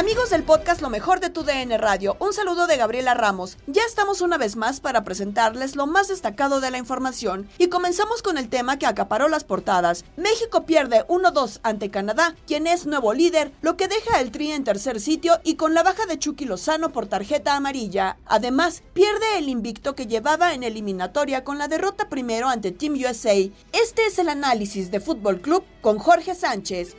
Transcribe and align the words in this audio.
Amigos 0.00 0.30
del 0.30 0.44
podcast 0.44 0.80
Lo 0.80 0.88
mejor 0.88 1.20
de 1.20 1.28
tu 1.28 1.42
DN 1.42 1.76
Radio, 1.76 2.16
un 2.20 2.32
saludo 2.32 2.66
de 2.66 2.78
Gabriela 2.78 3.12
Ramos. 3.12 3.58
Ya 3.66 3.82
estamos 3.82 4.22
una 4.22 4.38
vez 4.38 4.56
más 4.56 4.80
para 4.80 5.04
presentarles 5.04 5.76
lo 5.76 5.86
más 5.86 6.08
destacado 6.08 6.62
de 6.62 6.70
la 6.70 6.78
información 6.78 7.50
y 7.58 7.66
comenzamos 7.68 8.22
con 8.22 8.38
el 8.38 8.48
tema 8.48 8.78
que 8.78 8.86
acaparó 8.86 9.28
las 9.28 9.44
portadas. 9.44 10.06
México 10.16 10.64
pierde 10.64 11.06
1-2 11.08 11.60
ante 11.64 11.90
Canadá, 11.90 12.34
quien 12.46 12.66
es 12.66 12.86
nuevo 12.86 13.12
líder, 13.12 13.52
lo 13.60 13.76
que 13.76 13.88
deja 13.88 14.20
el 14.20 14.30
Tri 14.30 14.52
en 14.52 14.64
tercer 14.64 15.00
sitio 15.00 15.38
y 15.44 15.56
con 15.56 15.74
la 15.74 15.82
baja 15.82 16.06
de 16.06 16.18
Chucky 16.18 16.46
Lozano 16.46 16.92
por 16.92 17.06
tarjeta 17.06 17.54
amarilla. 17.54 18.16
Además, 18.24 18.82
pierde 18.94 19.36
el 19.36 19.50
invicto 19.50 19.94
que 19.94 20.06
llevaba 20.06 20.54
en 20.54 20.62
eliminatoria 20.62 21.44
con 21.44 21.58
la 21.58 21.68
derrota 21.68 22.08
primero 22.08 22.48
ante 22.48 22.72
Team 22.72 22.94
USA. 22.94 23.34
Este 23.34 24.06
es 24.06 24.18
el 24.18 24.30
análisis 24.30 24.90
de 24.90 25.00
Fútbol 25.00 25.42
Club 25.42 25.62
con 25.82 25.98
Jorge 25.98 26.34
Sánchez. 26.34 26.96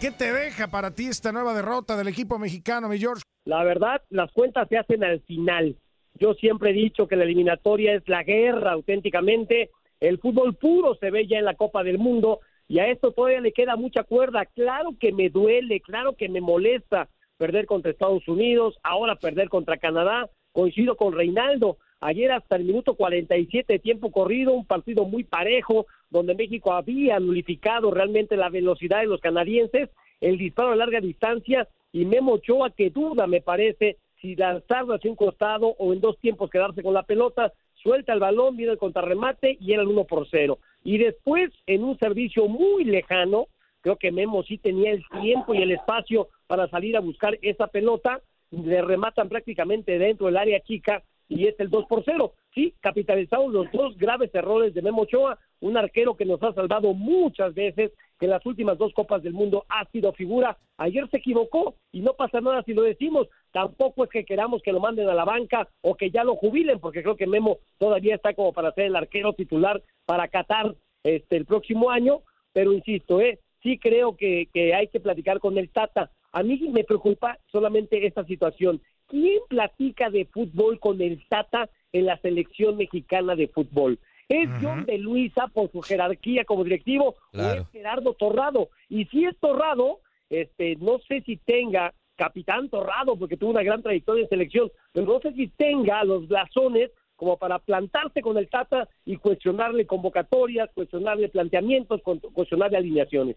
¿Qué 0.00 0.10
te 0.10 0.32
deja 0.32 0.68
para 0.68 0.94
ti 0.94 1.08
esta 1.08 1.30
nueva 1.30 1.52
derrota 1.52 1.94
del 1.94 2.08
equipo 2.08 2.38
mexicano, 2.38 2.88
mi 2.88 2.98
George? 2.98 3.22
La 3.44 3.62
verdad, 3.64 4.00
las 4.08 4.32
cuentas 4.32 4.66
se 4.70 4.78
hacen 4.78 5.04
al 5.04 5.20
final. 5.20 5.76
Yo 6.14 6.32
siempre 6.32 6.70
he 6.70 6.72
dicho 6.72 7.06
que 7.06 7.16
la 7.16 7.24
eliminatoria 7.24 7.92
es 7.92 8.08
la 8.08 8.22
guerra 8.22 8.72
auténticamente. 8.72 9.68
El 10.00 10.18
fútbol 10.18 10.54
puro 10.54 10.94
se 10.94 11.10
ve 11.10 11.26
ya 11.26 11.36
en 11.36 11.44
la 11.44 11.54
Copa 11.54 11.82
del 11.82 11.98
Mundo 11.98 12.40
y 12.66 12.78
a 12.78 12.88
esto 12.88 13.12
todavía 13.12 13.42
le 13.42 13.52
queda 13.52 13.76
mucha 13.76 14.02
cuerda. 14.02 14.46
Claro 14.46 14.96
que 14.98 15.12
me 15.12 15.28
duele, 15.28 15.82
claro 15.82 16.16
que 16.16 16.30
me 16.30 16.40
molesta 16.40 17.10
perder 17.36 17.66
contra 17.66 17.90
Estados 17.90 18.26
Unidos, 18.26 18.78
ahora 18.82 19.16
perder 19.16 19.50
contra 19.50 19.76
Canadá. 19.76 20.30
Coincido 20.52 20.96
con 20.96 21.12
Reinaldo. 21.12 21.76
Ayer 22.00 22.32
hasta 22.32 22.56
el 22.56 22.64
minuto 22.64 22.94
47 22.94 23.74
de 23.74 23.78
tiempo 23.78 24.10
corrido, 24.10 24.54
un 24.54 24.64
partido 24.64 25.04
muy 25.04 25.24
parejo, 25.24 25.84
donde 26.10 26.34
México 26.34 26.72
había 26.72 27.18
nulificado 27.20 27.90
realmente 27.90 28.36
la 28.36 28.50
velocidad 28.50 29.00
de 29.00 29.06
los 29.06 29.20
canadienses, 29.20 29.88
el 30.20 30.36
disparo 30.36 30.72
a 30.72 30.76
larga 30.76 31.00
distancia 31.00 31.68
y 31.92 32.04
Memo 32.04 32.32
Ochoa 32.32 32.70
que 32.70 32.90
duda, 32.90 33.26
me 33.26 33.40
parece, 33.40 33.96
si 34.20 34.36
lanzarlo 34.36 34.94
hacia 34.94 35.10
un 35.10 35.16
costado 35.16 35.68
o 35.78 35.92
en 35.92 36.00
dos 36.00 36.18
tiempos 36.18 36.50
quedarse 36.50 36.82
con 36.82 36.94
la 36.94 37.04
pelota, 37.04 37.52
suelta 37.74 38.12
el 38.12 38.20
balón, 38.20 38.56
viene 38.56 38.72
el 38.72 38.78
contrarremate 38.78 39.56
y 39.60 39.72
era 39.72 39.82
el 39.82 39.88
uno 39.88 40.04
por 40.04 40.28
cero. 40.28 40.58
Y 40.84 40.98
después, 40.98 41.50
en 41.66 41.84
un 41.84 41.98
servicio 41.98 42.48
muy 42.48 42.84
lejano, 42.84 43.46
creo 43.80 43.96
que 43.96 44.12
Memo 44.12 44.42
sí 44.42 44.58
tenía 44.58 44.90
el 44.90 45.02
tiempo 45.22 45.54
y 45.54 45.62
el 45.62 45.72
espacio 45.72 46.28
para 46.46 46.68
salir 46.68 46.96
a 46.96 47.00
buscar 47.00 47.38
esa 47.42 47.68
pelota, 47.68 48.20
le 48.50 48.82
rematan 48.82 49.28
prácticamente 49.28 49.98
dentro 49.98 50.26
del 50.26 50.36
área 50.36 50.60
chica 50.60 51.02
y 51.30 51.46
es 51.46 51.58
el 51.60 51.70
2 51.70 51.86
por 51.86 52.02
0. 52.04 52.34
Sí, 52.52 52.74
capitalizados 52.80 53.52
los 53.52 53.70
dos 53.72 53.96
graves 53.96 54.34
errores 54.34 54.74
de 54.74 54.82
Memo 54.82 55.02
Ochoa, 55.02 55.38
un 55.60 55.76
arquero 55.76 56.16
que 56.16 56.24
nos 56.24 56.42
ha 56.42 56.52
salvado 56.52 56.92
muchas 56.92 57.54
veces, 57.54 57.92
que 58.18 58.26
en 58.26 58.32
las 58.32 58.44
últimas 58.44 58.76
dos 58.76 58.92
Copas 58.92 59.22
del 59.22 59.32
Mundo 59.32 59.64
ha 59.68 59.88
sido 59.90 60.12
figura. 60.12 60.58
Ayer 60.76 61.08
se 61.08 61.18
equivocó 61.18 61.76
y 61.92 62.00
no 62.00 62.14
pasa 62.14 62.40
nada 62.40 62.64
si 62.64 62.74
lo 62.74 62.82
decimos. 62.82 63.28
Tampoco 63.52 64.04
es 64.04 64.10
que 64.10 64.24
queramos 64.24 64.60
que 64.60 64.72
lo 64.72 64.80
manden 64.80 65.08
a 65.08 65.14
la 65.14 65.24
banca 65.24 65.68
o 65.82 65.94
que 65.94 66.10
ya 66.10 66.24
lo 66.24 66.34
jubilen, 66.34 66.80
porque 66.80 67.02
creo 67.02 67.16
que 67.16 67.28
Memo 67.28 67.58
todavía 67.78 68.16
está 68.16 68.34
como 68.34 68.52
para 68.52 68.72
ser 68.72 68.86
el 68.86 68.96
arquero 68.96 69.32
titular 69.32 69.80
para 70.06 70.26
Qatar 70.26 70.74
este, 71.04 71.36
el 71.36 71.46
próximo 71.46 71.90
año. 71.90 72.22
Pero 72.52 72.72
insisto, 72.72 73.20
eh, 73.20 73.38
sí 73.62 73.78
creo 73.78 74.16
que, 74.16 74.48
que 74.52 74.74
hay 74.74 74.88
que 74.88 74.98
platicar 74.98 75.38
con 75.38 75.56
el 75.58 75.70
Tata. 75.70 76.10
A 76.32 76.42
mí 76.42 76.58
me 76.72 76.82
preocupa 76.82 77.38
solamente 77.52 78.04
esta 78.04 78.24
situación. 78.24 78.80
¿Quién 79.10 79.40
platica 79.48 80.08
de 80.08 80.24
fútbol 80.26 80.78
con 80.78 81.00
el 81.02 81.22
Tata 81.28 81.68
en 81.92 82.06
la 82.06 82.16
selección 82.20 82.76
mexicana 82.76 83.34
de 83.34 83.48
fútbol? 83.48 83.98
¿Es 84.28 84.48
John 84.62 84.86
de 84.86 84.96
Luisa 84.98 85.48
por 85.48 85.72
su 85.72 85.82
jerarquía 85.82 86.44
como 86.44 86.62
directivo 86.62 87.16
o 87.34 87.40
es 87.40 87.68
Gerardo 87.72 88.14
Torrado? 88.14 88.68
Y 88.88 89.04
si 89.06 89.24
es 89.24 89.36
Torrado, 89.40 89.98
este, 90.30 90.76
no 90.76 91.00
sé 91.08 91.22
si 91.26 91.36
tenga 91.36 91.92
capitán 92.14 92.68
Torrado, 92.68 93.16
porque 93.16 93.36
tuvo 93.36 93.50
una 93.50 93.64
gran 93.64 93.82
trayectoria 93.82 94.22
en 94.22 94.28
selección, 94.28 94.70
pero 94.92 95.06
no 95.06 95.18
sé 95.20 95.32
si 95.32 95.48
tenga 95.48 96.04
los 96.04 96.28
blasones 96.28 96.90
como 97.16 97.36
para 97.38 97.58
plantarse 97.58 98.22
con 98.22 98.38
el 98.38 98.48
Tata 98.48 98.88
y 99.04 99.16
cuestionarle 99.16 99.84
convocatorias, 99.86 100.70
cuestionarle 100.74 101.28
planteamientos, 101.28 102.00
cu- 102.02 102.20
cuestionarle 102.32 102.76
alineaciones. 102.78 103.36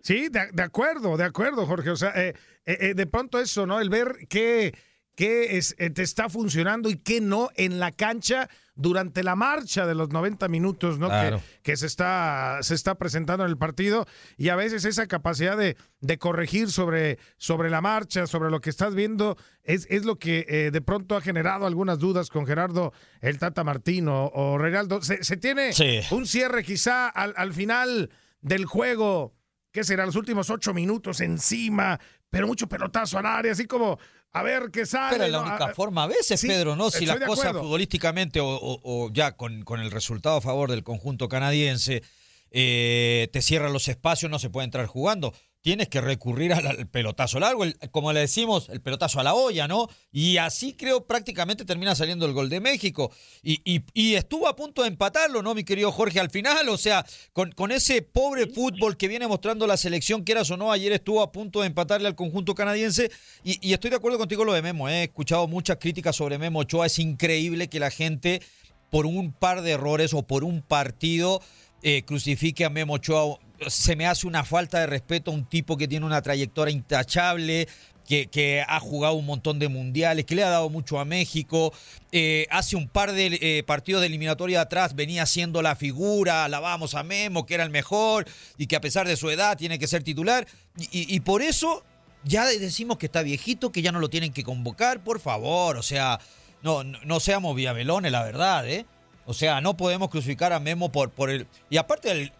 Sí, 0.00 0.28
de, 0.30 0.40
de 0.52 0.62
acuerdo, 0.62 1.16
de 1.16 1.24
acuerdo, 1.24 1.64
Jorge. 1.64 1.90
O 1.90 1.96
sea, 1.96 2.10
eh, 2.16 2.34
eh, 2.66 2.76
eh, 2.80 2.94
de 2.94 3.06
pronto 3.06 3.38
eso, 3.38 3.66
¿no? 3.66 3.80
El 3.80 3.88
ver 3.88 4.26
qué, 4.28 4.74
qué 5.14 5.56
es, 5.58 5.74
eh, 5.78 5.90
te 5.90 6.02
está 6.02 6.28
funcionando 6.28 6.88
y 6.90 6.96
qué 6.96 7.20
no 7.20 7.50
en 7.56 7.78
la 7.78 7.92
cancha 7.92 8.48
durante 8.76 9.22
la 9.22 9.36
marcha 9.36 9.86
de 9.86 9.94
los 9.94 10.08
90 10.10 10.48
minutos, 10.48 10.98
¿no? 10.98 11.06
Claro. 11.06 11.40
Que, 11.62 11.72
que 11.72 11.76
se, 11.76 11.86
está, 11.86 12.58
se 12.62 12.74
está 12.74 12.96
presentando 12.96 13.44
en 13.44 13.50
el 13.50 13.56
partido 13.56 14.04
y 14.36 14.48
a 14.48 14.56
veces 14.56 14.84
esa 14.84 15.06
capacidad 15.06 15.56
de, 15.56 15.76
de 16.00 16.18
corregir 16.18 16.68
sobre, 16.72 17.18
sobre 17.36 17.70
la 17.70 17.80
marcha, 17.80 18.26
sobre 18.26 18.50
lo 18.50 18.60
que 18.60 18.70
estás 18.70 18.96
viendo, 18.96 19.36
es, 19.62 19.86
es 19.90 20.04
lo 20.04 20.18
que 20.18 20.44
eh, 20.48 20.70
de 20.72 20.80
pronto 20.80 21.16
ha 21.16 21.20
generado 21.20 21.66
algunas 21.66 22.00
dudas 22.00 22.30
con 22.30 22.46
Gerardo 22.46 22.92
el 23.20 23.38
Tata 23.38 23.62
Martino 23.62 24.26
o 24.34 24.58
Reinaldo. 24.58 25.00
Se, 25.02 25.22
se 25.22 25.36
tiene 25.36 25.72
Sí. 25.72 26.00
un 26.10 26.26
cierre 26.26 26.64
quizá 26.64 27.08
al, 27.08 27.32
al 27.36 27.52
final 27.52 28.10
del 28.40 28.64
juego 28.64 29.34
¿qué 29.70 29.82
será? 29.84 30.06
Los 30.06 30.14
últimos 30.16 30.50
ocho 30.50 30.72
minutos 30.74 31.20
encima, 31.20 31.98
pero 32.30 32.46
mucho 32.46 32.68
pelotazo 32.68 33.18
al 33.18 33.26
área, 33.26 33.50
así 33.52 33.66
como 33.66 33.98
a 34.34 34.42
ver 34.42 34.70
qué 34.70 34.84
sale. 34.84 35.12
Pero 35.12 35.24
es 35.24 35.30
la 35.32 35.38
¿no? 35.38 35.46
única 35.48 35.64
A- 35.66 35.74
forma 35.74 36.02
a 36.02 36.06
veces, 36.06 36.38
Sí, 36.40 36.46
Pedro, 36.48 36.76
¿no? 36.76 36.90
Si 36.90 37.06
las 37.06 37.18
cosas 37.20 37.52
futbolísticamente 37.52 38.40
o, 38.40 38.46
o- 38.48 38.80
o 38.82 39.10
ya 39.12 39.36
con, 39.36 39.62
con 39.62 39.80
el 39.80 39.90
resultado 39.90 40.36
a 40.36 40.40
favor 40.42 40.70
del 40.70 40.82
conjunto 40.84 41.28
canadiense 41.28 42.02
eh, 42.50 43.28
te 43.32 43.42
cierran 43.42 43.72
los 43.72 43.88
espacios, 43.88 44.30
no 44.30 44.38
se 44.38 44.50
puede 44.50 44.66
entrar 44.66 44.86
jugando. 44.86 45.32
Tienes 45.64 45.88
que 45.88 46.02
recurrir 46.02 46.52
al, 46.52 46.66
al 46.66 46.86
pelotazo 46.88 47.40
largo, 47.40 47.64
el- 47.64 47.78
como 47.90 48.12
le 48.12 48.20
decimos, 48.20 48.68
el 48.68 48.82
pelotazo 48.82 49.18
a 49.18 49.22
la 49.22 49.32
olla, 49.32 49.66
¿no? 49.66 49.88
Y 50.12 50.36
así 50.36 50.74
creo 50.74 51.06
prácticamente 51.06 51.64
termina 51.64 51.94
saliendo 51.94 52.26
el 52.26 52.34
gol 52.34 52.50
de 52.50 52.60
México. 52.60 53.10
Y, 53.42 53.62
y- 53.64 53.82
y 53.94 54.14
estuvo 54.16 54.46
a 54.46 54.56
punto 54.56 54.82
de 54.82 54.88
empatarlo, 54.88 55.40
¿no, 55.42 55.54
mi 55.54 55.64
querido 55.64 55.90
Jorge? 55.90 56.20
Al 56.20 56.28
final, 56.28 56.68
o 56.68 56.76
sea, 56.76 57.06
con, 57.32 57.50
con 57.52 57.72
ese 57.72 58.02
pobre 58.02 58.46
fútbol 58.46 58.98
que 58.98 59.08
viene 59.08 59.26
mostrando 59.26 59.66
la 59.66 59.78
selección, 59.78 60.22
quieras 60.22 60.50
o 60.50 60.58
no, 60.58 60.70
ayer 60.70 60.92
estuvo 60.92 61.22
a 61.22 61.32
punto 61.32 61.62
de 61.62 61.68
empatarle 61.68 62.08
al 62.08 62.14
conjunto 62.14 62.54
canadiense. 62.54 63.10
Y, 63.42 63.58
y 63.66 63.72
estoy 63.72 63.88
de 63.88 63.96
acuerdo 63.96 64.18
contigo 64.18 64.44
lo 64.44 64.52
de 64.52 64.60
Memo, 64.60 64.90
¿eh? 64.90 65.00
he 65.00 65.04
escuchado 65.04 65.48
muchas 65.48 65.78
críticas 65.78 66.14
sobre 66.14 66.36
Memo 66.36 66.58
Ochoa. 66.58 66.84
Es 66.84 66.98
increíble 66.98 67.68
que 67.68 67.80
la 67.80 67.90
gente, 67.90 68.42
por 68.90 69.06
un 69.06 69.32
par 69.32 69.62
de 69.62 69.70
errores 69.70 70.12
o 70.12 70.24
por 70.24 70.44
un 70.44 70.60
partido, 70.60 71.40
eh, 71.82 72.02
crucifique 72.04 72.66
a 72.66 72.68
Memo 72.68 72.92
Ochoa. 72.94 73.38
Se 73.68 73.96
me 73.96 74.06
hace 74.06 74.26
una 74.26 74.44
falta 74.44 74.80
de 74.80 74.86
respeto 74.86 75.30
a 75.30 75.34
un 75.34 75.44
tipo 75.44 75.76
que 75.76 75.88
tiene 75.88 76.06
una 76.06 76.22
trayectoria 76.22 76.72
intachable, 76.72 77.68
que, 78.06 78.26
que 78.26 78.62
ha 78.66 78.80
jugado 78.80 79.14
un 79.14 79.26
montón 79.26 79.58
de 79.58 79.68
mundiales, 79.68 80.24
que 80.24 80.34
le 80.34 80.44
ha 80.44 80.50
dado 80.50 80.70
mucho 80.70 80.98
a 80.98 81.04
México. 81.04 81.72
Eh, 82.12 82.46
hace 82.50 82.76
un 82.76 82.88
par 82.88 83.12
de 83.12 83.38
eh, 83.40 83.62
partidos 83.64 84.00
de 84.00 84.08
eliminatoria 84.08 84.60
atrás 84.60 84.94
venía 84.94 85.26
siendo 85.26 85.62
la 85.62 85.76
figura, 85.76 86.44
alabamos 86.44 86.94
a 86.94 87.02
Memo, 87.02 87.46
que 87.46 87.54
era 87.54 87.64
el 87.64 87.70
mejor 87.70 88.26
y 88.58 88.66
que 88.66 88.76
a 88.76 88.80
pesar 88.80 89.08
de 89.08 89.16
su 89.16 89.30
edad 89.30 89.56
tiene 89.56 89.78
que 89.78 89.86
ser 89.86 90.02
titular. 90.02 90.46
Y, 90.90 91.20
por 91.20 91.42
eso 91.42 91.84
ya 92.24 92.46
decimos 92.46 92.98
que 92.98 93.06
está 93.06 93.22
viejito, 93.22 93.70
que 93.70 93.80
ya 93.80 93.92
no 93.92 94.00
lo 94.00 94.10
tienen 94.10 94.32
que 94.32 94.42
convocar, 94.42 95.02
por 95.02 95.20
favor. 95.20 95.76
O 95.76 95.82
sea, 95.82 96.18
no, 96.62 96.82
no, 96.82 97.20
seamos 97.20 97.54
viabelones, 97.54 98.10
la 98.10 98.24
verdad, 98.24 98.68
¿eh? 98.68 98.86
O 99.26 99.34
sea, 99.34 99.60
no 99.60 99.76
podemos 99.76 100.10
crucificar 100.10 100.52
a 100.52 100.60
Memo 100.60 100.90
por, 100.90 101.10
por 101.10 101.30
el... 101.30 101.46
Y 101.70 101.76
aparte 101.76 102.08
del... 102.08 102.32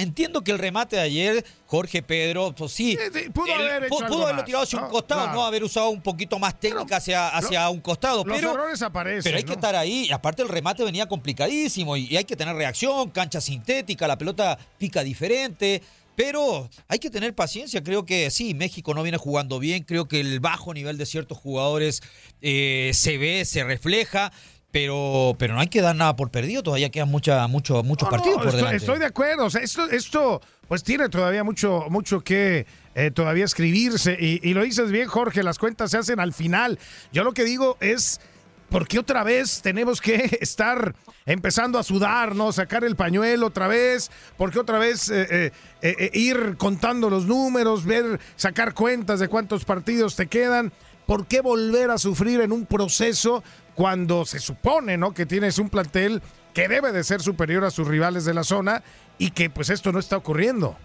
Entiendo 0.00 0.42
que 0.42 0.50
el 0.50 0.58
remate 0.58 0.96
de 0.96 1.02
ayer, 1.02 1.44
Jorge 1.66 2.02
Pedro, 2.02 2.52
pues 2.56 2.72
sí, 2.72 2.98
pudo 3.34 3.54
haber 3.54 3.84
hecho 3.84 3.96
algo 3.98 4.08
pudo 4.08 4.22
haberlo 4.22 4.36
más, 4.36 4.44
tirado 4.44 4.62
hacia 4.64 4.78
¿no? 4.80 4.86
un 4.86 4.90
costado, 4.90 5.20
Claro. 5.24 5.34
no 5.38 5.44
haber 5.44 5.64
usado 5.64 5.90
un 5.90 6.02
poquito 6.02 6.38
más 6.38 6.58
técnica 6.58 6.96
hacia, 6.96 7.28
hacia 7.28 7.68
un 7.68 7.80
costado. 7.80 8.24
Los 8.24 8.36
pero, 8.36 8.52
errores 8.52 8.82
aparecen. 8.82 9.22
pero 9.22 9.36
hay 9.36 9.44
que 9.44 9.52
estar 9.52 9.76
ahí. 9.76 10.10
Aparte 10.10 10.42
el 10.42 10.48
remate 10.48 10.84
venía 10.84 11.06
complicadísimo 11.06 11.96
y, 11.96 12.06
y 12.10 12.16
hay 12.16 12.24
que 12.24 12.36
tener 12.36 12.56
reacción, 12.56 13.10
cancha 13.10 13.40
sintética, 13.40 14.08
la 14.08 14.18
pelota 14.18 14.58
pica 14.78 15.02
diferente. 15.02 15.82
Pero 16.16 16.68
hay 16.88 16.98
que 16.98 17.08
tener 17.08 17.34
paciencia. 17.34 17.82
Creo 17.82 18.04
que 18.04 18.30
sí, 18.30 18.52
México 18.52 18.92
no 18.92 19.02
viene 19.02 19.16
jugando 19.16 19.58
bien. 19.58 19.84
Creo 19.84 20.06
que 20.06 20.20
el 20.20 20.38
bajo 20.40 20.74
nivel 20.74 20.98
de 20.98 21.06
ciertos 21.06 21.38
jugadores 21.38 22.02
eh, 22.42 22.90
se 22.92 23.16
ve, 23.16 23.44
se 23.46 23.64
refleja. 23.64 24.30
Pero, 24.72 25.34
pero 25.38 25.54
no 25.54 25.60
hay 25.60 25.66
que 25.66 25.80
dar 25.82 25.96
nada 25.96 26.14
por 26.14 26.30
perdido. 26.30 26.62
Todavía 26.62 26.90
quedan 26.90 27.10
mucha, 27.10 27.46
mucho, 27.48 27.82
muchos 27.82 28.08
No, 28.08 28.16
no, 28.16 28.16
partidos 28.16 28.38
por 28.38 28.46
estoy, 28.46 28.58
delante. 28.58 28.76
estoy 28.76 28.98
de 29.00 29.06
acuerdo. 29.06 29.46
O 29.46 29.50
sea, 29.50 29.62
esto, 29.62 29.88
esto 29.90 30.40
pues 30.68 30.84
tiene 30.84 31.08
todavía 31.08 31.42
mucho, 31.42 31.86
mucho 31.90 32.20
que 32.20 32.66
eh, 32.94 33.10
todavía 33.10 33.44
escribirse. 33.44 34.16
Y, 34.20 34.40
y 34.48 34.54
lo 34.54 34.62
dices 34.62 34.92
bien, 34.92 35.08
Jorge, 35.08 35.42
las 35.42 35.58
cuentas 35.58 35.90
se 35.90 35.98
hacen 35.98 36.20
al 36.20 36.32
final. 36.32 36.78
Yo 37.12 37.24
lo 37.24 37.32
que 37.32 37.42
digo 37.42 37.78
es, 37.80 38.20
¿por 38.68 38.86
qué 38.86 39.00
otra 39.00 39.24
vez 39.24 39.60
tenemos 39.60 40.00
que 40.00 40.38
estar 40.40 40.94
empezando 41.26 41.76
a 41.76 41.82
sudar, 41.82 42.36
¿no? 42.36 42.52
Sacar 42.52 42.84
el 42.84 42.94
pañuelo 42.94 43.48
otra 43.48 43.66
vez. 43.66 44.08
¿Por 44.36 44.52
qué 44.52 44.60
otra 44.60 44.78
vez 44.78 45.10
eh, 45.10 45.52
eh, 45.82 46.10
ir 46.14 46.54
contando 46.58 47.10
los 47.10 47.26
números, 47.26 47.84
ver, 47.84 48.20
sacar 48.36 48.72
cuentas 48.74 49.18
de 49.18 49.26
cuántos 49.26 49.64
partidos 49.64 50.14
te 50.14 50.28
quedan? 50.28 50.72
¿Por 51.06 51.26
qué 51.26 51.40
volver 51.40 51.90
a 51.90 51.98
sufrir 51.98 52.40
en 52.40 52.52
un 52.52 52.66
proceso 52.66 53.42
cuando 53.80 54.26
se 54.26 54.40
supone, 54.40 54.98
¿no? 54.98 55.14
Que 55.14 55.24
tienes 55.24 55.58
un 55.58 55.70
plantel 55.70 56.20
que 56.52 56.68
debe 56.68 56.92
de 56.92 57.02
ser 57.02 57.22
superior 57.22 57.64
a 57.64 57.70
sus 57.70 57.88
rivales 57.88 58.26
de 58.26 58.34
la 58.34 58.44
zona 58.44 58.82
y 59.16 59.30
que 59.30 59.48
pues 59.48 59.70
esto 59.70 59.90
no 59.90 59.98
está 59.98 60.18
ocurriendo. 60.18 60.76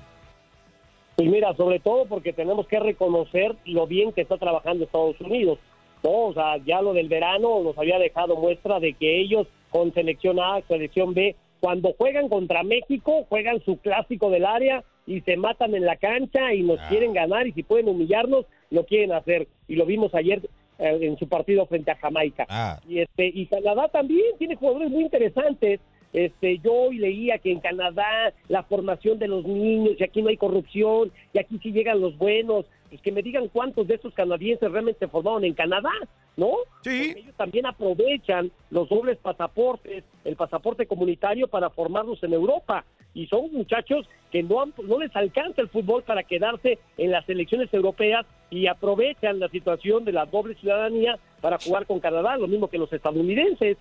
Pues 1.18 1.28
mira, 1.30 1.54
sobre 1.58 1.82
todo 1.82 2.06
porque 2.06 2.32
tenemos 2.32 2.68
que 2.68 2.80
reconocer 2.80 3.54
lo 3.66 3.86
bien 3.86 4.14
que 4.14 4.22
está 4.22 4.38
trabajando 4.38 4.86
Estados 4.86 5.20
Unidos. 5.20 5.60
¿no? 6.06 6.28
O 6.28 6.34
sea, 6.34 6.56
ya 6.66 6.82
lo 6.82 6.94
del 6.94 7.10
verano 7.10 7.62
nos 7.64 7.78
había 7.78 8.00
dejado 8.00 8.38
muestra 8.38 8.80
de 8.80 8.94
que 8.94 9.20
ellos 9.20 9.46
con 9.72 9.94
selección 9.94 10.40
A, 10.40 10.62
selección 10.66 11.14
B, 11.14 11.36
cuando 11.60 11.92
juegan 11.98 12.30
contra 12.30 12.64
México, 12.64 13.26
juegan 13.28 13.62
su 13.66 13.76
clásico 13.76 14.30
del 14.30 14.46
área 14.46 14.86
y 15.06 15.20
se 15.20 15.36
matan 15.36 15.76
en 15.76 15.86
la 15.86 15.98
cancha 15.98 16.54
y 16.54 16.64
nos 16.64 16.80
quieren 16.88 17.12
ganar 17.12 17.46
y 17.46 17.52
si 17.52 17.64
pueden 17.64 17.90
humillarnos, 17.90 18.46
lo 18.70 18.86
quieren 18.86 19.12
hacer. 19.12 19.50
Y 19.68 19.76
lo 19.76 19.86
vimos 19.86 20.16
ayer 20.16 20.42
en 20.80 21.18
su 21.18 21.28
partido 21.28 21.66
frente 21.66 21.92
a 21.92 21.96
Jamaica. 21.96 22.46
Ah. 22.50 22.80
Y 22.88 23.00
este 23.00 23.28
y 23.28 23.46
Canadá 23.48 23.88
también 23.90 24.38
tiene 24.38 24.56
jugadores 24.56 24.90
muy 24.90 25.04
interesantes. 25.04 25.80
Este, 26.14 26.60
yo 26.60 26.74
hoy 26.74 26.98
leía 26.98 27.40
que 27.40 27.52
en 27.52 27.60
Canadá 27.60 28.34
la 28.48 28.64
formación 28.64 29.20
de 29.20 29.28
los 29.28 29.46
niños 29.46 29.96
y 30.00 30.04
aquí 30.04 30.22
no 30.22 30.30
hay 30.30 30.38
corrupción 30.38 31.12
y 31.34 31.40
aquí 31.40 31.60
sí 31.62 31.72
llegan 31.72 32.00
los 32.00 32.18
buenos. 32.18 32.66
Pues 32.96 33.02
que 33.04 33.12
me 33.12 33.22
digan 33.22 33.50
cuántos 33.50 33.86
de 33.88 33.96
esos 33.96 34.14
canadienses 34.14 34.72
realmente 34.72 35.00
se 35.00 35.10
formaron 35.10 35.44
en 35.44 35.54
Canadá, 35.54 35.92
¿no? 36.38 36.52
Sí. 36.82 37.08
Porque 37.08 37.20
ellos 37.20 37.36
también 37.36 37.66
aprovechan 37.66 38.52
los 38.70 38.88
dobles 38.88 39.18
pasaportes, 39.18 40.06
el 40.24 40.38
pasaporte 40.38 40.86
comunitario 40.86 41.50
para 41.50 41.70
formarlos 41.70 42.24
en 42.24 42.32
Europa. 42.32 42.86
Y 43.14 43.28
son 43.28 43.52
muchachos 43.52 44.08
que 44.32 44.44
no, 44.44 44.62
han- 44.62 44.74
no 44.82 44.98
les 44.98 45.14
alcanza 45.14 45.62
el 45.62 45.68
fútbol 45.68 46.04
para 46.04 46.24
quedarse 46.24 46.80
en 46.98 47.12
las 47.12 47.26
selecciones 47.26 47.74
europeas 47.74 48.26
y 48.50 48.68
aprovechan 48.68 49.42
la 49.42 49.50
situación 49.50 50.06
de 50.06 50.14
la 50.14 50.26
doble 50.26 50.56
ciudadanía 50.56 51.20
para 51.42 51.58
jugar 51.60 51.86
con 51.86 52.00
Canadá, 52.00 52.38
lo 52.38 52.48
mismo 52.48 52.70
que 52.70 52.78
los 52.78 52.94
estadounidenses. 52.94 53.76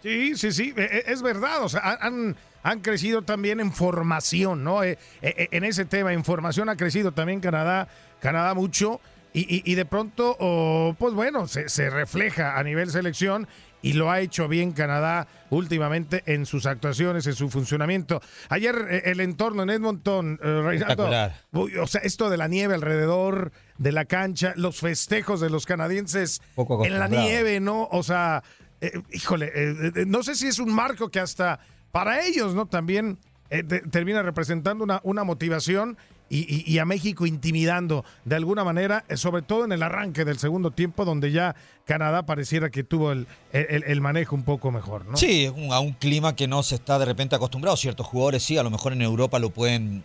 Sí, 0.00 0.36
sí, 0.36 0.52
sí, 0.52 0.72
e- 0.76 0.80
e- 1.08 1.12
es 1.12 1.22
verdad. 1.22 1.64
O 1.64 1.68
sea, 1.68 1.98
han, 2.00 2.36
han 2.62 2.80
crecido 2.80 3.22
también 3.22 3.60
en 3.60 3.72
formación, 3.72 4.64
¿no? 4.64 4.82
Eh, 4.82 4.98
eh, 5.22 5.48
En 5.52 5.64
ese 5.64 5.84
tema, 5.84 6.12
en 6.12 6.24
formación 6.24 6.68
ha 6.68 6.76
crecido 6.76 7.12
también 7.12 7.40
Canadá, 7.40 7.88
Canadá 8.20 8.54
mucho. 8.54 9.00
Y, 9.34 9.40
y- 9.56 9.62
y 9.70 9.74
de 9.74 9.84
pronto, 9.84 10.36
oh, 10.40 10.96
pues 10.98 11.12
bueno, 11.12 11.46
se, 11.46 11.68
se 11.68 11.90
refleja 11.90 12.58
a 12.58 12.62
nivel 12.62 12.90
selección 12.90 13.46
y 13.82 13.92
lo 13.92 14.10
ha 14.10 14.20
hecho 14.20 14.48
bien 14.48 14.72
Canadá 14.72 15.28
últimamente 15.50 16.22
en 16.26 16.46
sus 16.46 16.64
actuaciones, 16.66 17.26
en 17.26 17.34
su 17.34 17.48
funcionamiento. 17.50 18.20
Ayer 18.48 18.74
eh, 18.90 19.02
el 19.04 19.20
entorno 19.20 19.62
en 19.62 19.70
Edmonton, 19.70 20.40
eh, 20.42 20.62
Reinaldo, 20.64 21.04
o 21.52 21.86
sea, 21.86 22.00
esto 22.00 22.30
de 22.30 22.38
la 22.38 22.48
nieve 22.48 22.74
alrededor 22.74 23.52
de 23.76 23.92
la 23.92 24.06
cancha, 24.06 24.54
los 24.56 24.80
festejos 24.80 25.40
de 25.40 25.50
los 25.50 25.66
canadienses 25.66 26.40
en 26.86 26.98
la 26.98 27.08
nieve, 27.22 27.60
¿no? 27.60 27.86
O 27.92 28.02
sea, 28.02 28.42
eh, 28.80 28.92
híjole, 29.12 29.52
eh, 29.54 29.92
eh, 29.94 30.04
no 30.06 30.22
sé 30.22 30.34
si 30.34 30.46
es 30.48 30.58
un 30.58 30.72
marco 30.74 31.10
que 31.10 31.20
hasta 31.20 31.60
para 31.92 32.24
ellos, 32.26 32.54
¿no? 32.54 32.66
También 32.66 33.18
eh, 33.50 33.62
te- 33.62 33.80
termina 33.80 34.22
representando 34.22 34.84
una, 35.02 35.24
motivación 35.24 35.96
y, 36.30 36.76
a 36.78 36.84
México 36.84 37.24
intimidando 37.24 38.04
de 38.26 38.36
alguna 38.36 38.62
manera, 38.62 39.04
eh, 39.08 39.16
sobre 39.16 39.40
todo 39.40 39.64
en 39.64 39.72
el 39.72 39.82
arranque 39.82 40.26
del 40.26 40.38
segundo 40.38 40.70
tiempo, 40.70 41.06
donde 41.06 41.32
ya 41.32 41.56
Canadá 41.86 42.26
pareciera 42.26 42.68
que 42.68 42.84
tuvo 42.84 43.12
el, 43.12 43.26
manejo 44.02 44.36
un 44.36 44.42
poco 44.42 44.70
mejor, 44.70 45.06
¿no? 45.06 45.16
Sí, 45.16 45.46
a 45.70 45.80
un 45.80 45.92
clima 45.92 46.36
que 46.36 46.46
no 46.46 46.62
se 46.62 46.74
está 46.74 46.98
de 46.98 47.06
repente 47.06 47.34
acostumbrado. 47.34 47.78
Ciertos 47.78 48.06
jugadores 48.06 48.42
sí, 48.42 48.58
a 48.58 48.62
lo 48.62 48.70
mejor 48.70 48.92
en 48.92 49.00
Europa 49.00 49.38
lo 49.38 49.48
pueden, 49.48 50.04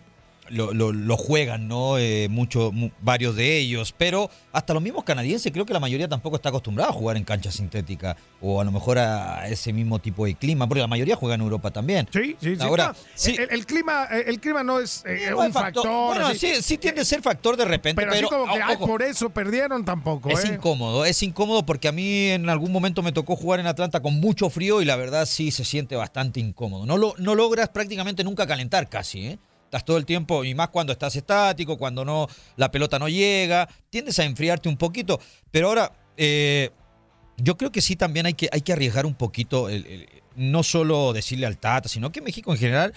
lo, 0.50 0.72
lo- 0.74 0.92
lo 0.92 1.16
juegan, 1.16 1.68
¿no? 1.68 1.98
Eh, 1.98 2.28
mucho, 2.30 2.70
mu- 2.72 2.90
varios 3.00 3.34
de 3.36 3.58
ellos. 3.58 3.94
Pero 3.96 4.30
hasta 4.52 4.74
los 4.74 4.82
mismos 4.82 5.04
canadienses, 5.04 5.50
creo 5.52 5.64
que 5.66 5.72
la 5.72 5.80
mayoría 5.80 6.08
tampoco 6.08 6.36
está 6.36 6.50
acostumbrada 6.50 6.90
a 6.90 6.92
jugar 6.92 7.16
en 7.16 7.24
cancha 7.24 7.50
sintética. 7.50 8.16
O 8.40 8.60
a 8.60 8.64
lo 8.64 8.70
mejor 8.72 8.98
a 8.98 9.48
ese 9.48 9.72
mismo 9.72 9.98
tipo 10.00 10.26
de 10.26 10.34
clima, 10.34 10.66
porque 10.68 10.80
la 10.82 10.86
mayoría 10.86 11.16
juega 11.16 11.34
en 11.34 11.40
Europa 11.40 11.70
también. 11.70 12.06
Sí, 12.12 12.36
sí, 12.40 12.56
sí. 12.56 12.62
Ahora, 12.62 12.88
No, 12.88 12.94
sí. 13.14 13.34
El, 13.38 13.48
el 13.50 13.66
clima, 13.66 14.06
eh, 14.10 14.24
el 14.26 14.40
clima 14.40 14.62
no 14.62 14.80
es 14.80 15.02
eh, 15.06 15.28
No 15.30 15.38
un 15.40 15.52
factor. 15.52 15.86
Bueno, 15.86 16.34
sí, 16.34 16.52
sí 16.60 16.76
tiende 16.78 17.00
a 17.00 17.04
ser 17.04 17.22
factor 17.22 17.56
de 17.56 17.64
repente, 17.64 18.00
pero, 18.02 18.12
pero, 18.12 18.26
así 18.28 18.34
como 18.36 18.52
que, 18.54 18.62
ay, 18.62 18.74
ojo, 18.74 18.86
por 18.86 19.02
eso 19.02 19.30
perdieron 19.30 19.84
tampoco, 19.84 20.28
Es 20.30 20.44
¿eh? 20.44 20.54
incómodo, 20.54 21.04
es 21.04 21.22
incómodo 21.22 21.64
porque 21.64 21.88
a 21.88 21.92
mí 21.92 22.28
en 22.28 22.48
algún 22.50 22.70
momento 22.72 23.02
me 23.02 23.12
tocó 23.12 23.34
jugar 23.36 23.60
en 23.60 23.66
Atlanta 23.66 24.00
con 24.00 24.20
mucho 24.20 24.50
frío 24.50 24.82
y 24.82 24.84
la 24.84 24.96
verdad 24.96 25.24
sí 25.26 25.50
se 25.50 25.64
siente 25.64 25.96
bastante 25.96 26.40
incómodo. 26.40 26.84
No, 26.86 26.98
lo, 26.98 27.14
no 27.18 27.34
logras 27.34 27.70
prácticamente 27.70 28.22
nunca 28.24 28.46
calentar 28.46 28.88
casi, 28.90 29.26
¿eh? 29.26 29.38
Estás 29.74 29.84
todo 29.84 29.96
el 29.96 30.06
tiempo, 30.06 30.44
y 30.44 30.54
más 30.54 30.68
cuando 30.68 30.92
estás 30.92 31.16
estático, 31.16 31.76
cuando 31.76 32.04
no 32.04 32.28
la 32.54 32.70
pelota 32.70 32.96
no 33.00 33.08
llega, 33.08 33.68
tiendes 33.90 34.16
a 34.20 34.24
enfriarte 34.24 34.68
un 34.68 34.76
poquito. 34.76 35.18
Pero 35.50 35.66
ahora, 35.66 35.92
eh, 36.16 36.70
yo 37.38 37.56
creo 37.56 37.72
que 37.72 37.80
sí 37.80 37.96
también 37.96 38.24
hay 38.26 38.34
que, 38.34 38.48
hay 38.52 38.60
que 38.60 38.72
arriesgar 38.72 39.04
un 39.04 39.16
poquito, 39.16 39.68
el- 39.68 39.84
el- 39.86 40.08
no 40.36 40.62
solo 40.62 41.12
decirle 41.12 41.46
al 41.46 41.58
Tata, 41.58 41.88
sino 41.88 42.12
que 42.12 42.20
México 42.20 42.52
en 42.52 42.58
general, 42.58 42.94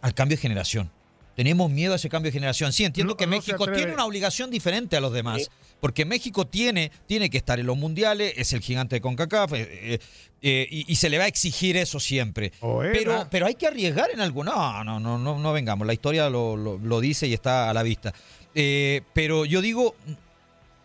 al 0.00 0.14
cambio 0.14 0.36
de 0.36 0.40
generación. 0.42 0.92
Tenemos 1.34 1.68
miedo 1.72 1.92
a 1.92 1.96
ese 1.96 2.08
cambio 2.08 2.28
de 2.30 2.34
generación. 2.34 2.72
Sí, 2.72 2.84
entiendo 2.84 3.14
No- 3.14 3.16
que 3.16 3.26
no 3.26 3.30
México 3.30 3.66
tiene 3.72 3.92
una 3.92 4.04
obligación 4.04 4.48
diferente 4.48 4.96
a 4.96 5.00
los 5.00 5.12
demás. 5.12 5.50
Porque 5.82 6.04
México 6.04 6.46
tiene, 6.46 6.92
tiene 7.08 7.28
que 7.28 7.38
estar 7.38 7.58
en 7.58 7.66
los 7.66 7.76
mundiales, 7.76 8.34
es 8.36 8.52
el 8.52 8.60
gigante 8.60 8.94
de 8.94 9.00
CONCACAF, 9.00 9.52
eh, 9.54 9.58
eh, 9.94 9.98
eh, 10.40 10.68
y, 10.70 10.92
y 10.92 10.94
se 10.94 11.10
le 11.10 11.18
va 11.18 11.24
a 11.24 11.26
exigir 11.26 11.76
eso 11.76 11.98
siempre. 11.98 12.52
Pero, 12.92 13.26
pero 13.32 13.46
hay 13.46 13.56
que 13.56 13.66
arriesgar 13.66 14.08
en 14.12 14.20
algo. 14.20 14.44
No, 14.44 14.84
no, 14.84 15.00
no, 15.00 15.18
no, 15.18 15.38
no 15.40 15.52
vengamos. 15.52 15.84
La 15.84 15.92
historia 15.92 16.30
lo, 16.30 16.56
lo- 16.56 16.78
lo 16.78 17.00
dice 17.00 17.26
y 17.26 17.34
está 17.34 17.68
a 17.68 17.74
la 17.74 17.82
vista. 17.82 18.14
Eh, 18.54 19.02
pero 19.12 19.44
yo 19.44 19.60
digo, 19.60 19.96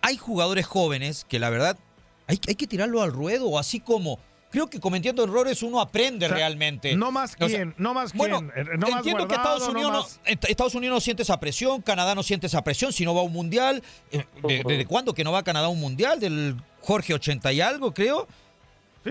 hay 0.01 0.18
jugadores 0.18 0.66
jóvenes 0.66 1.27
que 1.30 1.38
la 1.38 1.51
verdad 1.51 1.77
hay, 2.25 2.39
hay 2.48 2.56
que 2.56 2.66
tirarlo 2.66 3.04
al 3.04 3.12
ruedo, 3.12 3.60
así 3.60 3.80
como. 3.80 4.18
Creo 4.50 4.70
que 4.70 4.80
cometiendo 4.80 5.24
errores 5.24 5.62
uno 5.62 5.82
aprende 5.82 6.25
O 6.25 6.30
sea, 6.30 6.38
realmente. 6.38 6.96
No 6.96 7.12
más 7.12 7.34
O 7.34 7.38
sea, 7.38 7.48
quién, 7.48 7.75
no 7.77 7.94
más 7.94 8.13
bueno, 8.13 8.39
quién. 8.39 8.51
eh, 8.68 8.70
no 8.77 8.88
más 8.88 8.98
entiendo 9.00 9.27
que 9.27 9.36
Estados 9.36 9.68
Unidos, 9.68 9.92
no, 9.92 10.00
más- 10.00 10.20
Estados 10.50 10.74
Unidos 10.75 10.96
no 10.96 11.01
siente 11.01 11.24
esa 11.24 11.39
presión, 11.39 11.82
Canadá 11.82 12.16
no 12.16 12.24
siente 12.24 12.48
esa 12.48 12.63
presión, 12.63 12.94
si 12.94 13.04
no 13.04 13.13
va 13.13 13.22
a 13.22 13.24
un 13.25 13.34
mundial. 13.34 13.84
Eh, 14.12 14.24
de- 14.44 14.63
¿Desde 14.66 14.86
cuándo 14.86 15.13
que 15.13 15.24
no 15.25 15.32
va 15.34 15.39
a 15.39 15.44
Canadá 15.44 15.66
a 15.68 15.70
un 15.70 15.80
mundial? 15.82 16.20
Del 16.20 16.56
Jorge 16.82 17.13
80 17.13 17.51
y 17.51 17.60
algo, 17.62 17.94
creo. 17.94 18.27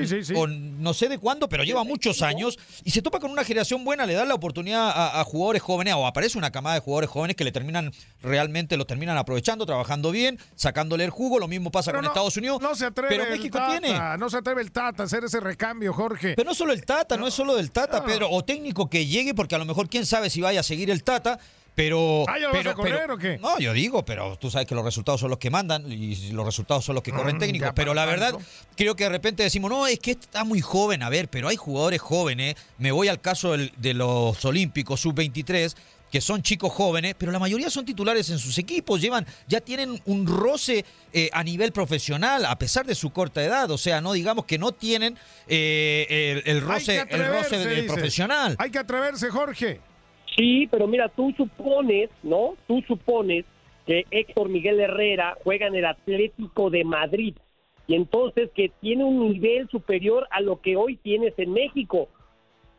Sí, 0.00 0.06
sí, 0.06 0.24
sí. 0.24 0.34
O 0.36 0.46
no 0.46 0.92
sé 0.94 1.08
de 1.08 1.18
cuándo, 1.18 1.48
pero 1.48 1.64
lleva 1.64 1.84
muchos 1.84 2.22
años 2.22 2.58
y 2.84 2.90
se 2.90 3.02
topa 3.02 3.20
con 3.20 3.30
una 3.30 3.44
generación 3.44 3.84
buena, 3.84 4.06
le 4.06 4.14
da 4.14 4.24
la 4.24 4.34
oportunidad 4.34 4.88
a, 4.90 5.20
a 5.20 5.24
jugadores 5.24 5.62
jóvenes 5.62 5.94
o 5.94 6.06
aparece 6.06 6.36
una 6.38 6.50
camada 6.50 6.74
de 6.74 6.80
jugadores 6.80 7.10
jóvenes 7.10 7.36
que 7.36 7.44
le 7.44 7.52
terminan 7.52 7.92
realmente 8.22 8.76
lo 8.76 8.86
terminan 8.86 9.16
aprovechando, 9.16 9.66
trabajando 9.66 10.10
bien, 10.10 10.38
sacándole 10.54 11.04
el 11.04 11.10
jugo. 11.10 11.38
Lo 11.38 11.48
mismo 11.48 11.70
pasa 11.70 11.90
Pero 11.90 11.98
con 11.98 12.04
no- 12.04 12.10
Estados 12.10 12.36
Unidos. 12.36 12.60
No 12.60 12.74
se 12.74 12.86
atreve 12.86 13.08
pero 13.08 13.24
el 13.24 13.30
México 13.38 13.58
Tata, 13.58 13.78
tiene. 13.78 13.98
No 14.18 14.28
se 14.30 14.38
atreve 14.38 14.62
el 14.62 14.72
Tata 14.72 15.02
a 15.02 15.06
hacer 15.06 15.24
ese 15.24 15.40
recambio, 15.40 15.92
Jorge. 15.92 16.34
Pero 16.36 16.48
no 16.48 16.54
solo 16.54 16.72
el 16.72 16.84
Tata, 16.84 17.16
no, 17.16 17.26
es 17.26 17.34
solo 17.34 17.54
del 17.56 17.70
Tata, 17.70 18.04
Pedro, 18.04 18.28
o 18.30 18.44
técnico 18.44 18.88
que 18.90 19.06
llegue, 19.06 19.34
porque 19.34 19.54
a 19.54 19.58
lo 19.58 19.64
mejor 19.64 19.88
quién 19.88 20.06
sabe 20.06 20.30
si 20.30 20.40
vaya 20.40 20.60
a 20.60 20.62
seguir 20.62 20.90
el 20.90 21.02
Tata, 21.04 21.38
pero... 21.76 22.24
Ah, 22.26 22.38
¿ya 22.40 22.48
lo 22.48 22.54
vas 22.54 22.56
pero, 22.58 22.70
a 22.70 22.74
correr 22.74 22.98
pero- 23.02 23.14
o 23.14 23.18
qué? 23.18 23.38
No, 23.38 23.58
yo 23.60 23.72
digo, 23.72 24.04
pero 24.04 24.36
tú 24.36 24.50
sabes 24.50 24.66
que 24.66 24.74
los 24.74 24.84
resultados 24.84 25.20
son 25.20 25.30
los 25.30 25.38
que 25.38 25.50
mandan 25.50 25.84
y 25.92 26.32
los 26.32 26.44
resultados 26.44 26.84
son 26.84 26.94
los 26.96 27.04
que 27.04 27.12
corren 27.12 27.36
Mm, 27.36 27.38
técnicos. 27.38 27.70
Pero 27.76 27.94
la 27.94 28.04
verdad, 28.06 28.34
creo 28.76 28.96
que 28.96 29.04
de 29.04 29.10
repente 29.10 29.42
decimos, 29.44 29.70
no, 29.70 29.86
es 29.86 29.98
que 30.00 30.12
está 30.12 30.42
muy 30.42 30.60
joven, 30.62 31.02
a 31.04 31.08
ver, 31.10 31.28
pero 31.28 31.46
hay 31.48 31.56
jugadores 31.56 32.00
jóvenes. 32.00 32.56
Me 32.78 32.90
voy 32.90 33.06
al 33.08 33.20
caso 33.20 33.52
del- 33.52 33.72
de 33.76 33.94
los 33.94 34.44
Olímpicos 34.44 35.00
Sub-23 35.00 35.76
que 36.10 36.20
son 36.20 36.40
chicos 36.40 36.72
jóvenes, 36.72 37.14
pero 37.18 37.32
la 37.32 37.40
mayoría 37.40 37.68
son 37.68 37.84
titulares 37.84 38.30
en 38.30 38.38
sus 38.38 38.56
equipos, 38.58 39.00
llevan, 39.00 39.26
ya 39.48 39.60
tienen 39.60 40.00
un 40.06 40.24
roce 40.24 40.84
eh, 41.12 41.28
a 41.32 41.42
nivel 41.42 41.72
profesional, 41.72 42.46
a 42.46 42.56
pesar 42.58 42.86
de 42.86 42.94
su 42.94 43.10
corta 43.10 43.42
edad, 43.42 43.68
o 43.72 43.76
sea, 43.76 44.00
no 44.00 44.12
digamos 44.12 44.44
que 44.44 44.56
no 44.56 44.70
tienen 44.72 45.18
eh, 45.48 46.42
el, 46.46 46.56
el 46.56 46.62
roce, 46.62 47.00
el 47.00 47.08
roce 47.08 47.16
atreverse, 47.16 47.58
de- 47.58 47.74
dices. 47.74 47.92
profesional. 47.92 48.54
Hay 48.58 48.70
que 48.70 48.78
atreverse, 48.78 49.28
Jorge. 49.30 49.80
Sí, 50.36 50.68
pero 50.70 50.86
mira, 50.86 51.08
tú 51.08 51.32
supones, 51.36 52.10
¿no? 52.22 52.54
Tú 52.66 52.82
supones 52.86 53.44
que 53.86 54.04
Héctor 54.10 54.48
Miguel 54.48 54.80
Herrera 54.80 55.36
juega 55.42 55.66
en 55.66 55.76
el 55.76 55.86
Atlético 55.86 56.68
de 56.70 56.84
Madrid 56.84 57.34
y 57.86 57.94
entonces 57.94 58.50
que 58.54 58.70
tiene 58.80 59.04
un 59.04 59.30
nivel 59.30 59.68
superior 59.68 60.26
a 60.30 60.40
lo 60.40 60.60
que 60.60 60.76
hoy 60.76 60.96
tienes 60.96 61.34
en 61.38 61.52
México. 61.52 62.08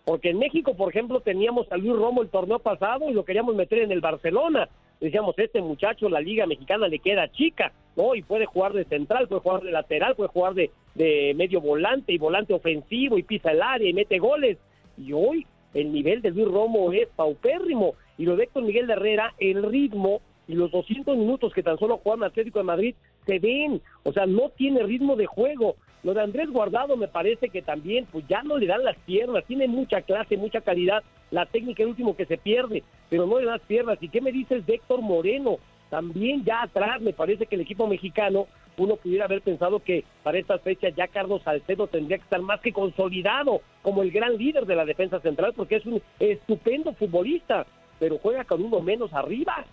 Porque 0.05 0.29
en 0.29 0.39
México, 0.39 0.75
por 0.75 0.89
ejemplo, 0.89 1.21
teníamos 1.21 1.71
a 1.71 1.77
Luis 1.77 1.95
Romo 1.95 2.21
el 2.21 2.29
torneo 2.29 2.59
pasado 2.59 3.09
y 3.09 3.13
lo 3.13 3.25
queríamos 3.25 3.55
meter 3.55 3.79
en 3.79 3.91
el 3.91 4.01
Barcelona. 4.01 4.69
Decíamos, 4.99 5.37
este 5.37 5.61
muchacho, 5.61 6.09
la 6.09 6.21
Liga 6.21 6.45
Mexicana 6.45 6.87
le 6.87 6.99
queda 6.99 7.31
chica, 7.31 7.71
¿no? 7.95 8.15
Y 8.15 8.21
puede 8.21 8.45
jugar 8.45 8.73
de 8.73 8.85
central, 8.85 9.27
puede 9.27 9.41
jugar 9.41 9.61
de 9.61 9.71
lateral, 9.71 10.15
puede 10.15 10.29
jugar 10.29 10.53
de, 10.53 10.71
de 10.95 11.33
medio 11.35 11.61
volante 11.61 12.13
y 12.13 12.17
volante 12.17 12.53
ofensivo 12.53 13.17
y 13.17 13.23
pisa 13.23 13.51
el 13.51 13.61
área 13.61 13.89
y 13.89 13.93
mete 13.93 14.17
goles. 14.17 14.57
Y 14.97 15.13
hoy 15.13 15.45
el 15.77 15.91
nivel 15.91 16.23
de 16.23 16.31
Luis 16.31 16.47
Romo 16.47 16.91
es 16.91 17.07
paupérrimo. 17.15 17.93
Y 18.17 18.25
lo 18.25 18.35
de 18.35 18.45
Héctor 18.45 18.63
Miguel 18.63 18.89
Herrera, 18.89 19.35
el 19.37 19.61
ritmo 19.61 20.21
y 20.47 20.53
los 20.53 20.71
200 20.71 21.15
minutos 21.15 21.53
que 21.53 21.61
tan 21.61 21.77
solo 21.77 21.99
juega 22.03 22.25
Atlético 22.25 22.59
de 22.59 22.65
Madrid 22.65 22.95
se 23.27 23.37
ven. 23.37 23.79
O 24.03 24.11
sea, 24.11 24.25
no 24.25 24.49
tiene 24.49 24.81
ritmo 24.81 25.15
de 25.15 25.27
juego. 25.27 25.75
Lo 26.01 26.15
de 26.15 26.21
Andrés 26.21 26.49
Guardado 26.49 26.97
me 26.97 27.07
parece 27.07 27.49
que 27.49 27.61
también, 27.61 28.07
pues 28.11 28.25
ya 28.27 28.41
no 28.41 28.57
le 28.57 28.65
dan 28.65 28.83
las 28.83 28.97
piernas. 28.99 29.45
Tiene 29.45 29.67
mucha 29.67 30.01
clase, 30.01 30.35
mucha 30.35 30.61
calidad. 30.61 31.03
La 31.29 31.45
técnica 31.45 31.83
es 31.83 31.85
el 31.85 31.91
último 31.91 32.15
que 32.15 32.25
se 32.25 32.37
pierde, 32.37 32.83
pero 33.09 33.27
no 33.27 33.37
le 33.37 33.45
dan 33.45 33.57
las 33.57 33.67
piernas. 33.67 33.99
¿Y 34.01 34.09
qué 34.09 34.19
me 34.19 34.31
dices 34.31 34.65
de 34.65 34.75
Héctor 34.75 35.01
Moreno? 35.01 35.57
También 35.89 36.43
ya 36.43 36.63
atrás 36.63 37.01
me 37.01 37.13
parece 37.13 37.45
que 37.45 37.55
el 37.55 37.61
equipo 37.61 37.87
mexicano, 37.87 38.47
uno 38.77 38.95
pudiera 38.97 39.25
haber 39.25 39.41
pensado 39.41 39.79
que 39.79 40.03
para 40.23 40.37
estas 40.37 40.61
fechas 40.61 40.93
ya 40.95 41.07
Carlos 41.07 41.41
Salcedo 41.43 41.87
tendría 41.87 42.17
que 42.17 42.23
estar 42.23 42.41
más 42.41 42.59
que 42.61 42.71
consolidado 42.73 43.61
como 43.81 44.03
el 44.03 44.11
gran 44.11 44.37
líder 44.37 44.65
de 44.65 44.75
la 44.75 44.85
defensa 44.85 45.19
central 45.21 45.53
porque 45.55 45.77
es 45.77 45.85
un 45.85 46.01
estupendo 46.19 46.93
futbolista, 46.93 47.65
pero 47.99 48.19
juega 48.19 48.43
con 48.43 48.61
uno 48.63 48.79
menos 48.81 49.11
arriba. 49.13 49.65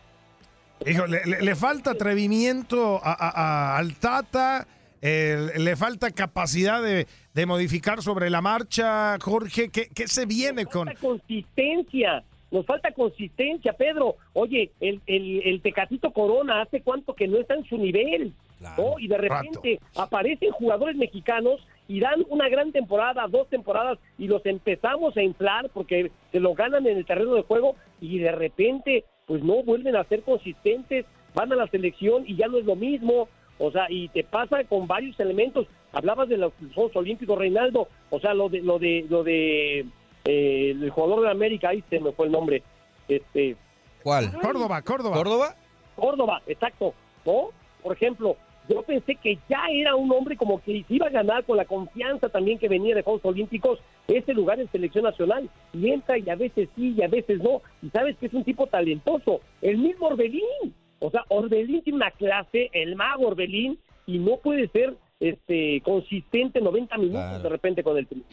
Hijo, 0.87 1.07
le, 1.07 1.25
le- 1.27 1.43
le 1.43 1.55
falta 1.55 1.91
atrevimiento 1.91 3.01
a- 3.03 3.13
a- 3.13 3.31
a- 3.75 3.79
al 3.79 3.95
Tata, 3.97 4.67
eh, 5.03 5.51
le 5.59 5.77
falta 5.77 6.11
capacidad 6.11 6.83
de, 6.83 7.07
de 7.35 7.47
modificar 7.47 8.01
sobre 8.03 8.31
la 8.31 8.41
marcha, 8.41 9.19
Jorge. 9.21 9.69
¿Qué, 9.71 9.89
qué 9.95 10.09
se 10.09 10.25
viene 10.25 10.65
con...? 10.65 10.89
consistencia, 11.01 12.25
nos 12.51 12.67
falta 12.67 12.93
consistencia, 12.93 13.73
Pedro. 13.73 14.17
Oye, 14.33 14.71
el, 14.81 15.01
el, 15.07 15.43
el 15.45 15.61
Tecatito 15.61 16.13
Corona 16.13 16.63
hace 16.63 16.83
cuánto 16.83 17.15
que 17.15 17.29
no 17.29 17.39
está 17.39 17.55
en 17.55 17.65
su 17.65 17.77
nivel, 17.79 18.33
¿no? 18.77 18.99
Y 18.99 19.09
de 19.09 19.19
repente 19.19 19.81
aparecen 19.97 20.53
jugadores 20.53 20.97
mexicanos 20.97 21.67
y 21.89 22.01
dan 22.01 22.25
una 22.29 22.49
gran 22.49 22.73
temporada, 22.73 23.27
dos 23.29 23.49
temporadas, 23.49 23.99
y 24.19 24.27
los 24.27 24.45
empezamos 24.47 25.17
a 25.17 25.23
inflar 25.23 25.69
porque 25.75 26.11
se 26.33 26.41
lo 26.41 26.55
ganan 26.55 26.87
en 26.87 26.97
el 26.97 27.05
terreno 27.05 27.35
de 27.35 27.43
juego 27.43 27.77
y 28.01 28.19
de 28.19 28.33
repente, 28.33 29.05
pues 29.27 29.43
no 29.43 29.63
vuelven 29.63 29.97
a 29.97 30.05
ser 30.05 30.23
consistentes, 30.23 31.05
van 31.35 31.53
a 31.53 31.57
la 31.57 31.67
selección 31.69 32.25
y 32.27 32.37
ya 32.37 32.47
no 32.49 32.59
es 32.59 32.65
lo 32.65 32.77
mismo. 32.77 33.29
O 33.59 33.71
sea, 33.71 33.87
y 33.89 34.09
te 34.09 34.25
pasa 34.25 34.65
con 34.65 34.87
varios 34.87 35.19
elementos. 35.21 35.67
Hablabas 35.93 36.29
de 36.29 36.39
los 36.39 36.53
Juegos 36.75 36.97
Olímpicos, 36.97 37.39
Reinaldo. 37.39 37.89
O 38.11 38.19
sea, 38.19 38.35
lo 38.35 38.49
de 38.49 38.61
lo 38.63 38.79
de 38.79 39.07
lo 39.09 39.23
de 39.23 39.87
eh, 40.25 40.71
el 40.71 40.91
jugador 40.91 41.23
de 41.23 41.31
América, 41.31 41.69
ahí 41.71 41.83
se 41.91 42.01
me 42.01 42.13
fue 42.13 42.27
el 42.27 42.33
nombre. 42.33 42.63
Este, 43.09 43.57
¿Cuál? 44.03 44.33
Córdoba, 44.33 44.83
Córdoba. 44.83 45.17
¿Córdoba? 45.17 45.57
Córdoba, 45.97 46.43
exacto. 46.47 46.95
¿No? 47.25 47.51
Por 47.83 47.95
ejemplo, 47.95 48.37
yo 48.69 48.83
pensé 48.83 49.17
que 49.17 49.39
ya 49.49 49.67
era 49.71 49.95
un 49.95 50.11
hombre 50.13 50.37
como 50.37 50.63
que 50.63 50.85
se 50.87 50.95
iba 50.95 51.07
a 51.07 51.11
ganar 51.11 51.45
con 51.45 51.57
la 51.57 51.67
confianza 51.67 52.29
también 52.29 52.59
que 52.59 52.69
venía 52.69 52.95
de 52.95 53.03
Juegos 53.03 53.25
Olímpicos 53.25 53.79
ese 54.09 54.33
lugar 54.33 54.59
en 54.61 54.71
selección 54.71 55.05
nacional. 55.05 55.51
Y 55.73 55.91
entra 55.91 56.19
y 56.19 56.29
a 56.31 56.37
veces 56.37 56.69
sí 56.75 56.95
y 56.97 57.03
a 57.03 57.09
veces 57.09 57.43
no. 57.43 57.61
Y 57.83 57.91
sabes 57.91 58.17
que 58.17 58.27
es 58.27 58.35
un 58.35 58.45
tipo 58.45 58.67
talentoso. 58.67 59.41
El 59.61 59.79
mismo 59.79 60.07
Orbelín. 60.07 60.75
O 61.01 61.11
sea, 61.11 61.25
Orbelín 61.29 61.83
tiene 61.83 61.99
una 61.99 62.11
clase, 62.11 62.71
el 62.73 62.97
mago 62.97 63.29
Orbelín, 63.29 63.79
y 64.07 64.19
no 64.19 64.39
puede 64.39 64.69
ser 64.69 64.95
este 65.21 65.83
consistente 65.83 66.61
90 66.61 66.97
minutos 66.99 67.43
de 67.43 67.49
repente 67.49 67.83
con 67.83 67.99
el 67.99 68.07
tri. 68.07 68.25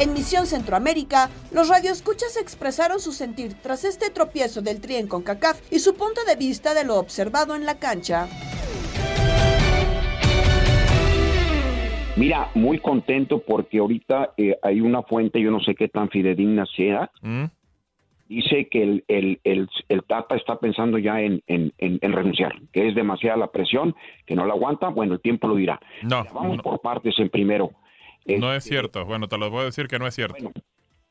En 0.00 0.12
Misión 0.12 0.46
Centroamérica, 0.46 1.30
los 1.52 1.68
radioescuchas 1.68 2.36
expresaron 2.36 2.98
su 2.98 3.12
sentir 3.12 3.54
tras 3.62 3.84
este 3.84 4.10
tropiezo 4.10 4.60
del 4.60 4.80
Tri 4.80 4.96
en 4.96 5.06
CONCACAF 5.06 5.60
y 5.72 5.78
su 5.78 5.94
punto 5.94 6.20
de 6.26 6.34
vista 6.36 6.74
de 6.74 6.84
lo 6.84 6.96
observado 6.96 7.54
en 7.54 7.64
la 7.64 7.78
cancha. 7.78 8.26
Mira, 12.16 12.48
muy 12.54 12.78
contento 12.78 13.40
porque 13.40 13.78
ahorita 13.78 14.34
eh, 14.36 14.56
hay 14.62 14.80
una 14.80 15.02
fuente, 15.02 15.40
yo 15.40 15.50
no 15.50 15.60
sé 15.60 15.74
qué 15.74 15.88
tan 15.88 16.08
fidedigna 16.10 16.64
sea, 16.76 17.10
dice 18.28 18.68
que 18.68 18.82
el, 18.82 19.04
el, 19.08 19.40
el, 19.44 19.68
el 19.88 20.02
Tata 20.04 20.34
está 20.36 20.58
pensando 20.58 20.98
ya 20.98 21.20
en, 21.20 21.42
en, 21.48 21.72
en- 21.78 21.98
en 22.00 22.12
renunciar, 22.12 22.52
que 22.72 22.88
es 22.88 22.94
demasiada 22.94 23.36
la 23.36 23.48
presión, 23.48 23.94
que 24.26 24.34
no 24.36 24.46
la 24.46 24.54
aguanta, 24.54 24.88
bueno, 24.88 25.14
el 25.14 25.20
tiempo 25.20 25.46
lo 25.48 25.56
dirá. 25.56 25.80
No, 26.02 26.20
Mira, 26.22 26.32
Vamos 26.32 26.56
no. 26.58 26.62
por 26.62 26.80
partes 26.80 27.14
en 27.18 27.28
primero. 27.30 27.70
No 28.26 28.52
es 28.54 28.64
cierto. 28.64 29.04
Bueno, 29.04 29.28
te 29.28 29.36
lo 29.38 29.50
voy 29.50 29.62
a 29.62 29.64
decir 29.64 29.86
que 29.88 29.98
no 29.98 30.06
es 30.06 30.14
cierto. 30.14 30.50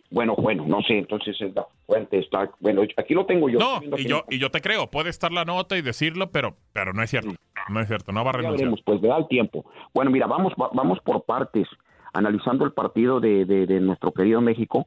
Bueno, 0.09 0.35
bueno, 0.37 0.63
no 0.67 0.81
sé, 0.83 0.99
entonces 0.99 1.35
es 1.41 1.55
la 1.55 1.65
fuente 1.87 2.19
está, 2.19 2.51
bueno, 2.59 2.83
aquí 2.97 3.15
lo 3.15 3.25
tengo 3.25 3.49
yo. 3.49 3.57
No, 3.57 3.81
y 3.97 4.07
yo, 4.07 4.25
y 4.29 4.37
yo 4.37 4.51
te 4.51 4.61
creo. 4.61 4.89
Puede 4.91 5.09
estar 5.09 5.31
la 5.31 5.43
nota 5.43 5.75
y 5.75 5.81
decirlo, 5.81 6.29
pero, 6.31 6.55
pero 6.71 6.93
no 6.93 7.01
es 7.01 7.09
cierto. 7.09 7.31
No 7.69 7.79
es 7.79 7.87
cierto. 7.87 8.11
No 8.11 8.23
va 8.23 8.29
a 8.29 8.33
Ya 8.33 8.37
renunciar. 8.37 8.57
veremos, 8.59 8.81
pues 8.85 9.01
le 9.01 9.07
da 9.07 9.17
el 9.17 9.27
tiempo. 9.27 9.65
Bueno, 9.93 10.11
mira, 10.11 10.27
vamos, 10.27 10.53
va- 10.61 10.69
vamos 10.73 10.99
por 11.03 11.23
partes, 11.23 11.67
analizando 12.13 12.63
el 12.63 12.73
partido 12.73 13.19
de, 13.19 13.45
de- 13.45 13.65
de 13.65 13.79
nuestro 13.79 14.11
querido 14.11 14.39
México. 14.39 14.85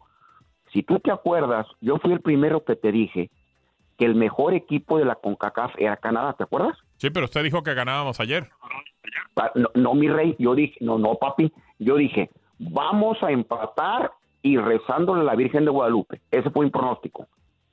Si 0.73 0.83
tú 0.85 1.01
te 1.01 1.11
acuerdas, 1.11 1.67
yo 1.81 1.97
fui 1.99 2.13
el 2.13 2.21
primero 2.21 2.65
que 2.65 2.77
te 2.77 2.93
dije 2.93 3.31
que 3.99 4.05
el 4.05 4.15
mejor 4.15 4.55
equipo 4.55 4.99
de 4.99 5.07
la 5.07 5.17
CONCACAF 5.17 5.75
era 5.79 5.97
Canadá, 5.97 6.35
¿te 6.35 6.45
acuerdas? 6.45 6.77
Sí, 6.97 7.11
pero 7.11 7.25
usted 7.27 7.43
dijo 7.45 7.63
que 7.63 7.75
ganábamos 7.75 8.19
ayer. 8.21 8.49
Ah, 9.37 9.51
No, 9.55 9.69
no, 9.75 9.95
mi 9.95 10.09
rey, 10.09 10.35
yo 10.39 10.55
dije, 10.55 10.77
no, 10.81 10.99
no, 10.99 11.15
papi, 11.17 11.53
yo 11.79 11.97
dije, 11.97 12.31
vamos 12.59 13.23
a 13.23 13.31
empatar 13.31 14.13
y 14.43 14.57
rezándole 14.57 15.21
a 15.23 15.25
la 15.25 15.35
Virgen 15.35 15.65
de 15.65 15.71
Guadalupe. 15.71 16.21
Ese 16.31 16.51
fue 16.51 16.65
mi 16.65 16.71
pronóstico. 16.71 17.27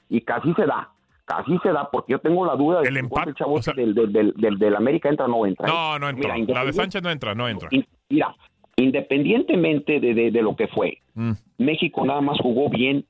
Y 0.09 0.21
casi 0.21 0.53
se 0.55 0.65
da, 0.65 0.89
casi 1.25 1.57
se 1.59 1.71
da, 1.71 1.89
porque 1.89 2.11
yo 2.13 2.19
tengo 2.19 2.45
la 2.45 2.55
duda 2.55 2.81
de 2.81 2.91
si 2.91 2.97
el 2.97 3.35
chavo 3.35 3.59
del, 3.75 3.93
del, 3.95 4.11
del, 4.11 4.33
del- 4.35 4.57
del 4.59 4.75
América 4.75 5.09
entra 5.09 5.25
o 5.25 5.29
no 5.29 5.45
entra. 5.45 5.67
No, 5.67 5.97
no 5.99 6.09
entró. 6.09 6.33
Mira, 6.33 6.53
La 6.53 6.65
de 6.65 6.73
Sánchez 6.73 7.01
no 7.01 7.09
entra, 7.09 7.33
no 7.33 7.47
entra. 7.47 7.69
Mira, 8.09 8.35
independientemente 8.75 9.99
de, 9.99 10.13
de- 10.13 10.31
de 10.31 10.41
lo 10.41 10.55
que 10.55 10.67
fue, 10.67 10.97
Mm. 11.15 11.33
México 11.59 12.03
nada 12.05 12.21
más 12.21 12.39
jugó 12.41 12.69
bien 12.71 13.05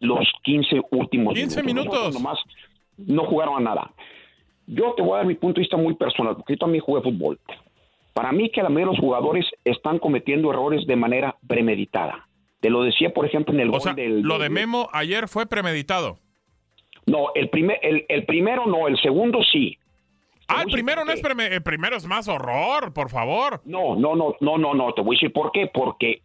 los 0.00 0.18
15 0.42 0.82
últimos 0.90 1.32
15 1.32 1.62
minutos. 1.62 1.94
Nosotros 1.94 2.14
Nomás 2.22 2.38
no 2.98 3.24
jugaron 3.24 3.56
a 3.56 3.60
nada. 3.60 3.90
Yo 4.68 4.92
te 4.94 5.02
voy 5.02 5.14
a 5.14 5.16
dar 5.18 5.26
mi 5.26 5.34
punto 5.34 5.56
de 5.56 5.62
vista 5.62 5.78
muy 5.78 5.94
personal, 5.94 6.36
porque 6.36 6.52
yo 6.54 6.58
también 6.58 6.84
jugué 6.84 7.00
fútbol. 7.00 7.38
Para 8.12 8.32
mí 8.32 8.50
que 8.50 8.62
la 8.62 8.68
mayoría 8.68 8.92
de 8.92 8.96
los 8.96 9.00
jugadores 9.00 9.46
están 9.64 9.98
cometiendo 9.98 10.50
errores 10.50 10.86
de 10.86 10.96
manera 10.96 11.36
premeditada. 11.46 12.26
Te 12.60 12.68
lo 12.68 12.82
decía, 12.82 13.10
por 13.14 13.24
ejemplo, 13.24 13.54
en 13.54 13.60
el 13.60 13.68
O 13.68 13.72
gol 13.72 13.80
sea, 13.80 13.94
del... 13.94 14.20
lo 14.20 14.38
de 14.38 14.50
Memo 14.50 14.88
ayer 14.92 15.26
fue 15.28 15.46
premeditado. 15.46 16.18
No, 17.06 17.28
el, 17.34 17.48
primer, 17.48 17.78
el, 17.82 18.04
el 18.08 18.26
primero 18.26 18.66
no, 18.66 18.88
el 18.88 19.00
segundo 19.00 19.38
sí. 19.42 19.78
Ah, 20.48 20.62
el 20.66 20.72
primero 20.72 21.04
no 21.04 21.12
es 21.12 21.22
el 21.22 21.62
primero 21.62 21.96
es 21.96 22.06
más 22.06 22.26
horror, 22.28 22.92
por 22.92 23.10
favor. 23.10 23.60
No, 23.64 23.96
no, 23.96 24.16
no, 24.16 24.34
no, 24.40 24.58
no, 24.58 24.74
no, 24.74 24.92
te 24.92 25.02
voy 25.02 25.14
a 25.14 25.16
decir 25.16 25.32
por 25.32 25.52
qué. 25.52 25.70
Porque 25.72 26.22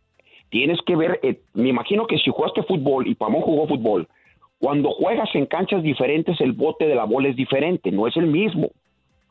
tienes 0.49 0.79
que 0.85 0.95
ver, 0.95 1.19
eh, 1.23 1.41
me 1.53 1.69
imagino 1.69 2.07
que 2.07 2.17
si 2.17 2.31
jugaste 2.31 2.63
fútbol 2.63 3.07
y 3.07 3.15
Pamón 3.15 3.41
jugó 3.41 3.67
fútbol, 3.67 4.07
cuando 4.63 4.91
juegas 4.91 5.27
en 5.33 5.45
canchas 5.45 5.83
diferentes, 5.83 6.39
el 6.39 6.53
bote 6.53 6.87
de 6.87 6.95
la 6.95 7.03
bola 7.03 7.27
es 7.27 7.35
diferente, 7.35 7.91
no 7.91 8.07
es 8.07 8.15
el 8.15 8.27
mismo. 8.27 8.69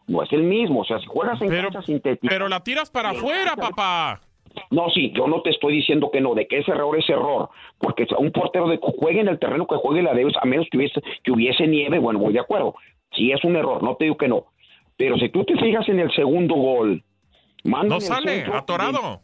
No 0.07 0.23
es 0.23 0.31
el 0.31 0.43
mismo, 0.43 0.81
o 0.81 0.85
sea, 0.85 0.99
si 0.99 1.07
juegas 1.07 1.41
en 1.41 1.49
canchas 1.49 1.87
sintéticas... 1.87 2.29
Pero 2.29 2.51
la 2.51 2.63
tiras 2.63 2.91
para 2.91 3.13
afuera, 3.13 3.57
papá. 3.57 4.21
No, 4.71 4.91
sí, 4.91 5.11
yo 5.17 5.27
no 5.29 5.41
te 5.41 5.49
estoy 5.49 5.73
diciendo 5.73 6.11
que 6.13 6.21
no, 6.21 6.35
de 6.35 6.47
que 6.47 6.59
ese 6.59 6.73
error 6.73 6.99
es 6.99 7.09
error, 7.09 7.49
porque 7.79 8.07
un 8.19 8.31
portero 8.31 8.69
de 8.69 8.79
juegue 8.83 9.21
en 9.21 9.29
el 9.29 9.39
terreno 9.39 9.67
que 9.67 9.77
juegue 9.77 10.03
la 10.03 10.13
debes, 10.13 10.35
a 10.39 10.45
menos 10.45 10.67
que 10.71 10.77
hubiese, 10.77 11.01
que 11.25 11.33
hubiese 11.33 11.67
nieve, 11.67 11.99
bueno, 11.99 12.19
voy 12.19 12.35
de 12.35 12.41
acuerdo. 12.41 12.75
Sí 13.17 13.33
es 13.33 13.43
un 13.43 13.57
error, 13.57 13.83
no 13.83 13.97
te 13.97 14.05
digo 14.05 14.19
que 14.19 14.29
no. 14.29 14.49
Pero 14.99 15.17
si 15.17 15.31
tú 15.31 15.45
te 15.45 15.57
fijas 15.57 15.89
en 15.89 15.99
el 15.99 16.13
segundo 16.13 16.57
gol, 16.57 17.03
manda 17.65 17.95
No 17.95 18.01
sale, 18.03 18.35
centro, 18.35 18.59
atorado. 18.59 19.23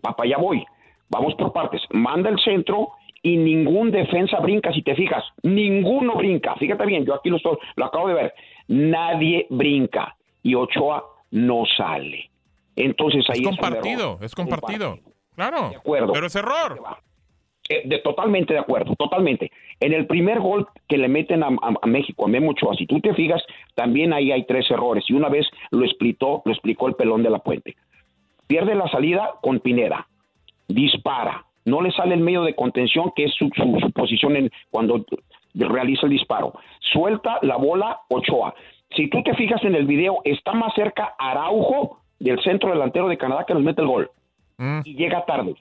Papá, 0.00 0.26
ya 0.26 0.38
voy. 0.38 0.64
Vamos 1.10 1.36
por 1.36 1.52
partes. 1.52 1.80
Manda 1.90 2.28
el 2.28 2.40
centro 2.40 2.95
y 3.32 3.36
ningún 3.36 3.90
defensa 3.90 4.38
brinca, 4.40 4.72
si 4.72 4.82
te 4.82 4.94
fijas. 4.94 5.24
Ninguno 5.42 6.14
brinca. 6.14 6.54
Fíjate 6.56 6.86
bien, 6.86 7.04
yo 7.04 7.14
aquí 7.14 7.28
lo, 7.28 7.36
estoy, 7.38 7.56
lo 7.74 7.84
acabo 7.86 8.06
de 8.08 8.14
ver. 8.14 8.34
Nadie 8.68 9.46
brinca. 9.50 10.16
Y 10.44 10.54
Ochoa 10.54 11.04
no 11.32 11.64
sale. 11.76 12.30
Entonces 12.76 13.24
ahí 13.30 13.40
Es 13.40 13.46
compartido, 13.46 14.18
es 14.22 14.34
compartido. 14.34 14.98
Claro. 15.34 15.72
acuerdo. 15.76 16.12
Pero 16.12 16.26
es 16.26 16.36
error. 16.36 16.80
Eh, 17.68 17.82
de, 17.84 17.98
totalmente 17.98 18.52
de 18.54 18.60
acuerdo, 18.60 18.94
totalmente. 18.94 19.50
En 19.80 19.92
el 19.92 20.06
primer 20.06 20.38
gol 20.38 20.68
que 20.88 20.96
le 20.98 21.08
meten 21.08 21.42
a, 21.42 21.48
a- 21.48 21.74
a 21.82 21.86
México, 21.88 22.26
a 22.26 22.28
Memo 22.28 22.52
Ochoa, 22.52 22.76
si 22.76 22.86
tú 22.86 23.00
te 23.00 23.12
fijas, 23.14 23.42
también 23.74 24.12
ahí 24.12 24.30
hay 24.30 24.44
tres 24.46 24.70
errores. 24.70 25.04
Y 25.08 25.14
una 25.14 25.28
vez 25.28 25.46
lo 25.72 25.84
explicó, 25.84 26.42
lo 26.44 26.52
explicó 26.52 26.86
el 26.86 26.94
pelón 26.94 27.24
de 27.24 27.30
la 27.30 27.40
puente. 27.40 27.74
Pierde 28.46 28.76
la 28.76 28.88
salida 28.88 29.32
con 29.42 29.58
Pineda. 29.58 30.06
Dispara. 30.68 31.45
No 31.66 31.82
le 31.82 31.90
sale 31.92 32.14
el 32.14 32.20
medio 32.20 32.42
de 32.42 32.54
contención, 32.54 33.12
que 33.14 33.24
es 33.24 33.34
su, 33.34 33.50
su- 33.54 33.78
su 33.80 33.90
posición 33.92 34.36
en, 34.36 34.50
cuando 34.70 35.04
realiza 35.54 36.06
el 36.06 36.12
disparo. 36.12 36.54
Suelta 36.80 37.38
la 37.42 37.56
bola 37.56 38.00
Ochoa. 38.08 38.54
Si 38.96 39.08
tú 39.10 39.22
te 39.22 39.34
fijas 39.34 39.62
en 39.64 39.74
el 39.74 39.84
video, 39.86 40.20
está 40.24 40.52
más 40.54 40.72
cerca 40.74 41.14
Araujo 41.18 41.98
del 42.18 42.40
centro 42.42 42.70
delantero 42.70 43.08
de 43.08 43.18
Canadá 43.18 43.44
que 43.46 43.52
nos 43.54 43.62
mete 43.62 43.82
el 43.82 43.88
gol. 43.88 44.10
Y 44.84 44.94
llega 44.94 45.24
tarde. 45.26 45.54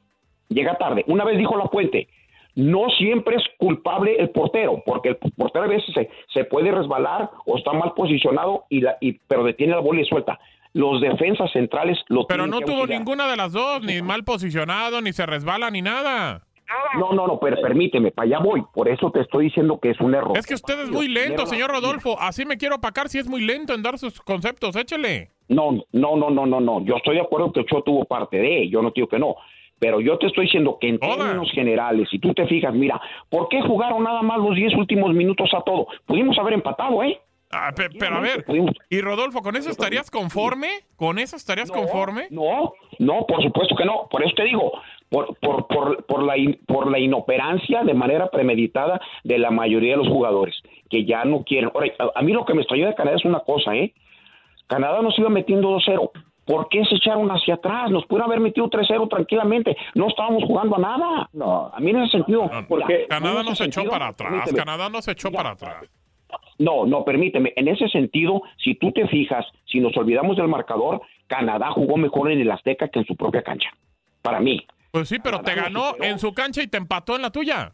Llega 0.47 0.77
tarde. 0.77 1.03
Una 1.07 1.25
vez 1.25 1.38
dijo 1.38 1.57
la 1.57 1.65
puente, 1.65 2.07
no 2.55 2.88
siempre 2.91 3.35
es 3.35 3.43
culpable 3.57 4.15
el 4.17 4.29
portero, 4.29 4.81
porque 4.85 5.09
el 5.09 5.15
portero 5.17 5.65
a 5.65 5.67
veces 5.67 5.93
se, 5.93 6.09
se 6.33 6.45
puede 6.45 6.71
resbalar 6.71 7.29
o 7.45 7.57
está 7.57 7.74
mal 7.74 7.93
posicionado, 7.93 8.63
y 8.69 8.79
la, 8.81 8.95
y, 9.01 9.13
pero 9.27 9.43
detiene 9.43 9.74
la 9.74 9.79
bola 9.81 10.01
y 10.01 10.05
suelta. 10.05 10.39
Los 10.75 11.00
defensas 11.00 11.50
centrales 11.53 11.98
lo 12.10 12.27
Pero 12.27 12.48
no 12.48 12.60
que 12.60 12.65
tuvo 12.65 12.79
auxiliar. 12.79 13.00
ninguna 13.00 13.29
de 13.29 13.38
las 13.38 13.53
dos, 13.53 13.82
ni 13.82 14.01
mal 14.01 14.25
posicionado, 14.25 15.01
ni 15.01 15.13
se 15.13 15.25
resbala, 15.25 15.72
ni 15.72 15.82
nada. 15.82 16.41
No, 17.00 17.13
no, 17.13 17.27
no, 17.27 17.39
pero 17.39 17.62
permíteme, 17.62 18.12
para 18.12 18.25
allá 18.25 18.39
voy. 18.39 18.62
Por 18.74 18.89
eso 18.89 19.10
te 19.10 19.22
estoy 19.22 19.46
diciendo 19.46 19.79
que 19.82 19.91
es 19.91 20.00
un 20.01 20.13
error. 20.13 20.38
Es 20.38 20.46
que 20.46 20.53
usted 20.55 20.77
es 20.82 20.91
muy 20.91 21.08
lento, 21.08 21.46
señor 21.46 21.72
Rodolfo. 21.72 22.20
Así 22.20 22.46
me 22.46 22.58
quiero 22.58 22.75
opacar 22.75 23.08
si 23.08 23.20
es 23.20 23.27
muy 23.29 23.39
lento 23.39 23.74
en 23.74 23.84
dar 23.84 23.98
sus 23.98 24.20
conceptos. 24.20 24.75
Échele. 24.75 25.29
No, 25.48 25.72
no, 25.94 26.17
no, 26.17 26.29
no, 26.29 26.46
no, 26.46 26.60
no. 26.60 26.84
Yo 26.84 26.98
estoy 26.98 27.15
de 27.15 27.22
acuerdo 27.22 27.53
que 27.53 27.62
Ochoa 27.62 27.82
tuvo 27.86 28.03
parte 28.03 28.36
de, 28.36 28.67
yo 28.67 28.82
no 28.82 28.91
digo 28.94 29.08
que 29.08 29.17
no. 29.17 29.38
Pero 29.79 30.01
yo 30.01 30.17
te 30.17 30.27
estoy 30.27 30.46
diciendo 30.46 30.77
que 30.82 30.89
en 30.89 31.00
términos 31.00 31.50
generales, 31.53 32.10
si 32.10 32.20
tú 32.20 32.34
te 32.34 32.46
fijas, 32.48 32.74
mira, 32.74 33.00
¿por 33.29 33.48
qué 33.48 33.62
jugaron 33.62 34.03
nada 34.03 34.22
más 34.24 34.39
los 34.39 34.55
10 34.55 34.75
últimos 34.75 35.13
minutos 35.13 35.50
a 35.53 35.62
todo? 35.62 35.88
Pudimos 36.05 36.38
haber 36.38 36.53
empatado, 36.53 37.01
¿eh? 37.03 37.20
Ah, 37.52 37.72
pe- 37.75 37.90
pero 37.98 38.18
a 38.18 38.20
ver, 38.20 38.46
y 38.90 39.02
Rodolfo, 39.02 39.42
¿con 39.42 39.56
eso 39.56 39.70
estarías 39.70 40.12
conforme? 40.12 40.68
¿Con 40.98 41.20
eso 41.20 41.36
estarías 41.36 41.72
conforme? 41.72 42.28
No, 42.32 42.74
no, 43.00 43.25
por 43.25 43.42
supuesto 43.44 43.75
que 43.75 43.86
no. 43.86 44.08
Por 44.10 44.24
eso 44.24 44.34
te 44.36 44.44
digo, 44.44 44.74
por, 45.10 45.38
por, 45.40 45.68
por, 45.68 46.05
por, 46.05 46.24
la, 46.24 46.38
in- 46.38 46.60
por 46.68 46.90
la 46.92 47.00
inoperancia 47.00 47.84
de 47.84 47.94
manera 47.94 48.29
premeditada 48.29 49.00
de 49.24 49.38
la 49.38 49.51
mayoría 49.51 49.92
de 49.92 49.98
los 50.03 50.08
jugadores, 50.08 50.55
que 50.90 51.05
ya 51.05 51.24
no 51.24 51.44
quieren. 51.44 51.72
Ahora, 51.74 51.88
a, 52.00 52.20
a 52.20 52.22
mí 52.24 52.34
lo 52.34 52.44
que 52.46 52.53
me 52.55 52.62
extrañó 52.62 52.88
de 52.88 52.96
Canadá 52.96 53.16
es 53.18 53.25
una 53.25 53.40
cosa, 53.40 53.74
¿eh? 53.75 53.94
Canadá 54.68 55.01
nos 55.01 55.18
iba 55.20 55.29
metiendo 55.29 55.70
2-0. 55.77 56.10
¿Por 56.46 56.70
qué 56.70 56.84
se 56.86 56.96
echaron 56.96 57.29
hacia 57.29 57.55
atrás? 57.55 57.90
Nos 57.90 58.05
pudieron 58.05 58.29
haber 58.29 58.40
metido 58.40 58.68
3-0 58.70 59.08
tranquilamente. 59.10 59.75
No 59.96 60.08
estábamos 60.08 60.44
jugando 60.44 60.75
a 60.75 60.79
nada. 60.79 61.29
No. 61.34 61.72
A 61.74 61.79
mí 61.79 61.92
en 61.92 62.01
ese 62.03 62.18
sentido. 62.18 62.50
porque 62.68 63.05
Canadá 63.08 63.44
no 63.44 63.55
se 63.55 63.66
echó 63.66 63.86
para 63.86 64.08
atrás. 64.10 64.51
Canadá 64.53 64.90
no 64.90 65.01
se 65.01 65.12
echó 65.12 65.31
para 65.31 65.51
atrás. 65.51 65.77
No, 66.57 66.85
no, 66.85 67.03
permíteme. 67.03 67.53
En 67.55 67.68
ese 67.68 67.88
sentido, 67.90 68.42
si 68.57 68.75
tú 68.75 68.92
te 68.92 69.07
fijas, 69.07 69.46
si 69.66 69.79
nos 69.79 69.96
olvidamos 69.98 70.38
del 70.38 70.48
marcador, 70.48 71.01
Canadá 71.27 71.72
jugó 71.72 71.98
mejor 71.98 72.31
en 72.31 72.40
el 72.40 72.51
Azteca 72.51 72.88
que 72.88 73.00
en 73.00 73.05
su 73.05 73.16
propia 73.16 73.42
cancha. 73.42 73.70
Para 74.22 74.40
mí. 74.40 74.66
Pues 74.92 75.09
sí, 75.09 75.18
pero 75.22 75.42
te 75.42 75.53
ganó 75.53 75.96
en 76.00 76.20
su 76.20 76.33
cancha 76.33 76.64
y 76.64 76.68
te 76.68 76.77
empató 76.77 77.16
en 77.16 77.24
la 77.24 77.29
tuya. 77.29 77.74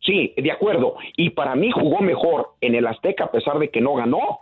Sí, 0.00 0.32
de 0.36 0.52
acuerdo. 0.52 0.96
Y 1.16 1.30
para 1.30 1.54
mí 1.54 1.70
jugó 1.70 2.00
mejor 2.00 2.54
en 2.60 2.74
el 2.74 2.86
Azteca 2.86 3.24
a 3.24 3.30
pesar 3.30 3.58
de 3.58 3.70
que 3.70 3.80
no 3.80 3.94
ganó 3.94 4.38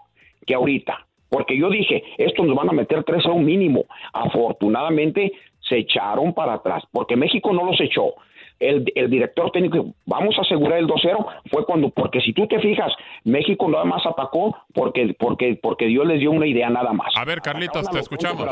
que 0.46 0.54
ahorita. 0.54 1.07
Porque 1.28 1.59
yo 1.59 1.70
dije, 1.70 2.04
estos 2.18 2.46
nos 2.46 2.54
van 2.54 2.68
a 2.68 2.72
meter 2.72 3.02
tres 3.02 3.24
a 3.26 3.30
un 3.30 3.44
mínimo. 3.44 3.87
Afortunadamente 4.12 5.33
se 5.68 5.78
echaron 5.78 6.35
para 6.35 6.54
atrás, 6.54 6.85
porque 6.92 7.16
México 7.16 7.52
no 7.52 7.64
los 7.64 7.80
echó. 7.80 8.14
El, 8.60 8.84
el 8.94 9.10
director 9.10 9.50
técnico, 9.50 9.94
vamos 10.06 10.38
a 10.38 10.42
asegurar 10.42 10.78
el 10.78 10.86
2-0, 10.86 11.26
fue 11.50 11.66
cuando, 11.66 11.90
porque 11.90 12.20
si 12.20 12.32
tú 12.32 12.46
te 12.46 12.60
fijas, 12.60 12.92
México 13.24 13.68
nada 13.68 13.84
más 13.84 14.06
atacó 14.06 14.56
porque, 14.72 15.14
porque, 15.18 15.58
porque 15.60 15.86
Dios 15.86 16.06
les 16.06 16.20
dio 16.20 16.30
una 16.30 16.46
idea 16.46 16.70
nada 16.70 16.92
más. 16.92 17.12
A 17.16 17.24
ver, 17.24 17.40
Carlitos, 17.40 17.90
te 17.90 17.98
escuchamos. 17.98 18.46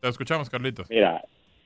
Te 0.00 0.08
escuchamos, 0.08 0.50
Carlitos. 0.50 0.88
Mira, 0.90 1.22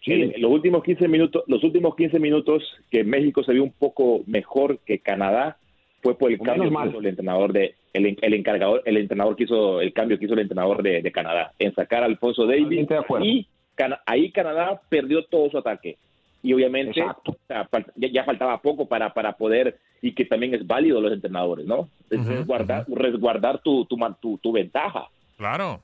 en 0.07 0.41
los 0.41 0.51
últimos 0.51 0.83
15 0.85 1.07
minutos, 1.09 1.45
los 1.49 1.63
últimos 1.65 1.95
15 1.97 2.19
minutos 2.19 2.63
que 2.91 3.05
México 3.05 3.43
se 3.45 3.53
vio 3.53 3.63
un 3.65 3.73
poco 3.73 4.21
mejor 4.27 4.79
que 4.87 4.99
Canadá 5.01 5.59
fue 6.03 6.17
por 6.17 6.31
el 6.33 6.39
Menos 6.41 6.55
cambio 6.55 6.71
mal. 6.71 6.85
que 6.85 6.91
hizo 6.91 7.01
el 7.01 7.07
entrenador 7.07 7.53
de 7.53 7.75
el, 7.93 8.17
el 8.21 8.35
encargador, 8.35 8.83
el 8.85 8.97
entrenador 8.97 9.37
que 9.37 9.45
hizo 9.45 9.81
el 9.81 9.93
cambio 9.93 10.19
que 10.19 10.25
hizo 10.25 10.35
el 10.35 10.41
entrenador 10.41 10.83
de, 10.83 11.03
de 11.03 11.13
Canadá 11.13 11.53
en 11.59 11.75
sacar 11.75 12.03
a 12.03 12.07
Alfonso 12.07 12.47
Davis 12.47 12.87
y 13.23 13.47
Cana- 13.75 14.01
ahí 14.07 14.31
Canadá 14.33 14.81
perdió 14.89 15.25
todo 15.27 15.51
su 15.51 15.59
ataque 15.59 15.97
y 16.43 16.53
obviamente 16.55 17.03
o 17.03 17.35
sea, 17.47 17.69
fal- 17.71 17.93
ya, 17.97 18.09
ya 18.09 18.25
faltaba 18.25 18.59
poco 18.61 18.87
para, 18.87 19.13
para 19.15 19.33
poder 19.37 19.79
y 20.01 20.13
que 20.13 20.25
también 20.25 20.55
es 20.55 20.67
válido 20.67 21.01
los 21.01 21.13
entrenadores, 21.13 21.67
¿no? 21.67 21.89
Es 22.11 22.27
resguardar, 22.27 22.85
resguardar 22.89 23.61
tu, 23.61 23.85
tu, 23.87 23.97
tu, 24.21 24.39
tu 24.39 24.53
ventaja. 24.53 25.09
Claro. 25.37 25.81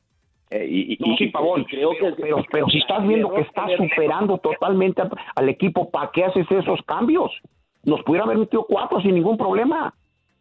Eh, 0.51 0.66
y, 0.68 0.94
y- 0.94 0.97
No, 0.99 1.12
y- 1.14 1.16
sí, 1.18 1.27
Pavón, 1.29 1.64
creo 1.64 1.90
que 1.90 2.12
pero, 2.21 2.44
pero 2.51 2.66
si 2.68 2.79
estás 2.79 3.07
viendo 3.07 3.33
que 3.33 3.42
está 3.42 3.66
superando 3.77 4.38
totalmente 4.38 5.03
al 5.37 5.49
equipo, 5.49 5.90
¿para 5.90 6.11
qué 6.11 6.25
haces 6.25 6.51
esos 6.51 6.81
cambios? 6.83 7.31
Nos 7.85 8.03
pudiera 8.03 8.25
haber 8.25 8.38
metido 8.38 8.64
cuatro 8.68 9.01
sin 9.01 9.14
ningún 9.14 9.37
problema. 9.37 9.94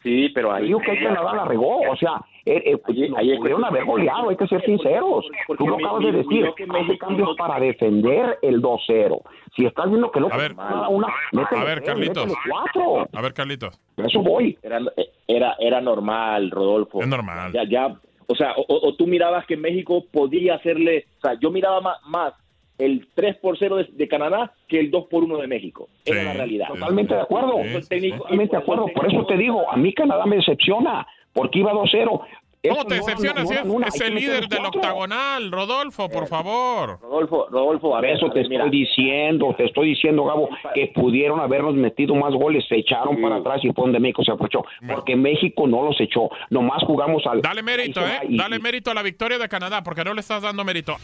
Sí, 0.08 0.30
pero 0.30 0.54
ahí... 0.54 0.68
Digo 0.68 0.80
que 0.80 0.92
ahí 0.92 1.04
Canadá 1.04 1.34
la 1.34 1.44
regó, 1.46 1.82
o 1.82 1.96
sea, 1.98 2.22
eh, 2.46 2.62
eh, 2.66 2.78
nos 3.10 3.20
ahí 3.20 3.32
es 3.34 3.38
pudieron 3.40 3.62
que- 3.62 3.68
haber 3.68 3.84
goleado, 3.86 4.30
hay 4.30 4.38
que 4.38 4.48
ser 4.48 4.64
sinceros. 4.64 5.26
Tú 5.58 5.68
lo 5.68 5.76
acabas 5.76 6.02
de 6.06 6.12
decir, 6.14 6.46
hace 6.48 6.98
cambios 6.98 7.36
para 7.38 7.60
defender 7.60 8.40
el 8.42 8.62
2-0. 8.62 9.22
Si 9.56 9.66
estás 9.66 9.90
viendo 9.90 10.10
que 10.12 10.22
no 10.22 10.30
A 10.32 10.38
ver, 10.38 10.54
una, 10.54 11.08
a 11.08 11.64
ver, 11.66 11.84
Carlitos. 11.84 12.32
A 13.14 13.22
ver, 13.22 13.34
Carlitos. 13.34 13.78
Eso 13.98 14.22
voy. 14.22 14.58
Era, 14.64 14.80
era, 15.28 15.56
era 15.60 15.82
normal, 15.82 16.52
Rodolfo. 16.52 17.02
Es 17.02 17.08
normal. 17.08 17.52
Ya, 17.52 17.64
ya, 17.68 17.96
o 18.28 18.36
sea, 18.36 18.54
o, 18.56 18.62
o- 18.62 18.88
o 18.90 18.96
tú 18.96 19.08
mirabas 19.08 19.46
que 19.46 19.58
México 19.58 20.06
podía 20.12 20.56
hacerle, 20.56 21.06
o 21.18 21.22
sea, 21.28 21.38
yo 21.42 21.52
miraba 21.52 21.82
más, 21.82 21.98
más 22.08 22.34
el 22.78 23.08
3 23.16 23.38
por 23.38 23.58
0 23.58 23.78
de, 23.78 23.88
de 23.92 24.08
Canadá 24.08 24.54
que 24.68 24.80
el 24.80 24.92
2 24.92 25.06
por 25.10 25.24
1 25.24 25.38
de 25.38 25.48
México. 25.48 25.90
Era 26.06 26.24
la 26.24 26.34
realidad. 26.34 26.68
Totalmente 26.68 27.16
de 27.16 27.22
acuerdo. 27.22 27.56
Técnico- 27.90 28.18
Totalmente 28.20 28.56
de 28.56 28.62
acuerdo. 28.62 28.86
Por 28.94 29.12
eso 29.12 29.26
te 29.26 29.38
digo, 29.38 29.70
a 29.72 29.78
mí 29.78 29.94
Canadá 29.94 30.26
me 30.26 30.36
decepciona, 30.38 31.06
porque 31.34 31.60
iba 31.60 31.72
2-0. 31.74 32.22
¿Cómo 32.70 32.84
te 32.86 32.98
no- 32.98 33.06
decepciona 33.06 33.42
no 33.44 33.48
si 33.48 33.54
es, 33.54 34.02
el 34.02 34.16
líder 34.16 34.48
del 34.50 34.66
octagonal, 34.66 35.52
Rodolfo, 35.52 36.10
por 36.10 36.28
favor? 36.28 37.00
Rodolfo, 37.02 37.48
Rodolfo, 37.50 37.96
a 37.96 38.02
ver, 38.02 38.16
eso 38.18 38.26
a 38.26 38.34
te 38.34 38.44
mira. 38.50 38.66
estoy 38.66 38.80
diciendo, 38.82 39.54
te 39.56 39.66
estoy 39.66 39.90
diciendo, 39.90 40.26
Gabo, 40.26 40.50
que 40.74 40.88
pudieron 40.88 41.40
habernos 41.40 41.76
metido 41.76 42.14
más 42.16 42.34
goles, 42.34 42.66
se 42.68 42.76
echaron 42.78 43.22
para 43.22 43.38
atrás 43.38 43.64
y 43.64 43.72
fue 43.72 43.84
donde 43.84 44.00
México 44.00 44.24
se 44.24 44.32
aprovechó. 44.32 44.66
Porque 44.88 45.16
México 45.16 45.66
no 45.68 45.84
los 45.84 46.00
echó, 46.02 46.30
nomás 46.50 46.84
jugamos 46.84 47.26
al... 47.28 47.42
Dale 47.42 47.62
mérito, 47.64 48.02
¿eh? 48.02 48.20
y- 48.28 48.38
Dale 48.38 48.60
mérito 48.60 48.92
a 48.92 48.96
la 48.96 49.04
victoria 49.04 49.38
de 49.38 49.48
Canadá, 49.48 49.82
porque 49.84 50.04
no 50.04 50.14
le 50.14 50.20
estás 50.20 50.42
dando 50.42 50.66
mérito. 50.66 50.98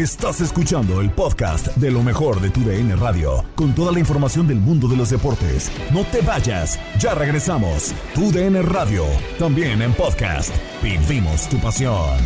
Estás 0.00 0.40
escuchando 0.40 1.02
el 1.02 1.10
podcast 1.10 1.66
de 1.76 1.90
lo 1.90 2.02
mejor 2.02 2.40
de 2.40 2.48
tu 2.48 2.60
DN 2.62 2.96
Radio, 2.96 3.44
con 3.54 3.74
toda 3.74 3.92
la 3.92 3.98
información 3.98 4.48
del 4.48 4.56
mundo 4.56 4.88
de 4.88 4.96
los 4.96 5.10
deportes. 5.10 5.70
No 5.92 6.04
te 6.04 6.22
vayas, 6.22 6.80
ya 6.98 7.12
regresamos. 7.12 7.92
Tu 8.14 8.32
DN 8.32 8.62
Radio, 8.62 9.04
también 9.38 9.82
en 9.82 9.92
podcast. 9.92 10.56
Vivimos 10.82 11.50
tu 11.50 11.58
pasión. 11.58 12.16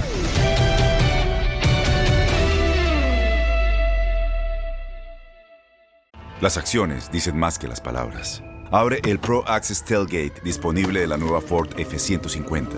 Las 6.41 6.57
acciones 6.57 7.11
dicen 7.11 7.37
más 7.37 7.59
que 7.59 7.67
las 7.67 7.81
palabras. 7.81 8.41
Abre 8.71 9.01
el 9.05 9.19
Pro 9.19 9.43
Access 9.49 9.85
Tailgate 9.85 10.41
disponible 10.45 11.01
de 11.01 11.09
la 11.09 11.17
nueva 11.17 11.41
Ford 11.41 11.71
F-150. 11.77 12.69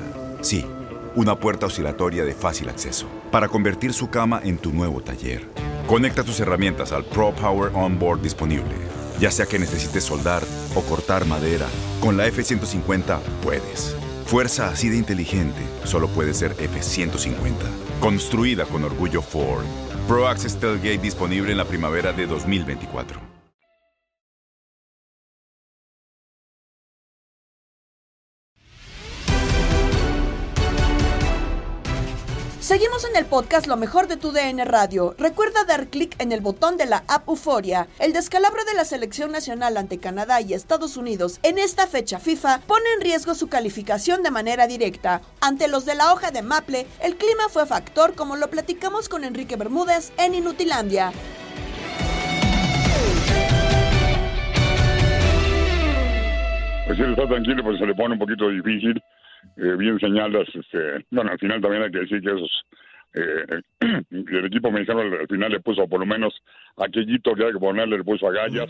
Sí, 0.41 0.65
una 1.17 1.41
puerta 1.41 1.67
oscilatoria 1.67 2.25
de 2.25 2.35
fácil 2.35 2.69
acceso 2.69 3.09
para 3.33 3.49
convertir 3.49 3.93
su 3.93 4.09
cama 4.09 4.41
en 4.45 4.59
tu 4.59 4.73
nuevo 4.73 5.01
taller. 5.01 5.49
Conecta 5.87 6.23
tus 6.23 6.39
herramientas 6.41 6.93
al 6.93 7.05
Pro 7.05 7.33
Power 7.33 7.73
Onboard 7.75 8.21
disponible. 8.21 8.75
Ya 9.19 9.31
sea 9.31 9.47
que 9.47 9.59
necesites 9.59 10.05
soldar 10.05 10.43
o 10.75 10.83
cortar 10.83 11.25
madera, 11.25 11.67
con 12.01 12.17
la 12.17 12.27
F-150 12.27 13.19
puedes. 13.43 13.97
Fuerza 14.27 14.69
así 14.69 14.89
de 14.89 14.97
inteligente 14.97 15.63
solo 15.85 16.09
puede 16.09 16.35
ser 16.35 16.53
F-150. 16.59 17.55
Construida 18.01 18.65
con 18.67 18.85
orgullo 18.85 19.23
Ford. 19.23 19.65
Pro 20.07 20.29
Access 20.29 20.57
Tailgate 20.57 20.99
disponible 20.99 21.53
en 21.53 21.59
la 21.59 21.65
primavera 21.65 22.13
de 22.13 22.27
2024. 22.27 23.36
Seguimos 32.77 33.09
en 33.09 33.17
el 33.17 33.25
podcast 33.25 33.67
Lo 33.69 33.79
mejor 33.79 34.07
de 34.07 34.19
tu 34.19 34.33
DN 34.33 34.63
Radio. 34.67 35.15
Recuerda 35.17 35.65
dar 35.65 35.87
clic 35.87 36.15
en 36.21 36.31
el 36.31 36.43
botón 36.43 36.77
de 36.77 36.85
la 36.85 37.05
app 37.09 37.27
Euforia. 37.27 37.89
El 37.99 38.13
descalabro 38.13 38.63
de 38.67 38.75
la 38.75 38.85
selección 38.85 39.33
nacional 39.33 39.79
ante 39.79 39.97
Canadá 39.97 40.43
y 40.43 40.53
Estados 40.53 40.99
Unidos 40.99 41.41
en 41.43 41.57
esta 41.57 41.87
fecha 41.87 42.19
FIFA 42.19 42.61
pone 42.67 42.85
en 42.95 43.01
riesgo 43.01 43.35
su 43.35 43.49
calificación 43.49 44.23
de 44.23 44.31
manera 44.31 44.67
directa. 44.67 45.23
Ante 45.41 45.69
los 45.69 45.87
de 45.87 45.95
la 45.95 46.13
hoja 46.13 46.33
de 46.33 46.43
Maple, 46.43 46.87
el 47.03 47.17
clima 47.17 47.49
fue 47.49 47.65
factor 47.65 48.15
como 48.15 48.37
lo 48.37 48.51
platicamos 48.51 49.09
con 49.09 49.25
Enrique 49.25 49.57
Bermúdez 49.57 50.13
en 50.19 50.35
Inutilandia. 50.35 51.13
Pues 56.87 56.99
él 56.99 57.13
está 57.13 57.27
tranquilo, 57.27 57.63
pero 57.65 57.79
se 57.79 57.87
le 57.87 57.95
pone 57.95 58.13
un 58.13 58.19
poquito 58.19 58.51
difícil 58.51 59.03
eh, 59.57 59.77
bien 59.77 59.99
señalas, 59.99 60.49
este, 60.55 61.05
bueno, 61.11 61.31
al 61.31 61.39
final 61.39 61.61
también 61.61 61.85
hay 61.85 61.91
que 61.91 62.01
decir 62.01 62.21
que 62.21 62.29
esos, 62.29 62.65
eh, 63.15 63.61
el 64.11 64.45
equipo 64.45 64.71
mexicano 64.71 65.01
al, 65.01 65.27
final 65.29 65.53
le 65.53 65.61
puso 65.61 65.89
por 65.89 66.01
lo 66.01 66.07
menos 66.07 66.35
aquellito 66.77 67.35
que 67.35 67.45
hay 67.45 67.53
que 67.53 67.59
ponerle, 67.59 67.99
le 67.99 68.05
puso 68.05 68.29
agallas, 68.29 68.69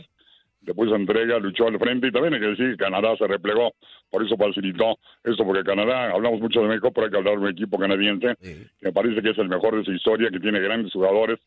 le 0.63 0.75
puso 0.75 0.95
entrega, 0.95 1.39
luchó 1.39 1.67
al 1.67 1.79
frente 1.79 2.09
y 2.09 2.13
también 2.13 2.35
hay 2.35 2.41
que 2.41 2.49
decir 2.49 2.71
que 2.71 2.85
Canadá 2.85 3.17
se 3.17 3.27
replegó, 3.27 3.75
por 4.11 4.25
eso 4.25 4.37
facilitó 4.37 4.99
esto, 5.25 5.45
porque 5.45 5.65
Canadá, 5.65 6.11
hablamos 6.11 6.41
mucho 6.41 6.63
de 6.63 6.69
México, 6.69 6.93
pero 6.93 7.07
hay 7.07 7.11
que 7.11 7.19
hablar 7.19 7.35
de 7.35 7.41
un 7.41 7.51
equipo 7.51 7.79
canadiense 7.79 8.37
que 8.41 8.69
me 8.81 8.93
parece 8.93 9.23
que 9.23 9.31
es 9.31 9.39
el 9.39 9.49
mejor 9.49 9.77
de 9.77 9.85
su 9.85 9.93
historia, 9.93 10.31
que 10.31 10.41
tiene 10.41 10.61
grandes 10.61 10.93
jugadores, 10.93 11.41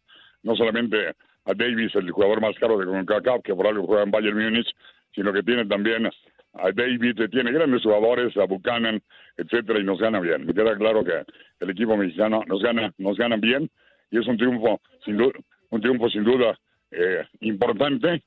no 0.43 0.55
solamente 0.55 1.15
a 1.45 1.53
Davis, 1.53 1.95
el 1.95 2.11
jugador 2.11 2.41
más 2.41 2.55
caro 2.57 2.77
de 2.77 2.85
CONCACAF, 2.85 3.41
que 3.43 3.55
por 3.55 3.67
algo 3.67 3.85
juega 3.85 4.03
en 4.03 4.11
Bayern 4.11 4.37
Múnich, 4.37 4.67
sino 5.13 5.33
que 5.33 5.43
tiene 5.43 5.65
también 5.65 6.09
a 6.53 6.71
David, 6.71 7.29
tiene 7.29 7.51
grandes 7.51 7.83
jugadores, 7.83 8.35
a 8.37 8.45
Buchanan, 8.45 9.01
etcétera, 9.37 9.79
y 9.79 9.83
nos 9.83 9.99
gana 9.99 10.19
bien. 10.19 10.45
Me 10.45 10.53
queda 10.53 10.75
claro 10.77 11.03
que 11.03 11.23
el 11.59 11.69
equipo 11.69 11.95
mexicano 11.95 12.43
nos 12.47 12.61
gana, 12.61 12.93
nos 12.97 13.17
gana 13.17 13.37
bien, 13.37 13.69
y 14.11 14.19
es 14.19 14.27
un 14.27 14.37
triunfo 14.37 14.81
sin 15.05 15.17
duda, 15.17 15.33
un 15.69 15.81
triunfo 15.81 16.09
sin 16.09 16.23
duda 16.23 16.57
eh, 16.91 17.23
importante 17.41 18.23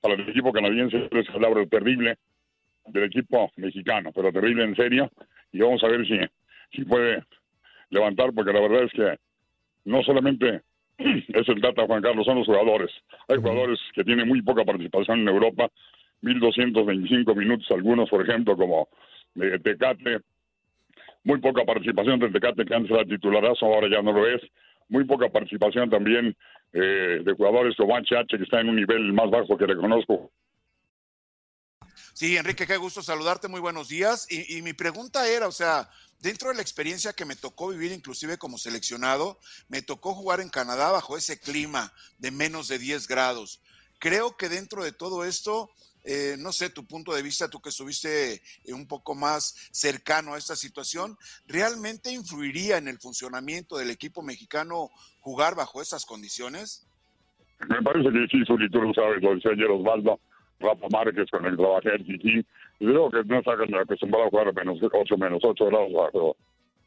para 0.00 0.14
el 0.14 0.28
equipo 0.28 0.52
canadiense, 0.52 1.08
es 1.10 1.26
palabra 1.28 1.64
terrible 1.66 2.16
del 2.86 3.04
equipo 3.04 3.50
mexicano, 3.56 4.10
pero 4.14 4.32
terrible 4.32 4.64
en 4.64 4.76
serio, 4.76 5.10
y 5.52 5.60
vamos 5.60 5.82
a 5.84 5.88
ver 5.88 6.06
si, 6.06 6.18
si 6.72 6.84
puede 6.84 7.24
levantar, 7.90 8.32
porque 8.34 8.52
la 8.52 8.60
verdad 8.60 8.82
es 8.84 8.92
que 8.92 9.18
no 9.84 10.02
solamente 10.02 10.62
es 10.98 11.48
el 11.48 11.60
data 11.60 11.86
Juan 11.86 12.02
Carlos, 12.02 12.26
son 12.26 12.38
los 12.38 12.46
jugadores. 12.46 12.90
Hay 13.28 13.36
jugadores 13.36 13.78
que 13.94 14.04
tienen 14.04 14.28
muy 14.28 14.42
poca 14.42 14.64
participación 14.64 15.20
en 15.20 15.28
Europa, 15.28 15.70
1.225 16.22 17.36
minutos 17.36 17.66
algunos, 17.70 18.08
por 18.08 18.22
ejemplo, 18.22 18.56
como 18.56 18.88
de 19.34 19.58
Tecate. 19.58 20.20
Muy 21.24 21.40
poca 21.40 21.64
participación 21.64 22.18
del 22.18 22.32
Tecate, 22.32 22.64
que 22.64 22.74
antes 22.74 22.90
era 22.90 23.04
titularazo, 23.04 23.66
ahora 23.66 23.88
ya 23.90 24.02
no 24.02 24.12
lo 24.12 24.26
es. 24.26 24.42
Muy 24.88 25.04
poca 25.04 25.28
participación 25.30 25.88
también 25.88 26.36
eh, 26.72 27.22
de 27.24 27.32
jugadores 27.34 27.74
como 27.76 27.98
Chache, 28.02 28.36
que 28.36 28.44
está 28.44 28.60
en 28.60 28.68
un 28.68 28.76
nivel 28.76 29.12
más 29.12 29.30
bajo 29.30 29.56
que 29.56 29.66
reconozco. 29.66 30.30
Sí, 32.12 32.36
Enrique, 32.36 32.66
qué 32.66 32.76
gusto 32.76 33.02
saludarte, 33.02 33.48
muy 33.48 33.60
buenos 33.60 33.88
días. 33.88 34.26
Y, 34.30 34.58
y 34.58 34.62
mi 34.62 34.72
pregunta 34.72 35.26
era, 35.28 35.48
o 35.48 35.52
sea, 35.52 35.88
dentro 36.20 36.48
de 36.48 36.54
la 36.54 36.62
experiencia 36.62 37.12
que 37.12 37.24
me 37.24 37.36
tocó 37.36 37.68
vivir 37.68 37.92
inclusive 37.92 38.38
como 38.38 38.58
seleccionado, 38.58 39.38
me 39.68 39.82
tocó 39.82 40.14
jugar 40.14 40.40
en 40.40 40.48
Canadá 40.48 40.90
bajo 40.90 41.16
ese 41.16 41.40
clima 41.40 41.92
de 42.18 42.30
menos 42.30 42.68
de 42.68 42.78
10 42.78 43.08
grados. 43.08 43.60
Creo 43.98 44.36
que 44.36 44.48
dentro 44.48 44.84
de 44.84 44.92
todo 44.92 45.24
esto 45.24 45.70
eh, 46.04 46.36
no 46.38 46.52
sé, 46.52 46.68
tu 46.68 46.86
punto 46.86 47.14
de 47.14 47.22
vista, 47.22 47.48
tú 47.48 47.60
que 47.60 47.70
estuviste 47.70 48.34
eh, 48.34 48.74
un 48.74 48.86
poco 48.86 49.14
más 49.14 49.54
cercano 49.72 50.34
a 50.34 50.38
esta 50.38 50.54
situación, 50.54 51.16
¿realmente 51.46 52.12
influiría 52.12 52.76
en 52.76 52.88
el 52.88 52.98
funcionamiento 52.98 53.78
del 53.78 53.90
equipo 53.90 54.22
mexicano 54.22 54.90
jugar 55.20 55.54
bajo 55.54 55.80
esas 55.80 56.04
condiciones? 56.04 56.86
Me 57.68 57.80
parece 57.82 58.10
que 58.10 58.26
sí, 58.30 58.44
Zuli, 58.46 58.68
tú 58.70 58.82
lo 58.82 58.92
sabes, 58.92 59.22
lo 59.22 59.34
decía 59.34 59.52
ayer 59.52 59.70
Osvaldo, 59.70 60.20
Rafa 60.60 60.86
Márquez 60.90 61.30
con 61.30 61.46
el 61.46 61.56
trabajo 61.56 61.88
del 61.88 62.02
y 62.02 62.44
creo 62.78 63.10
que 63.10 63.24
no 63.24 63.38
está 63.38 63.52
acostumbrado 63.52 64.26
a 64.26 64.30
jugar 64.30 64.48
a 64.48 64.52
menos 64.52 64.78
8, 64.82 65.16
menos 65.16 65.42
8 65.42 65.66
grados 65.66 65.92
bajo, 65.92 66.36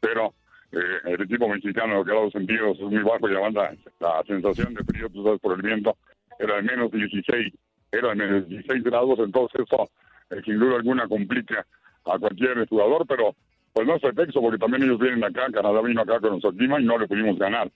pero 0.00 0.32
eh, 0.70 1.00
el 1.06 1.22
equipo 1.22 1.48
mexicano, 1.48 2.04
que 2.04 2.12
ha 2.12 2.30
sentidos 2.30 2.76
es 2.78 2.84
muy 2.84 3.02
bajo 3.02 3.28
y 3.28 3.32
la, 3.32 3.76
la 3.98 4.22
sensación 4.26 4.74
de 4.74 4.84
frío, 4.84 5.08
por 5.40 5.56
el 5.56 5.62
viento, 5.62 5.96
era 6.38 6.56
de 6.56 6.62
menos 6.62 6.92
16 6.92 7.52
eran 7.92 8.18
16 8.48 8.82
grados, 8.84 9.18
entonces 9.18 9.60
eso 9.66 9.90
eh, 10.30 10.40
sin 10.44 10.58
duda 10.58 10.76
alguna 10.76 11.08
complica 11.08 11.66
a 12.04 12.18
cualquier 12.18 12.66
jugador, 12.68 13.06
pero 13.06 13.34
pues 13.72 13.86
no 13.86 13.96
es 13.96 14.02
pretexto 14.02 14.40
porque 14.40 14.58
también 14.58 14.82
ellos 14.84 14.98
vienen 14.98 15.24
acá, 15.24 15.46
Canadá 15.52 15.80
vino 15.82 16.02
acá 16.02 16.20
con 16.20 16.30
nuestro 16.30 16.52
clima 16.52 16.80
y 16.80 16.84
no 16.84 16.98
le 16.98 17.06
pudimos 17.06 17.38
ganar. 17.38 17.70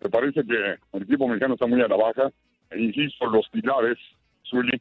Me 0.00 0.10
parece 0.10 0.42
que 0.44 0.76
el 0.92 1.02
equipo 1.02 1.28
mexicano 1.28 1.54
está 1.54 1.66
muy 1.66 1.80
a 1.80 1.88
la 1.88 1.96
baja, 1.96 2.30
e 2.70 2.80
insisto, 2.80 3.26
los 3.26 3.48
pilares, 3.50 3.98
Zully, 4.44 4.80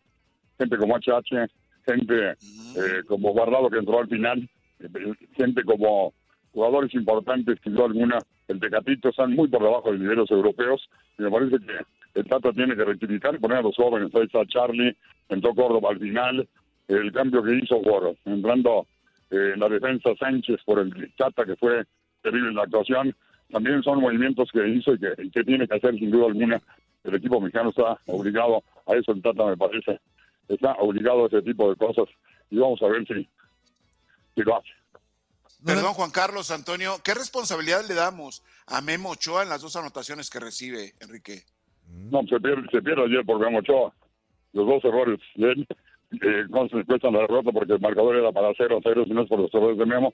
gente 0.57 0.77
como 0.77 0.95
HH, 0.95 1.49
gente 1.85 2.29
eh, 2.31 3.03
como 3.07 3.31
Guardado 3.31 3.69
que 3.69 3.77
entró 3.77 3.99
al 3.99 4.07
final, 4.07 4.49
eh, 4.79 5.13
gente 5.35 5.63
como 5.63 6.13
jugadores 6.53 6.93
importantes, 6.93 7.59
sin 7.63 7.73
duda 7.73 7.85
alguna, 7.85 8.17
el 8.47 8.59
Tecatito 8.59 9.09
están 9.09 9.33
muy 9.33 9.47
por 9.47 9.61
debajo 9.61 9.91
de 9.91 9.99
niveles 9.99 10.29
europeos, 10.31 10.89
y 11.17 11.23
me 11.23 11.31
parece 11.31 11.57
que 11.57 11.73
el 12.13 12.26
Tata 12.26 12.52
tiene 12.52 12.76
que 12.76 12.86
rectificar 12.86 13.36
y 13.36 13.39
poner 13.39 13.60
a 13.60 13.62
los 13.62 13.76
jóvenes. 13.76 14.13
Ahí 14.13 14.24
está 14.24 14.45
Charlie, 14.45 14.95
entró 15.30 15.54
Córdoba 15.54 15.89
al 15.91 16.00
final, 16.00 16.47
el 16.88 17.12
cambio 17.12 17.43
que 17.43 17.56
hizo 17.56 17.82
por 17.82 18.15
entrando 18.26 18.86
en 19.30 19.39
eh, 19.39 19.58
la 19.58 19.69
defensa 19.69 20.10
Sánchez 20.19 20.60
por 20.65 20.80
el 20.80 21.13
Tata, 21.15 21.45
que 21.45 21.56
fue 21.56 21.86
terrible 22.21 22.54
la 22.54 22.63
actuación, 22.63 23.15
también 23.50 23.82
son 23.84 24.02
movimientos 24.02 24.50
que 24.52 24.67
hizo 24.67 24.93
y 24.93 25.00
que, 25.00 25.43
tiene 25.43 25.67
que 25.67 25.76
hacer 25.76 25.95
sin 25.95 26.12
duda 26.12 26.28
alguna. 26.28 26.62
El 27.04 27.15
equipo 27.15 27.39
mexicano 27.39 27.69
está 27.69 27.97
obligado 28.08 28.63
a 28.86 28.95
eso, 28.95 29.12
el 29.12 29.21
Tata 29.21 29.45
me 29.45 29.58
parece, 29.58 30.00
está 30.47 30.74
obligado 30.74 31.24
a 31.24 31.28
ese 31.28 31.41
tipo 31.41 31.69
de 31.69 31.76
cosas 31.76 32.06
y 32.50 32.58
vamos 32.58 32.82
a 32.82 32.88
ver 32.88 33.08
si, 33.08 33.28
si 34.36 34.41
lo 34.41 34.58
hace. 34.58 34.69
Perdón, 35.65 35.93
Juan 35.93 36.12
Carlos, 36.12 36.50
Antonio, 36.50 36.97
¿qué 37.04 37.13
responsabilidad 37.13 37.88
le 37.88 37.93
damos 37.93 38.43
a 38.65 38.82
Memo 38.82 39.12
Ochoa 39.12 39.43
en 39.43 39.50
las 39.50 39.62
dos 39.62 39.76
anotaciones 39.76 40.30
que 40.30 40.39
recibe, 40.39 40.93
Enrique? 41.00 41.43
No, 42.12 42.21
se 42.23 42.39
pierde, 42.39 42.63
se 42.71 42.82
pierde 42.82 43.04
ayer 43.04 43.25
por 43.25 43.39
Memo 43.39 43.60
Ochoa. 43.60 43.93
Los 44.54 44.67
dos 44.67 44.84
errores 44.84 45.19
de 45.36 45.51
él, 45.51 45.67
eh, 46.21 46.45
no 46.49 46.67
se 46.67 46.84
cuestan 46.86 47.13
la 47.13 47.21
derrota 47.21 47.51
porque 47.51 47.73
el 47.73 47.80
marcador 47.80 48.15
era 48.15 48.32
para 48.32 48.51
0 48.56 48.77
a 48.77 48.82
0, 48.84 49.04
si 49.06 49.13
no 49.13 49.21
es 49.21 49.30
por 49.30 49.39
los 49.39 49.54
errores 49.54 49.77
de 49.77 49.86
Memo. 49.86 50.13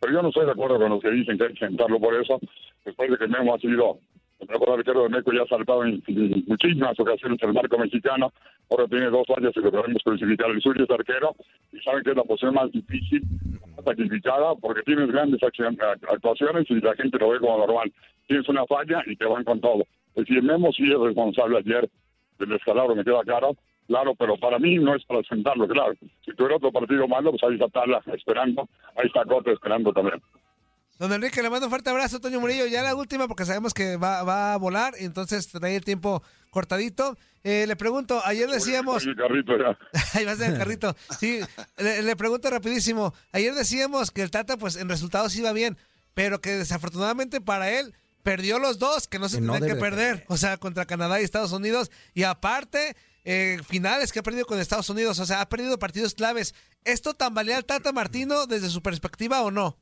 Pero 0.00 0.12
yo 0.12 0.22
no 0.22 0.28
estoy 0.28 0.46
de 0.46 0.52
acuerdo 0.52 0.78
con 0.78 0.90
los 0.90 1.00
que 1.00 1.10
dicen 1.10 1.38
que 1.38 1.44
hay 1.44 1.52
que 1.54 1.66
sentarlo 1.66 1.98
por 2.00 2.14
eso, 2.14 2.38
después 2.84 3.10
de 3.10 3.16
que 3.16 3.28
Memo 3.28 3.54
ha 3.54 3.58
sido 3.58 3.98
el 4.40 4.48
mejor 4.48 4.78
arquero 4.78 5.04
de 5.04 5.08
México 5.08 5.32
ya 5.32 5.42
ha 5.42 5.46
saltado 5.46 5.84
en, 5.84 6.02
muchísimas 6.46 6.98
ocasiones 7.00 7.38
el 7.42 7.54
marco 7.54 7.78
mexicano. 7.78 8.32
Ahora 8.70 8.86
tiene 8.86 9.06
dos 9.06 9.26
años 9.36 9.52
y 9.56 9.60
lo 9.60 9.70
podemos 9.70 10.02
crucificar. 10.02 10.50
El 10.50 10.60
suyo 10.60 10.84
es 10.84 10.90
arquero 10.90 11.34
y 11.72 11.78
saben 11.80 12.02
que 12.04 12.10
es 12.10 12.16
la 12.16 12.24
posición 12.24 12.54
más 12.54 12.70
difícil, 12.70 13.22
sacrificada, 13.82 14.54
porque 14.56 14.82
tienes 14.82 15.10
grandes 15.10 15.40
actuaciones 15.42 16.70
y 16.70 16.74
la 16.80 16.94
gente 16.94 17.18
lo 17.18 17.30
ve 17.30 17.38
como 17.40 17.58
normal. 17.58 17.92
Tienes 18.26 18.48
una 18.48 18.66
falla 18.66 19.02
y 19.06 19.16
te 19.16 19.24
van 19.24 19.44
con 19.44 19.60
todo. 19.60 19.84
Es 20.16 20.24
decir, 20.26 20.42
Memo 20.42 20.72
sí 20.72 20.82
es 20.84 20.98
responsable 20.98 21.58
ayer 21.58 21.88
del 22.38 22.52
escalabro, 22.52 22.96
me 22.96 23.04
queda 23.04 23.22
claro, 23.22 23.54
claro, 23.86 24.14
pero 24.14 24.36
para 24.38 24.58
mí 24.58 24.76
no 24.76 24.94
es 24.94 25.04
para 25.04 25.22
sentarlo, 25.24 25.68
claro. 25.68 25.94
Si 26.24 26.34
tuviera 26.34 26.56
otro 26.56 26.72
partido 26.72 27.06
malo, 27.06 27.30
pues 27.30 27.42
ahí 27.44 27.54
está 27.54 27.68
Tala 27.68 28.02
esperando, 28.14 28.68
ahí 28.96 29.06
está 29.06 29.24
Cota 29.24 29.52
esperando 29.52 29.92
también. 29.92 30.20
Don 30.98 31.12
Enrique, 31.12 31.42
le 31.42 31.50
mando 31.50 31.66
un 31.66 31.70
fuerte 31.70 31.90
abrazo, 31.90 32.20
Toño 32.20 32.40
Murillo. 32.40 32.66
Ya 32.66 32.82
la 32.82 32.94
última, 32.94 33.28
porque 33.28 33.44
sabemos 33.44 33.74
que 33.74 33.98
va, 33.98 34.22
va 34.22 34.54
a 34.54 34.56
volar, 34.56 34.94
entonces 34.98 35.46
trae 35.48 35.76
el 35.76 35.84
tiempo 35.84 36.22
cortadito. 36.48 37.18
Eh, 37.44 37.66
le 37.68 37.76
pregunto, 37.76 38.22
ayer 38.24 38.48
decíamos... 38.48 39.04
El 39.04 39.14
carrito 39.14 39.58
ya. 39.58 39.78
Ahí 40.14 40.24
va 40.24 40.32
a 40.32 40.36
ser 40.36 40.52
el 40.52 40.58
carrito. 40.58 40.96
Sí, 41.18 41.40
le, 41.76 42.02
le 42.02 42.16
pregunto 42.16 42.48
rapidísimo. 42.48 43.12
Ayer 43.32 43.52
decíamos 43.52 44.10
que 44.10 44.22
el 44.22 44.30
Tata, 44.30 44.56
pues 44.56 44.76
en 44.76 44.88
resultados 44.88 45.36
iba 45.36 45.52
bien, 45.52 45.76
pero 46.14 46.40
que 46.40 46.52
desafortunadamente 46.52 47.42
para 47.42 47.70
él 47.70 47.92
perdió 48.26 48.58
los 48.58 48.80
dos, 48.80 49.06
que 49.06 49.20
no 49.20 49.28
se 49.28 49.38
Que 49.38 49.46
no 49.46 49.52
tenían 49.52 49.68
que 49.68 49.74
debe 49.76 49.88
perder. 49.88 50.24
O 50.28 50.36
sea, 50.36 50.56
contra 50.56 50.84
Canadá 50.84 51.20
y 51.20 51.24
Estados 51.24 51.52
Unidos. 51.52 51.92
Y 52.12 52.24
aparte, 52.24 52.96
eh, 53.24 53.58
finales 53.64 54.12
que 54.12 54.18
ha 54.18 54.22
perdido 54.22 54.46
con 54.46 54.58
Estados 54.58 54.90
Unidos. 54.90 55.20
O 55.20 55.26
sea, 55.26 55.40
ha 55.40 55.48
perdido 55.48 55.78
partidos 55.78 56.14
claves. 56.14 56.52
¿Esto 56.84 57.14
tambalea 57.14 57.56
al 57.56 57.64
Tata 57.64 57.92
Martino 57.92 58.46
desde 58.46 58.68
su 58.68 58.82
perspectiva 58.82 59.42
o 59.42 59.52
no? 59.52 59.76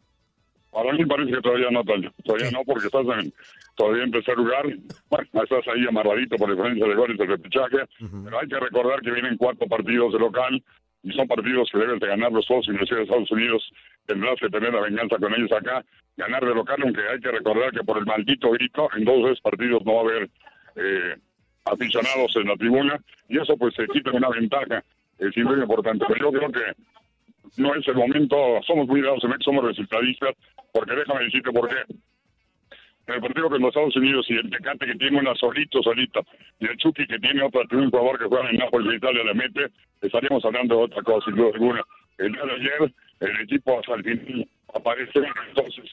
Para 0.70 0.92
mí 0.92 1.07
parece 1.07 1.33
que 1.33 1.40
todavía 1.40 1.70
no. 1.70 1.83
Todavía 1.85 2.50
no, 2.50 2.64
porque 2.64 2.87
estás 2.87 3.07
en, 3.18 3.33
todavía 3.76 4.04
en 4.04 4.11
tercer 4.11 4.37
lugar. 4.37 4.66
Bueno, 5.09 5.42
estás 5.42 5.64
ahí 5.72 5.87
amarradito 5.88 6.37
por 6.37 6.50
diferencia 6.50 6.87
de 6.87 6.94
goles 6.94 7.16
del 7.16 7.28
repechaje. 7.28 7.78
Pero 7.98 8.40
hay 8.40 8.48
que 8.48 8.61
recordar 8.61 9.00
que 9.00 9.11
vienen 9.11 9.38
cuatro 9.38 9.66
partidos 9.68 10.12
de 10.12 10.18
local 10.18 10.62
y 11.02 11.12
son 11.12 11.26
partidos 11.28 11.70
que 11.72 11.78
deben 11.78 11.98
de 11.98 12.09
ganar 12.09 12.30
los 12.30 12.46
dos. 12.46 12.66
Inclusive 12.68 13.04
Estados 13.04 13.30
Unidos 13.30 13.62
que 14.06 14.48
tener 14.50 14.72
la 14.72 14.80
venganza 14.80 15.16
con 15.16 15.34
ellos 15.34 15.52
acá. 15.52 15.84
Ganar 16.16 16.44
de 16.44 16.54
local, 16.54 16.76
aunque 16.82 17.00
hay 17.08 17.20
que 17.20 17.30
recordar 17.30 17.72
que 17.72 17.82
por 17.82 17.98
el 17.98 18.06
maldito 18.06 18.50
grito, 18.50 18.88
en 18.96 19.04
dos 19.04 19.24
esos 19.24 19.40
partidos 19.40 19.84
no 19.84 19.94
va 19.94 20.00
a 20.00 20.04
haber 20.04 20.30
eh, 20.76 21.16
aficionados 21.64 22.36
en 22.36 22.48
la 22.48 22.56
tribuna. 22.56 23.00
Y 23.28 23.38
eso 23.38 23.56
pues 23.56 23.74
se 23.74 23.86
quita 23.88 24.12
una 24.12 24.28
ventaja. 24.28 24.84
Es 25.18 25.32
siempre 25.32 25.60
importante. 25.60 26.04
Pero 26.08 26.30
yo 26.30 26.38
creo 26.38 26.52
que 26.52 26.74
no 27.56 27.74
es 27.74 27.86
el 27.86 27.94
momento, 27.94 28.60
somos 28.66 28.86
muy 28.86 29.00
dados 29.00 29.22
en 29.24 29.32
somos 29.40 29.64
resultadistas, 29.64 30.34
porque 30.72 30.94
déjame 30.94 31.24
decirte 31.24 31.52
por 31.52 31.68
qué. 31.68 31.94
En 33.06 33.14
el 33.14 33.20
partido 33.20 33.50
con 33.50 33.60
los 33.60 33.68
Estados 33.68 33.96
Unidos 33.96 34.26
y 34.30 34.34
el 34.34 34.50
Tecate 34.50 34.86
que 34.86 34.94
tiene 34.94 35.18
una 35.18 35.34
solito, 35.34 35.82
solita, 35.82 36.20
y 36.58 36.66
el 36.66 36.76
Chucky 36.78 37.06
que 37.06 37.18
tiene 37.18 37.42
otra, 37.42 37.62
tiene 37.68 37.84
un 37.84 37.90
jugador 37.90 38.18
que 38.18 38.24
juega 38.24 38.48
en 38.48 38.56
Nápoles 38.56 38.96
Italia, 38.96 39.24
le 39.24 39.34
mete, 39.34 39.66
estaríamos 40.00 40.44
hablando 40.44 40.78
de 40.78 40.84
otra 40.84 41.02
cosa, 41.02 41.26
sin 41.26 41.36
duda 41.36 41.50
alguna. 41.52 41.82
El 42.16 42.32
día 42.32 42.44
de 42.44 42.52
ayer, 42.52 42.94
el 43.20 43.40
equipo 43.40 43.79
hasta 43.79 43.94
el 43.94 44.05
final 44.05 44.48
aparece, 44.74 45.20
entonces, 45.48 45.85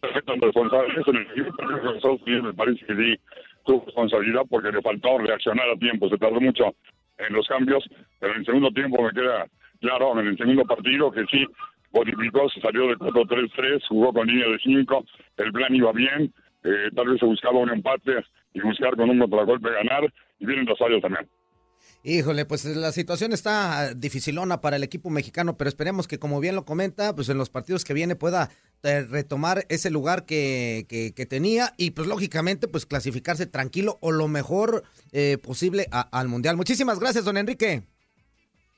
perfectan 0.00 0.40
responsables 0.40 1.06
en 1.08 1.16
el 1.16 1.22
equipo 1.22 1.66
de 1.66 1.96
Estados 1.96 2.22
Unidos, 2.22 2.44
me 2.44 2.54
parece 2.54 2.86
que 2.86 2.94
sí 2.94 3.20
tuvo 3.66 3.84
responsabilidad 3.84 4.42
porque 4.48 4.72
le 4.72 4.80
faltó 4.80 5.18
reaccionar 5.18 5.68
a 5.68 5.76
tiempo, 5.76 6.08
se 6.08 6.18
tardó 6.18 6.40
mucho 6.40 6.74
en 7.18 7.34
los 7.34 7.46
cambios, 7.48 7.84
pero 8.20 8.32
en 8.32 8.40
el 8.40 8.46
segundo 8.46 8.70
tiempo 8.70 9.02
me 9.02 9.10
queda 9.10 9.46
claro, 9.80 10.18
en 10.20 10.28
el 10.28 10.36
segundo 10.36 10.64
partido 10.64 11.10
que 11.10 11.24
sí 11.26 11.44
modificó, 11.92 12.48
se 12.50 12.60
salió 12.60 12.86
de 12.88 12.96
4-3-3, 12.96 13.82
jugó 13.88 14.12
con 14.12 14.26
línea 14.26 14.48
de 14.48 14.58
5, 14.58 15.04
el 15.38 15.52
plan 15.52 15.74
iba 15.74 15.92
bien, 15.92 16.32
eh, 16.64 16.90
tal 16.94 17.08
vez 17.08 17.18
se 17.18 17.26
buscaba 17.26 17.58
un 17.58 17.70
empate 17.70 18.24
y 18.54 18.60
buscar 18.60 18.96
con 18.96 19.10
un 19.10 19.18
contragolpe 19.18 19.70
ganar, 19.70 20.12
y 20.38 20.46
vienen 20.46 20.66
los 20.66 20.78
fallos 20.78 21.00
también. 21.00 21.26
Híjole, 22.10 22.46
pues 22.46 22.64
la 22.64 22.90
situación 22.90 23.32
está 23.34 23.92
dificilona 23.94 24.62
para 24.62 24.76
el 24.76 24.82
equipo 24.82 25.10
mexicano, 25.10 25.58
pero 25.58 25.68
esperemos 25.68 26.08
que, 26.08 26.18
como 26.18 26.40
bien 26.40 26.54
lo 26.54 26.64
comenta, 26.64 27.14
pues 27.14 27.28
en 27.28 27.36
los 27.36 27.50
partidos 27.50 27.84
que 27.84 27.92
viene 27.92 28.16
pueda 28.16 28.48
eh, 28.82 29.02
retomar 29.10 29.64
ese 29.68 29.90
lugar 29.90 30.24
que, 30.24 30.86
que- 30.88 31.12
que 31.14 31.26
tenía 31.26 31.74
y, 31.76 31.90
pues 31.90 32.08
lógicamente, 32.08 32.66
pues 32.66 32.86
clasificarse 32.86 33.46
tranquilo 33.46 33.98
o 34.00 34.10
lo 34.10 34.26
mejor 34.26 34.84
eh, 35.12 35.36
posible 35.42 35.86
a- 35.92 36.08
al 36.18 36.28
Mundial. 36.28 36.56
Muchísimas 36.56 36.98
gracias, 36.98 37.26
don 37.26 37.36
Enrique. 37.36 37.82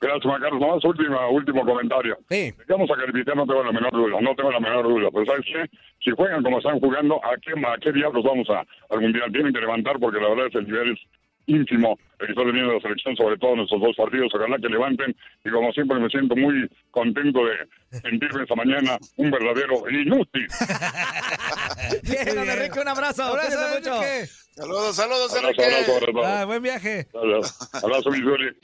Gracias, 0.01 0.23
Juan 0.23 0.41
Carlos. 0.41 0.59
Nomás 0.59 0.83
última, 0.83 1.29
último 1.29 1.63
comentario. 1.63 2.17
Sí. 2.29 2.53
Vamos 2.67 2.89
a 2.91 2.95
calificar, 2.99 3.35
no 3.37 3.45
tengo 3.45 3.63
la 3.63 3.71
menor 3.71 3.91
duda, 3.93 4.19
no 4.19 4.35
tengo 4.35 4.51
la 4.51 4.59
menor 4.59 4.83
duda. 4.83 5.07
Pero 5.13 5.25
¿sabes 5.27 5.45
qué? 5.45 5.77
Si 6.03 6.11
juegan 6.11 6.43
como 6.43 6.57
están 6.57 6.79
jugando, 6.81 7.23
¿a 7.23 7.37
qué, 7.37 7.51
a 7.53 7.77
qué 7.79 7.91
diablos 7.93 8.23
vamos 8.25 8.49
a, 8.49 8.65
al 8.93 8.99
Mundial? 9.01 9.31
Tienen 9.31 9.53
que 9.53 9.59
levantar 9.61 9.99
porque 9.99 10.19
la 10.19 10.29
verdad 10.29 10.47
es 10.47 10.55
el 10.55 10.65
nivel 10.65 10.91
es 10.93 10.99
ínfimo 11.47 11.97
el 12.19 12.27
que 12.27 12.31
está 12.33 12.43
teniendo 12.43 12.73
la 12.73 12.79
selección, 12.79 13.15
sobre 13.15 13.37
todo 13.37 13.53
en 13.53 13.59
estos 13.61 13.81
dos 13.81 13.95
partidos. 13.95 14.31
Ojalá 14.33 14.57
que 14.57 14.69
levanten 14.69 15.15
y 15.43 15.49
como 15.49 15.71
siempre 15.71 15.99
me 15.99 16.09
siento 16.09 16.35
muy 16.35 16.69
contento 16.91 17.39
de 17.45 17.99
sentirme 17.99 18.43
esta 18.43 18.55
mañana 18.55 18.97
un 19.17 19.31
verdadero 19.31 19.89
inútil. 19.89 20.47
Bien, 22.03 22.37
Enrique, 22.37 22.79
un 22.79 22.87
abrazo. 22.87 23.23
Abrazo, 23.23 23.57
mucho. 23.75 23.95
Enrique. 23.95 24.27
Saludos, 24.53 24.95
saludos, 24.95 25.31
Abrazo, 25.33 25.47
Enrique. 25.47 25.63
abrazo, 25.65 25.97
abrazo. 25.97 26.23
Ah, 26.25 26.45
buen 26.45 26.61
viaje. 26.61 27.07
Abrazo, 27.13 27.67
abrazo, 27.83 28.11
Missouri. 28.11 28.55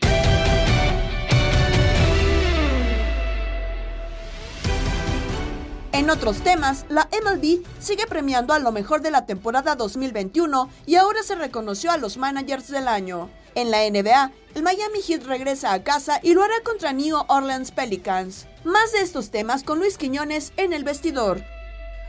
En 5.98 6.12
otros 6.12 6.44
temas, 6.44 6.86
la 6.90 7.10
MLB 7.12 7.66
sigue 7.80 8.06
premiando 8.06 8.54
a 8.54 8.60
lo 8.60 8.72
mejor 8.72 9.02
de 9.02 9.10
la 9.10 9.26
temporada 9.26 9.76
2021 9.76 10.70
y 10.86 10.94
ahora 10.94 11.24
se 11.24 11.34
reconoció 11.34 11.90
a 11.90 11.98
los 11.98 12.18
managers 12.18 12.68
del 12.68 12.88
año. 12.88 13.32
En 13.56 13.72
la 13.72 13.80
NBA, 13.80 14.32
el 14.54 14.62
Miami 14.62 15.02
Heat 15.02 15.24
regresa 15.24 15.74
a 15.74 15.84
casa 15.84 16.20
y 16.22 16.36
lo 16.36 16.44
hará 16.44 16.54
contra 16.64 16.94
New 16.94 17.18
Orleans 17.30 17.72
Pelicans. 17.72 18.48
Más 18.64 18.92
de 18.92 19.00
estos 19.00 19.32
temas 19.32 19.64
con 19.64 19.80
Luis 19.80 19.98
Quiñones 19.98 20.54
en 20.56 20.72
el 20.72 20.84
vestidor. 20.84 21.42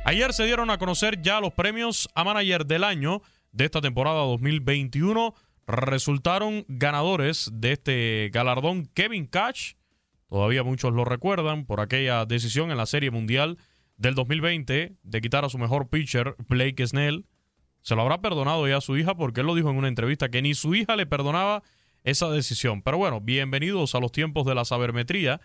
Ayer 0.04 0.34
se 0.34 0.44
dieron 0.44 0.68
a 0.68 0.76
conocer 0.76 1.22
ya 1.22 1.40
los 1.40 1.54
premios 1.54 2.10
a 2.14 2.24
manager 2.24 2.66
del 2.66 2.84
año 2.84 3.22
de 3.52 3.64
esta 3.64 3.80
temporada 3.80 4.18
2021. 4.18 5.32
Resultaron 5.66 6.66
ganadores 6.68 7.48
de 7.54 7.72
este 7.72 8.30
galardón 8.34 8.84
Kevin 8.92 9.26
Cash. 9.26 9.76
Todavía 10.28 10.62
muchos 10.62 10.92
lo 10.92 11.06
recuerdan 11.06 11.64
por 11.64 11.80
aquella 11.80 12.26
decisión 12.26 12.70
en 12.70 12.76
la 12.76 12.84
Serie 12.84 13.10
Mundial 13.10 13.56
del 13.98 14.14
2020 14.14 14.96
de 15.02 15.20
quitar 15.20 15.44
a 15.44 15.48
su 15.48 15.58
mejor 15.58 15.88
pitcher, 15.88 16.34
Blake 16.48 16.86
Snell. 16.86 17.26
Se 17.82 17.94
lo 17.94 18.02
habrá 18.02 18.20
perdonado 18.20 18.66
ya 18.66 18.78
a 18.78 18.80
su 18.80 18.96
hija 18.96 19.14
porque 19.16 19.40
él 19.40 19.46
lo 19.46 19.54
dijo 19.54 19.70
en 19.70 19.76
una 19.76 19.88
entrevista 19.88 20.30
que 20.30 20.40
ni 20.40 20.54
su 20.54 20.74
hija 20.74 20.96
le 20.96 21.06
perdonaba 21.06 21.62
esa 22.04 22.30
decisión. 22.30 22.82
Pero 22.82 22.96
bueno, 22.96 23.20
bienvenidos 23.20 23.94
a 23.94 24.00
los 24.00 24.12
tiempos 24.12 24.46
de 24.46 24.54
la 24.54 24.64
sabermetría. 24.64 25.40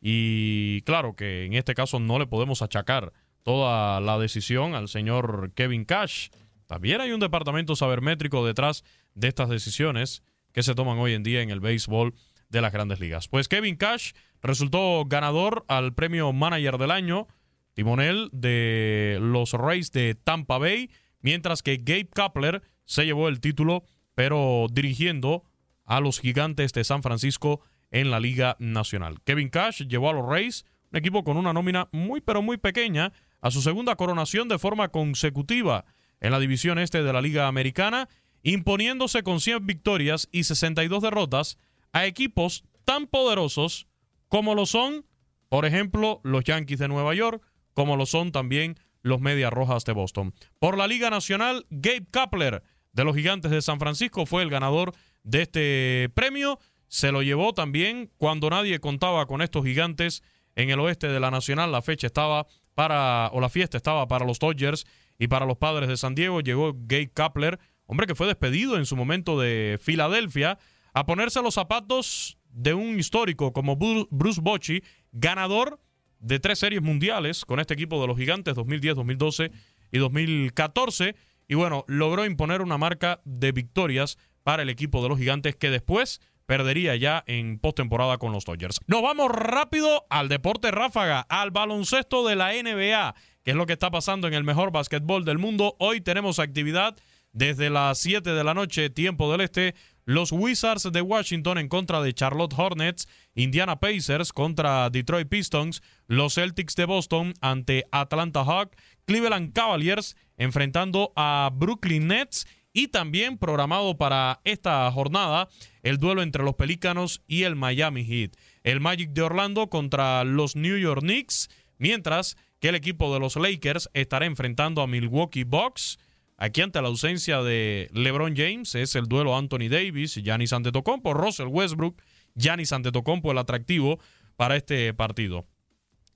Y 0.00 0.82
claro 0.82 1.16
que 1.16 1.46
en 1.46 1.54
este 1.54 1.74
caso 1.74 1.98
no 1.98 2.18
le 2.18 2.26
podemos 2.26 2.62
achacar 2.62 3.12
toda 3.42 4.00
la 4.00 4.18
decisión 4.18 4.74
al 4.74 4.88
señor 4.88 5.52
Kevin 5.54 5.84
Cash. 5.84 6.28
También 6.66 7.00
hay 7.00 7.12
un 7.12 7.20
departamento 7.20 7.74
sabermétrico 7.74 8.44
detrás 8.46 8.84
de 9.14 9.28
estas 9.28 9.48
decisiones 9.48 10.22
que 10.52 10.62
se 10.62 10.74
toman 10.74 10.98
hoy 10.98 11.14
en 11.14 11.22
día 11.22 11.42
en 11.42 11.50
el 11.50 11.60
béisbol 11.60 12.14
de 12.48 12.60
las 12.60 12.72
grandes 12.72 13.00
ligas. 13.00 13.28
Pues 13.28 13.48
Kevin 13.48 13.76
Cash 13.76 14.12
resultó 14.42 15.04
ganador 15.06 15.64
al 15.68 15.94
premio 15.94 16.32
Manager 16.32 16.78
del 16.78 16.90
Año, 16.90 17.26
timonel 17.74 18.30
de 18.32 19.18
los 19.20 19.52
Rays 19.52 19.92
de 19.92 20.14
Tampa 20.14 20.58
Bay, 20.58 20.90
mientras 21.20 21.62
que 21.62 21.76
Gabe 21.76 22.08
Kapler 22.08 22.62
se 22.84 23.04
llevó 23.04 23.28
el 23.28 23.40
título, 23.40 23.84
pero 24.14 24.66
dirigiendo 24.72 25.44
a 25.84 26.00
los 26.00 26.20
gigantes 26.20 26.72
de 26.72 26.84
San 26.84 27.02
Francisco 27.02 27.60
en 27.90 28.10
la 28.10 28.20
Liga 28.20 28.56
Nacional. 28.58 29.20
Kevin 29.24 29.50
Cash 29.50 29.82
llevó 29.82 30.10
a 30.10 30.12
los 30.12 30.26
Rays, 30.26 30.64
un 30.90 30.98
equipo 30.98 31.24
con 31.24 31.36
una 31.36 31.52
nómina 31.52 31.88
muy 31.92 32.20
pero 32.20 32.42
muy 32.42 32.56
pequeña, 32.56 33.12
a 33.40 33.50
su 33.50 33.60
segunda 33.60 33.96
coronación 33.96 34.48
de 34.48 34.58
forma 34.58 34.88
consecutiva 34.88 35.84
en 36.20 36.30
la 36.32 36.38
división 36.38 36.78
este 36.78 37.02
de 37.02 37.12
la 37.12 37.20
Liga 37.20 37.46
Americana, 37.46 38.08
imponiéndose 38.42 39.22
con 39.22 39.40
100 39.40 39.66
victorias 39.66 40.28
y 40.32 40.44
62 40.44 41.02
derrotas 41.02 41.58
a 41.92 42.06
equipos 42.06 42.64
tan 42.84 43.06
poderosos 43.06 43.86
como 44.28 44.54
lo 44.54 44.66
son, 44.66 45.04
por 45.48 45.66
ejemplo, 45.66 46.20
los 46.24 46.44
Yankees 46.44 46.78
de 46.78 46.88
Nueva 46.88 47.14
York, 47.14 47.42
como 47.74 47.96
lo 47.96 48.06
son 48.06 48.32
también 48.32 48.76
los 49.02 49.20
Medias 49.20 49.52
Rojas 49.52 49.84
de 49.84 49.92
Boston. 49.92 50.34
Por 50.58 50.78
la 50.78 50.86
Liga 50.86 51.10
Nacional, 51.10 51.66
Gabe 51.70 52.06
Kapler 52.10 52.62
de 52.92 53.04
los 53.04 53.14
Gigantes 53.14 53.50
de 53.50 53.60
San 53.60 53.78
Francisco 53.78 54.24
fue 54.24 54.42
el 54.42 54.50
ganador 54.50 54.92
de 55.22 55.42
este 55.42 56.10
premio. 56.14 56.58
Se 56.88 57.12
lo 57.12 57.22
llevó 57.22 57.52
también 57.52 58.10
cuando 58.16 58.48
nadie 58.48 58.78
contaba 58.78 59.26
con 59.26 59.42
estos 59.42 59.64
gigantes 59.64 60.22
en 60.54 60.70
el 60.70 60.80
oeste 60.80 61.08
de 61.08 61.20
la 61.20 61.30
Nacional. 61.30 61.72
La 61.72 61.82
fecha 61.82 62.06
estaba 62.06 62.46
para, 62.74 63.30
o 63.32 63.40
la 63.40 63.48
fiesta 63.48 63.76
estaba 63.76 64.08
para 64.08 64.24
los 64.24 64.38
Dodgers 64.38 64.86
y 65.18 65.28
para 65.28 65.46
los 65.46 65.58
Padres 65.58 65.88
de 65.88 65.96
San 65.96 66.14
Diego. 66.14 66.40
Llegó 66.40 66.72
Gabe 66.74 67.10
Kapler, 67.12 67.58
hombre 67.86 68.06
que 68.06 68.14
fue 68.14 68.26
despedido 68.26 68.76
en 68.76 68.86
su 68.86 68.96
momento 68.96 69.38
de 69.38 69.78
Filadelfia, 69.80 70.58
a 70.92 71.06
ponerse 71.06 71.42
los 71.42 71.54
zapatos 71.54 72.38
de 72.48 72.72
un 72.72 72.98
histórico 72.98 73.52
como 73.52 73.76
Bruce 73.76 74.40
Bochy, 74.40 74.82
ganador 75.12 75.80
de 76.24 76.40
tres 76.40 76.58
series 76.58 76.82
mundiales 76.82 77.44
con 77.44 77.60
este 77.60 77.74
equipo 77.74 78.00
de 78.00 78.06
los 78.06 78.16
Gigantes 78.16 78.54
2010, 78.54 78.96
2012 78.96 79.52
y 79.92 79.98
2014. 79.98 81.14
Y 81.46 81.54
bueno, 81.54 81.84
logró 81.86 82.24
imponer 82.24 82.62
una 82.62 82.78
marca 82.78 83.20
de 83.24 83.52
victorias 83.52 84.16
para 84.42 84.62
el 84.62 84.70
equipo 84.70 85.02
de 85.02 85.10
los 85.10 85.18
Gigantes 85.18 85.54
que 85.54 85.70
después 85.70 86.20
perdería 86.46 86.96
ya 86.96 87.22
en 87.26 87.58
postemporada 87.58 88.18
con 88.18 88.32
los 88.32 88.44
Dodgers. 88.44 88.80
Nos 88.86 89.02
vamos 89.02 89.30
rápido 89.30 90.06
al 90.08 90.28
deporte 90.28 90.70
ráfaga, 90.70 91.20
al 91.20 91.50
baloncesto 91.50 92.26
de 92.26 92.36
la 92.36 92.52
NBA, 92.52 93.14
que 93.42 93.50
es 93.50 93.56
lo 93.56 93.66
que 93.66 93.74
está 93.74 93.90
pasando 93.90 94.26
en 94.26 94.34
el 94.34 94.44
mejor 94.44 94.72
básquetbol 94.72 95.24
del 95.24 95.38
mundo. 95.38 95.76
Hoy 95.78 96.00
tenemos 96.00 96.38
actividad 96.38 96.96
desde 97.32 97.68
las 97.68 97.98
7 97.98 98.30
de 98.30 98.44
la 98.44 98.54
noche, 98.54 98.88
tiempo 98.88 99.30
del 99.30 99.42
este. 99.42 99.74
Los 100.06 100.32
Wizards 100.32 100.90
de 100.92 101.00
Washington 101.00 101.56
en 101.56 101.68
contra 101.68 102.02
de 102.02 102.12
Charlotte 102.12 102.54
Hornets, 102.56 103.08
Indiana 103.34 103.80
Pacers 103.80 104.32
contra 104.32 104.90
Detroit 104.90 105.28
Pistons, 105.28 105.82
los 106.06 106.34
Celtics 106.34 106.76
de 106.76 106.84
Boston 106.84 107.32
ante 107.40 107.84
Atlanta 107.90 108.44
Hawks, 108.44 108.76
Cleveland 109.06 109.52
Cavaliers 109.54 110.16
enfrentando 110.36 111.12
a 111.16 111.50
Brooklyn 111.54 112.08
Nets 112.08 112.46
y 112.74 112.88
también 112.88 113.38
programado 113.38 113.96
para 113.96 114.40
esta 114.44 114.90
jornada 114.90 115.48
el 115.82 115.98
duelo 115.98 116.22
entre 116.22 116.42
los 116.42 116.54
Pelícanos 116.54 117.22
y 117.26 117.44
el 117.44 117.56
Miami 117.56 118.04
Heat. 118.04 118.32
El 118.62 118.80
Magic 118.80 119.10
de 119.10 119.22
Orlando 119.22 119.70
contra 119.70 120.24
los 120.24 120.56
New 120.56 120.76
York 120.76 121.00
Knicks, 121.00 121.48
mientras 121.78 122.36
que 122.60 122.70
el 122.70 122.74
equipo 122.74 123.14
de 123.14 123.20
los 123.20 123.36
Lakers 123.36 123.88
estará 123.94 124.26
enfrentando 124.26 124.82
a 124.82 124.86
Milwaukee 124.86 125.44
Bucks. 125.44 125.98
Aquí 126.36 126.62
ante 126.62 126.82
la 126.82 126.88
ausencia 126.88 127.42
de 127.42 127.88
LeBron 127.92 128.34
James 128.36 128.74
es 128.74 128.96
el 128.96 129.06
duelo 129.06 129.36
Anthony 129.36 129.68
Davis, 129.70 130.14
Giannis 130.16 130.52
Antetokounmpo, 130.52 131.14
Russell 131.14 131.46
Westbrook, 131.46 132.02
Giannis 132.34 132.72
Antetokounmpo 132.72 133.30
el 133.30 133.38
atractivo 133.38 134.00
para 134.36 134.56
este 134.56 134.92
partido. 134.94 135.46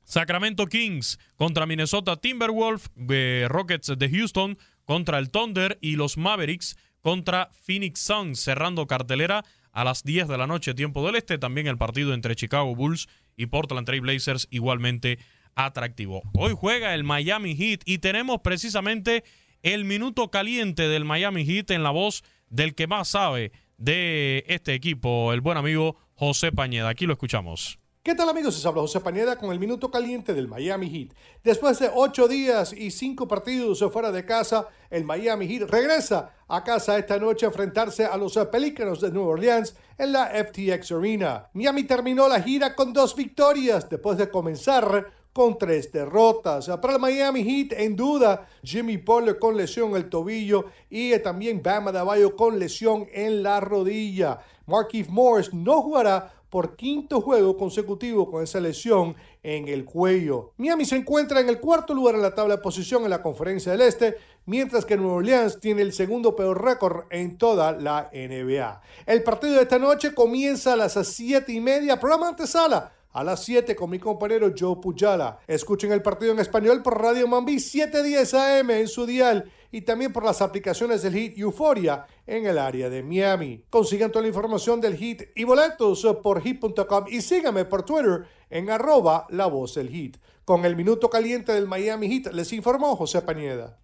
Sacramento 0.03 0.67
Kings 0.67 1.19
contra 1.37 1.67
Minnesota 1.67 2.17
Timberwolves, 2.17 2.91
eh, 3.11 3.47
Rockets 3.49 3.93
de 3.97 4.09
Houston 4.11 4.59
contra 4.85 5.19
el 5.19 5.31
Thunder 5.31 5.79
y 5.81 5.97
los 5.97 6.17
Mavericks 6.17 6.77
contra 7.01 7.51
Phoenix 7.53 8.01
Suns, 8.01 8.41
cerrando 8.41 8.87
cartelera 8.87 9.45
a 9.71 9.85
las 9.85 10.03
10 10.03 10.27
de 10.29 10.39
la 10.39 10.47
noche, 10.47 10.75
tiempo 10.75 11.05
del 11.07 11.17
este. 11.17 11.39
También 11.39 11.67
el 11.67 11.79
partido 11.79 12.15
entre 12.15 12.35
Chicago 12.35 12.75
Bulls 12.75 13.07
y 13.37 13.47
Portland 13.47 13.87
Trail 13.87 14.01
Blazers, 14.01 14.49
igualmente 14.51 15.19
atractivo. 15.55 16.23
Hoy 16.35 16.55
juega 16.57 16.95
el 16.95 17.05
Miami 17.05 17.55
Heat 17.55 17.83
y 17.85 17.99
tenemos 17.99 18.41
precisamente 18.43 19.25
el 19.63 19.85
minuto 19.85 20.31
caliente 20.31 20.89
del 20.89 21.05
Miami 21.05 21.45
Heat 21.45 21.71
en 21.71 21.83
la 21.83 21.91
voz 21.91 22.23
del 22.49 22.75
que 22.75 22.87
más 22.87 23.09
sabe 23.09 23.53
de 23.77 24.45
este 24.49 24.75
equipo, 24.75 25.33
el 25.33 25.41
buen 25.41 25.59
amigo 25.59 25.97
José 26.15 26.53
Pañeda. 26.53 26.89
Aquí 26.89 27.07
lo 27.07 27.13
escuchamos. 27.13 27.79
¿Qué 28.03 28.15
tal 28.15 28.29
amigos? 28.31 28.55
Se 28.55 28.67
habla 28.67 28.81
José 28.81 29.01
Pañeda 29.01 29.37
con 29.37 29.53
el 29.53 29.59
minuto 29.59 29.91
caliente 29.91 30.33
del 30.33 30.49
Miami 30.49 30.89
Heat. 30.89 31.15
Después 31.45 31.79
de 31.79 31.91
ocho 31.93 32.27
días 32.27 32.73
y 32.73 32.91
cinco 32.91 33.29
partidos 33.29 33.85
fuera 33.93 34.11
de 34.11 34.25
casa, 34.25 34.69
el 34.89 35.05
Miami 35.05 35.47
Heat 35.47 35.69
regresa 35.69 36.35
a 36.49 36.65
casa 36.65 36.97
esta 36.97 37.19
noche 37.19 37.45
a 37.45 37.51
enfrentarse 37.51 38.07
a 38.07 38.17
los 38.17 38.39
Pelícanos 38.51 39.03
de 39.03 39.11
Nueva 39.11 39.31
Orleans 39.31 39.77
en 39.99 40.13
la 40.13 40.29
FTX 40.29 40.93
Arena. 40.93 41.51
Miami 41.53 41.85
terminó 41.85 42.29
la 42.29 42.41
gira 42.41 42.75
con 42.75 42.95
dos 42.95 43.15
victorias 43.15 43.89
después 43.91 44.17
de 44.17 44.31
comenzar 44.31 45.13
con 45.39 45.57
tres 45.57 45.93
derrotas. 45.93 46.67
Para 46.83 46.95
el 46.95 46.99
Miami 46.99 47.45
Heat, 47.45 47.79
en 47.79 47.95
duda, 47.95 48.49
Jimmy 48.61 48.97
Butler 48.97 49.39
con 49.39 49.57
lesión 49.57 49.91
en 49.91 49.99
el 49.99 50.11
tobillo 50.11 50.65
y 50.91 51.17
también 51.21 51.63
Bama 51.63 51.93
de 51.93 52.03
Bayo 52.03 52.35
con 52.35 52.59
lesión 52.59 53.07
en 53.13 53.45
la 53.45 53.61
rodilla. 53.61 54.41
Markieff 54.67 55.09
Morris 55.09 55.55
no 55.55 55.81
jugará 55.81 56.35
por 56.51 56.75
quinto 56.75 57.21
juego 57.21 57.57
consecutivo 57.57 58.29
con 58.29 58.43
esa 58.43 58.59
lesión 58.59 59.15
en 59.45 59.69
el 59.69 59.85
cuello. 59.85 60.55
Miami 60.57 60.85
se 60.85 60.97
encuentra 60.97 61.39
en 61.39 61.49
el 61.49 61.61
cuarto 61.61 61.95
lugar 61.95 62.17
en 62.17 62.23
la 62.23 62.35
tabla 62.35 62.57
de 62.57 62.63
posición 62.63 63.05
en 63.05 63.11
la 63.11 63.23
Conferencia 63.23 63.71
del 63.71 63.83
Este, 63.83 64.17
mientras 64.47 64.85
que 64.85 64.97
Nueva 64.97 65.19
Orleans 65.19 65.61
tiene 65.61 65.83
el 65.83 65.93
segundo 65.93 66.35
peor 66.35 66.65
récord 66.65 67.05
en 67.11 67.39
toda 67.39 67.71
la 67.71 68.11
NBA. 68.13 68.81
El 69.07 69.23
partido 69.23 69.55
de 69.55 69.63
esta 69.63 69.79
noche 69.79 70.13
comienza 70.13 70.73
a 70.73 70.77
las 70.77 70.95
siete 71.07 71.53
y 71.53 71.61
media, 71.61 72.01
programa 72.01 72.27
antesala 72.27 72.98
a 73.13 73.25
las 73.25 73.45
7 73.45 73.75
con 73.75 73.91
mi 73.91 73.99
compañero 73.99 74.53
Joe 74.57 74.77
Pujala. 74.81 75.39
Escuchen 75.47 75.93
el 75.93 76.03
partido 76.03 76.33
en 76.33 76.39
español 76.39 76.83
por 76.83 77.01
Radio 77.01 77.27
Mambi 77.27 77.59
710 77.59 78.35
AM 78.35 78.71
en 78.71 78.89
su 78.89 79.07
dial 79.07 79.51
y 79.71 79.83
también 79.83 80.13
por 80.13 80.25
las 80.25 80.41
aplicaciones 80.41 81.03
del 81.03 81.15
Hit 81.15 81.39
Euphoria 81.39 82.07
en 82.27 82.47
el 82.47 82.59
área 82.59 82.89
de 82.89 83.03
Miami. 83.03 83.65
Consigan 83.71 84.11
toda 84.11 84.23
la 84.23 84.29
información 84.29 84.81
del 84.81 84.97
Hit 84.97 85.23
y 85.35 85.45
boletos 85.45 86.07
por 86.23 86.41
hit.com 86.43 87.05
y 87.09 87.21
síganme 87.21 87.65
por 87.65 87.85
Twitter 87.85 88.25
en 88.51 88.71
arroba 88.71 89.27
la 89.31 89.47
voz 89.47 89.75
del 89.75 89.89
Hit. 89.89 90.17
Con 90.45 90.65
el 90.65 90.77
minuto 90.77 91.11
caliente 91.11 91.53
del 91.53 91.67
Miami 91.67 92.09
Heat 92.09 92.33
les 92.33 92.53
informó 92.53 92.97
José 92.97 93.23
Pañeda. 93.23 93.79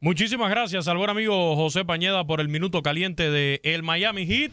Muchísimas 0.00 0.50
gracias 0.50 0.88
al 0.88 0.98
buen 0.98 1.08
amigo 1.08 1.56
José 1.56 1.84
Pañeda 1.84 2.26
por 2.26 2.40
el 2.40 2.48
minuto 2.48 2.82
caliente 2.82 3.30
de 3.30 3.60
el 3.64 3.82
Miami 3.82 4.26
Heat. 4.26 4.52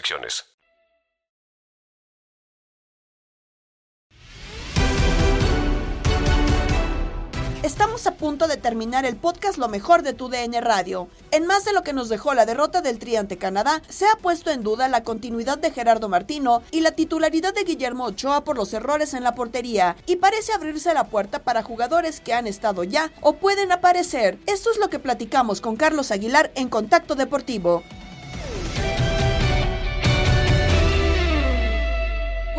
Estamos 7.63 8.07
a 8.07 8.15
punto 8.15 8.47
de 8.47 8.57
terminar 8.57 9.05
el 9.05 9.15
podcast 9.15 9.59
Lo 9.59 9.67
mejor 9.67 10.01
de 10.01 10.13
tu 10.13 10.29
DN 10.29 10.59
Radio. 10.61 11.07
En 11.29 11.45
más 11.45 11.63
de 11.63 11.73
lo 11.73 11.83
que 11.83 11.93
nos 11.93 12.09
dejó 12.09 12.33
la 12.33 12.47
derrota 12.47 12.81
del 12.81 12.97
Tri 12.97 13.15
ante 13.15 13.37
Canadá, 13.37 13.83
se 13.87 14.07
ha 14.07 14.15
puesto 14.15 14.49
en 14.49 14.63
duda 14.63 14.87
la 14.87 15.03
continuidad 15.03 15.59
de 15.59 15.69
Gerardo 15.69 16.09
Martino 16.09 16.63
y 16.71 16.81
la 16.81 16.93
titularidad 16.93 17.53
de 17.53 17.63
Guillermo 17.63 18.05
Ochoa 18.05 18.43
por 18.43 18.57
los 18.57 18.73
errores 18.73 19.13
en 19.13 19.23
la 19.23 19.35
portería, 19.35 19.95
y 20.07 20.15
parece 20.15 20.53
abrirse 20.53 20.91
la 20.95 21.03
puerta 21.03 21.43
para 21.43 21.61
jugadores 21.61 22.19
que 22.19 22.33
han 22.33 22.47
estado 22.47 22.83
ya 22.83 23.11
o 23.21 23.33
pueden 23.33 23.71
aparecer. 23.71 24.39
Esto 24.47 24.71
es 24.71 24.77
lo 24.77 24.89
que 24.89 24.97
platicamos 24.97 25.61
con 25.61 25.75
Carlos 25.75 26.09
Aguilar 26.09 26.51
en 26.55 26.67
Contacto 26.67 27.13
Deportivo. 27.13 27.83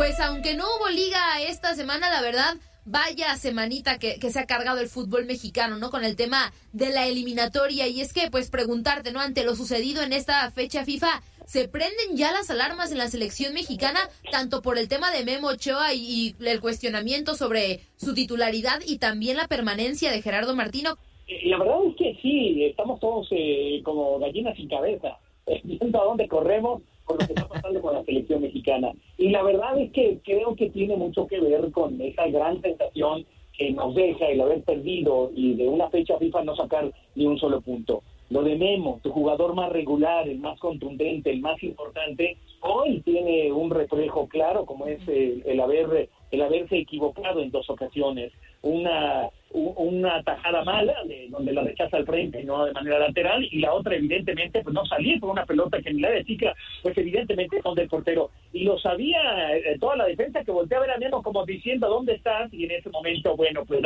Pues 0.03 0.19
aunque 0.19 0.57
no 0.57 0.65
hubo 0.65 0.89
liga 0.89 1.41
esta 1.49 1.77
semana, 1.77 2.11
la 2.11 2.21
verdad, 2.23 2.57
vaya 2.85 3.37
semanita 3.37 4.01
que, 4.01 4.19
se 4.19 4.41
ha 4.41 4.47
cargado 4.47 4.81
el 4.81 4.89
fútbol 4.89 5.27
mexicano, 5.27 5.79
¿no? 5.79 5.93
Con 5.93 6.05
el 6.05 6.17
tema 6.17 6.53
de 6.73 6.91
la 6.91 7.07
eliminatoria. 7.07 7.87
Y 7.87 8.01
es 8.01 8.13
que, 8.13 8.29
pues, 8.29 8.51
preguntarte, 8.51 9.13
¿no? 9.13 9.21
Ante 9.21 9.45
lo 9.45 9.55
sucedido 9.55 10.03
en 10.03 10.13
esta 10.13 10.51
fecha 10.51 10.85
FIFA, 10.85 11.23
¿se 11.47 11.69
prenden 11.69 12.17
ya 12.17 12.33
las 12.33 12.51
alarmas 12.51 12.91
en 12.91 12.99
la 12.99 13.07
selección 13.07 13.55
mexicana? 13.55 14.01
Tanto 14.33 14.61
por 14.61 14.77
el 14.77 14.89
tema 14.89 15.13
de 15.13 15.25
Memo 15.25 15.51
Ochoa 15.51 15.95
y, 15.95 16.35
el 16.45 16.61
cuestionamiento 16.61 17.37
sobre 17.37 17.79
su 17.95 18.13
titularidad 18.13 18.81
y 18.85 18.99
también 18.99 19.37
la 19.37 19.47
permanencia 19.47 20.11
de 20.11 20.21
Gerardo 20.21 20.57
Martino. 20.57 20.97
Eh, 21.29 21.49
la 21.49 21.61
verdad 21.61 21.79
es 21.89 21.95
que 21.95 22.19
sí, 22.21 22.65
estamos 22.65 22.99
todos 22.99 23.29
eh, 23.31 23.81
como 23.85 24.19
gallinas 24.19 24.57
sin 24.57 24.69
cabeza, 24.69 25.17
viendo 25.63 26.03
a 26.03 26.07
dónde 26.07 26.27
corremos 26.27 26.83
con 27.13 27.21
lo 27.21 27.27
que 27.27 27.33
está 27.33 27.49
pasando 27.49 27.81
con 27.81 27.95
la 27.95 28.05
selección 28.05 28.43
mexicana. 28.43 28.93
Y 29.19 29.31
la 29.31 29.43
verdad 29.43 29.79
es 29.79 29.93
que 29.93 30.19
creo 30.25 30.57
que 30.57 30.71
tiene 30.71 30.97
mucho 30.97 31.27
que 31.27 31.41
ver 31.41 31.71
con 31.71 32.01
esa 32.01 32.27
gran 32.29 32.61
sensación 32.61 33.25
que 33.57 33.71
nos 33.73 33.95
deja 33.95 34.27
el 34.27 34.41
haber 34.41 34.63
perdido 34.63 35.31
y 35.35 35.55
de 35.55 35.69
una 35.69 35.91
fecha 35.91 36.19
FIFA 36.19 36.45
no 36.45 36.57
sacar 36.57 36.91
ni 37.15 37.27
un 37.27 37.39
solo 37.39 37.61
punto. 37.61 38.03
Lo 38.31 38.43
de 38.43 38.57
Memo, 38.57 38.99
tu 39.03 39.11
jugador 39.11 39.55
más 39.55 39.71
regular, 39.71 40.27
el 40.27 40.39
más 40.39 40.59
contundente, 40.59 41.31
el 41.31 41.41
más 41.41 41.63
importante, 41.63 42.39
hoy 42.63 43.03
tiene 43.03 43.53
un 43.53 43.71
reflejo 43.71 44.27
claro 44.27 44.65
como 44.65 44.87
es 44.87 45.07
el, 45.07 45.61
haber 45.61 46.09
el 46.33 46.43
haberse 46.43 46.79
equivocado 46.79 47.41
en 47.41 47.51
dos 47.51 47.69
ocasiones, 47.71 48.33
una 48.63 49.29
una 49.55 50.23
tajada 50.23 50.65
mala 50.65 50.95
de 51.05 51.29
donde 51.29 51.53
la 51.53 51.63
rechaza 51.63 51.99
al 51.99 52.07
frente 52.07 52.41
y 52.41 52.45
no 52.45 52.65
de 52.65 52.73
manera 52.73 52.99
lateral 52.99 53.47
y 53.51 53.59
la 53.59 53.75
otra 53.75 53.97
evidentemente 53.97 54.63
pues 54.63 54.73
no 54.73 54.87
salir 54.87 55.21
por 55.21 55.29
una 55.29 55.45
pelota 55.45 55.79
que 55.83 55.93
ni 55.93 56.01
la 56.01 56.11
de 56.11 56.25
chica 56.25 56.55
pues 56.83 56.97
evidentemente 56.97 57.61
son 57.61 57.75
del 57.75 57.89
portero. 57.89 58.31
Y 58.55 58.65
lo 58.65 58.79
sabía 58.79 59.55
eh, 59.55 59.77
toda 59.79 59.97
la 59.97 60.07
defensa 60.07 60.43
que 60.43 60.53
voltea 60.53 60.79
a 60.79 60.81
ver 60.81 60.91
a 60.91 61.11
como 61.23 61.45
diciendo 61.45 61.87
dónde 61.89 62.15
estás 62.15 62.53
y 62.55 62.65
en 62.65 62.71
ese 62.71 62.89
momento 62.89 63.37
bueno 63.37 63.67
pues 63.67 63.83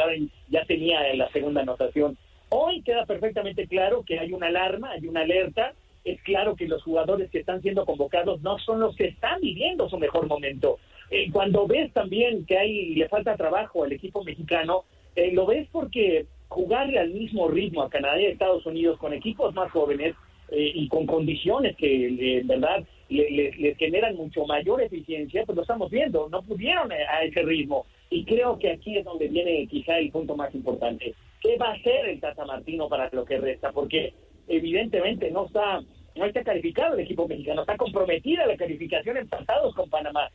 ya 0.48 0.64
tenía 0.66 1.12
la 1.14 1.28
segunda 1.30 1.62
anotación. 1.62 2.16
Hoy 2.48 2.82
queda 2.82 3.04
perfectamente 3.06 3.66
claro 3.66 4.04
que 4.06 4.20
hay 4.20 4.32
una 4.32 4.46
alarma 4.46 4.92
hay 4.92 5.06
una 5.08 5.22
alerta. 5.22 5.72
Es 6.04 6.22
claro 6.22 6.54
que 6.54 6.68
los 6.68 6.84
jugadores 6.84 7.28
que 7.32 7.40
están 7.40 7.60
siendo 7.62 7.84
convocados 7.84 8.40
no 8.40 8.60
son 8.60 8.78
los 8.78 8.94
que 8.94 9.08
están 9.08 9.40
viviendo 9.40 9.88
su 9.88 9.98
mejor 9.98 10.28
momento 10.28 10.78
eh, 11.10 11.30
cuando 11.32 11.66
ves 11.66 11.92
también 11.92 12.44
que 12.46 12.58
hay 12.58 12.94
le 12.94 13.08
falta 13.08 13.36
trabajo 13.36 13.84
al 13.84 13.92
equipo 13.92 14.24
mexicano, 14.24 14.84
eh, 15.14 15.32
lo 15.32 15.46
ves 15.46 15.68
porque 15.72 16.26
jugarle 16.48 16.98
al 16.98 17.10
mismo 17.10 17.48
ritmo 17.48 17.82
a 17.82 17.90
Canadá 17.90 18.20
y 18.20 18.26
a 18.26 18.30
Estados 18.30 18.64
Unidos 18.66 18.98
con 18.98 19.12
equipos 19.12 19.54
más 19.54 19.70
jóvenes 19.72 20.14
eh, 20.50 20.70
y 20.74 20.88
con 20.88 21.06
condiciones 21.06 21.74
que 21.76 22.38
en 22.38 22.46
verdad 22.46 22.84
le- 23.08 23.30
le- 23.30 23.52
les 23.56 23.76
generan 23.78 24.14
mucho 24.16 24.44
mayor 24.46 24.80
eficiencia, 24.82 25.44
pues 25.44 25.56
lo 25.56 25.62
estamos 25.62 25.90
viendo, 25.90 26.28
no 26.28 26.42
pudieron 26.42 26.92
a 26.92 27.22
ese 27.22 27.42
ritmo. 27.42 27.86
Y 28.10 28.24
creo 28.24 28.56
que 28.58 28.70
aquí 28.70 28.96
es 28.98 29.04
donde 29.04 29.26
viene 29.28 29.66
quizá 29.66 29.98
el 29.98 30.10
punto 30.12 30.36
más 30.36 30.54
importante. 30.54 31.14
¿Qué 31.40 31.56
va 31.56 31.70
a 31.70 31.74
hacer 31.74 32.06
el 32.08 32.20
Tata 32.20 32.44
Martino 32.44 32.88
para 32.88 33.08
lo 33.12 33.24
que 33.24 33.38
resta? 33.38 33.72
Porque 33.72 34.12
evidentemente 34.48 35.30
no 35.30 35.46
está 35.46 35.80
no 36.14 36.24
está 36.24 36.42
calificado 36.42 36.94
el 36.94 37.00
equipo 37.00 37.28
mexicano, 37.28 37.60
está 37.60 37.76
comprometida 37.76 38.46
la 38.46 38.56
calificación 38.56 39.18
empatados 39.18 39.74
con 39.74 39.90
Panamá. 39.90 40.30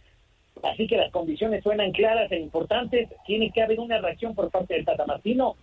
Así 0.64 0.88
que 0.88 0.98
las 0.98 1.12
condiciones 1.12 1.64
suenan 1.64 1.92
claras 1.92 2.32
e 2.32 2.40
importantes. 2.40 3.10
Tiene 3.26 3.52
que 3.52 3.62
haber 3.62 3.80
una 3.80 4.00
reacción 4.00 4.36
por 4.36 4.50
parte 4.52 4.76
del 4.76 4.86
Tata 4.86 5.06
Martino, 5.06 5.56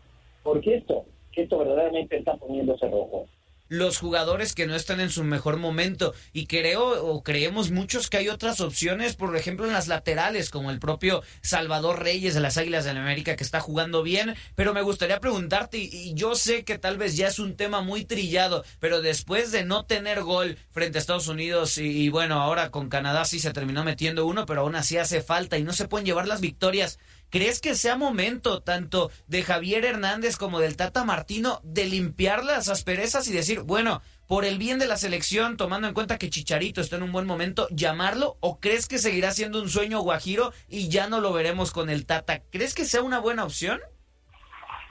porque 0.42 0.76
esto, 0.76 1.05
que 1.32 1.42
esto 1.42 1.59
verdaderamente 1.59 2.16
está 2.16 2.36
poniéndose 2.36 2.88
rojo. 2.88 3.26
Los 3.69 3.99
jugadores 3.99 4.55
que 4.55 4.66
no 4.66 4.75
están 4.75 5.01
en 5.01 5.11
su 5.11 5.25
mejor 5.25 5.57
momento 5.57 6.14
y 6.33 6.47
creo 6.47 7.05
o 7.05 7.23
creemos 7.23 7.71
muchos 7.71 8.09
que 8.09 8.19
hay 8.19 8.29
otras 8.29 8.61
opciones, 8.61 9.14
por 9.14 9.37
ejemplo 9.37 9.66
en 9.66 9.73
las 9.73 9.89
laterales 9.89 10.51
como 10.51 10.71
el 10.71 10.79
propio 10.79 11.23
Salvador 11.43 12.03
Reyes 12.03 12.35
de 12.35 12.41
las 12.41 12.57
Águilas 12.57 12.85
de 12.85 12.95
la 12.95 13.03
América 13.03 13.37
que 13.37 13.45
está 13.45 13.61
jugando 13.61 14.03
bien, 14.03 14.35
pero 14.55 14.75
me 14.75 14.83
gustaría 14.83 15.21
preguntarte 15.21 15.79
y, 15.79 16.14
yo 16.14 16.35
sé 16.35 16.64
que 16.64 16.79
tal 16.79 16.97
vez 16.97 17.16
ya 17.16 17.29
es 17.29 17.39
un 17.39 17.57
tema 17.57 17.81
muy 17.81 18.05
trillado, 18.05 18.64
pero 18.81 19.03
después 19.03 19.53
de 19.53 19.64
no 19.64 19.85
tener 19.85 20.23
gol 20.23 20.59
frente 20.71 20.99
a 20.99 21.01
Estados 21.01 21.29
Unidos 21.29 21.79
y, 21.79 21.87
y 21.89 22.09
bueno, 22.09 22.41
ahora 22.41 22.71
con 22.71 22.89
Canadá 22.89 23.25
sí 23.25 23.39
se 23.39 23.53
terminó 23.53 23.85
metiendo 23.85 24.27
uno, 24.27 24.47
pero 24.47 24.62
aún 24.62 24.75
así 24.75 24.97
hace 24.97 25.23
falta 25.23 25.59
y 25.59 25.62
no 25.62 25.73
se 25.73 25.87
pueden 25.87 26.07
llevar 26.07 26.27
las 26.27 26.41
victorias. 26.41 26.99
¿Crees 27.31 27.61
que 27.61 27.74
sea 27.74 27.97
momento 27.97 28.62
tanto 28.62 29.11
de 29.26 29.43
Javier 29.43 29.85
Hernández 29.85 30.37
como 30.37 30.61
del 30.61 30.76
Tata 30.76 31.05
Martino 31.05 31.61
de 31.62 31.85
limpiar 31.85 32.45
las 32.45 32.68
asperezas 32.68 33.29
y 33.29 33.33
decir, 33.33 33.61
bueno, 33.61 34.01
por 34.26 34.45
el 34.45 34.59
bien 34.59 34.79
de 34.79 34.87
la 34.87 34.97
selección, 34.97 35.57
tomando 35.57 35.89
en 35.89 35.95
cuenta 35.95 36.18
que 36.18 36.31
Chicharito 36.31 36.81
está 36.81 36.97
en 36.97 37.03
un 37.03 37.12
buen 37.12 37.26
momento, 37.26 37.68
llamarlo? 37.70 38.37
¿O 38.41 38.61
crees 38.61 38.89
que 38.89 38.99
seguirá 38.99 39.31
siendo 39.33 39.61
un 39.61 39.68
sueño 39.68 40.01
guajiro 40.01 40.53
y 40.68 40.89
ya 40.89 41.09
no 41.09 41.20
lo 41.20 41.33
veremos 41.33 41.70
con 41.70 41.91
el 41.91 42.07
Tata? 42.07 42.43
¿Crees 42.51 42.74
que 42.74 42.85
sea 42.85 43.03
una 43.03 43.20
buena 43.20 43.45
opción? 43.45 43.81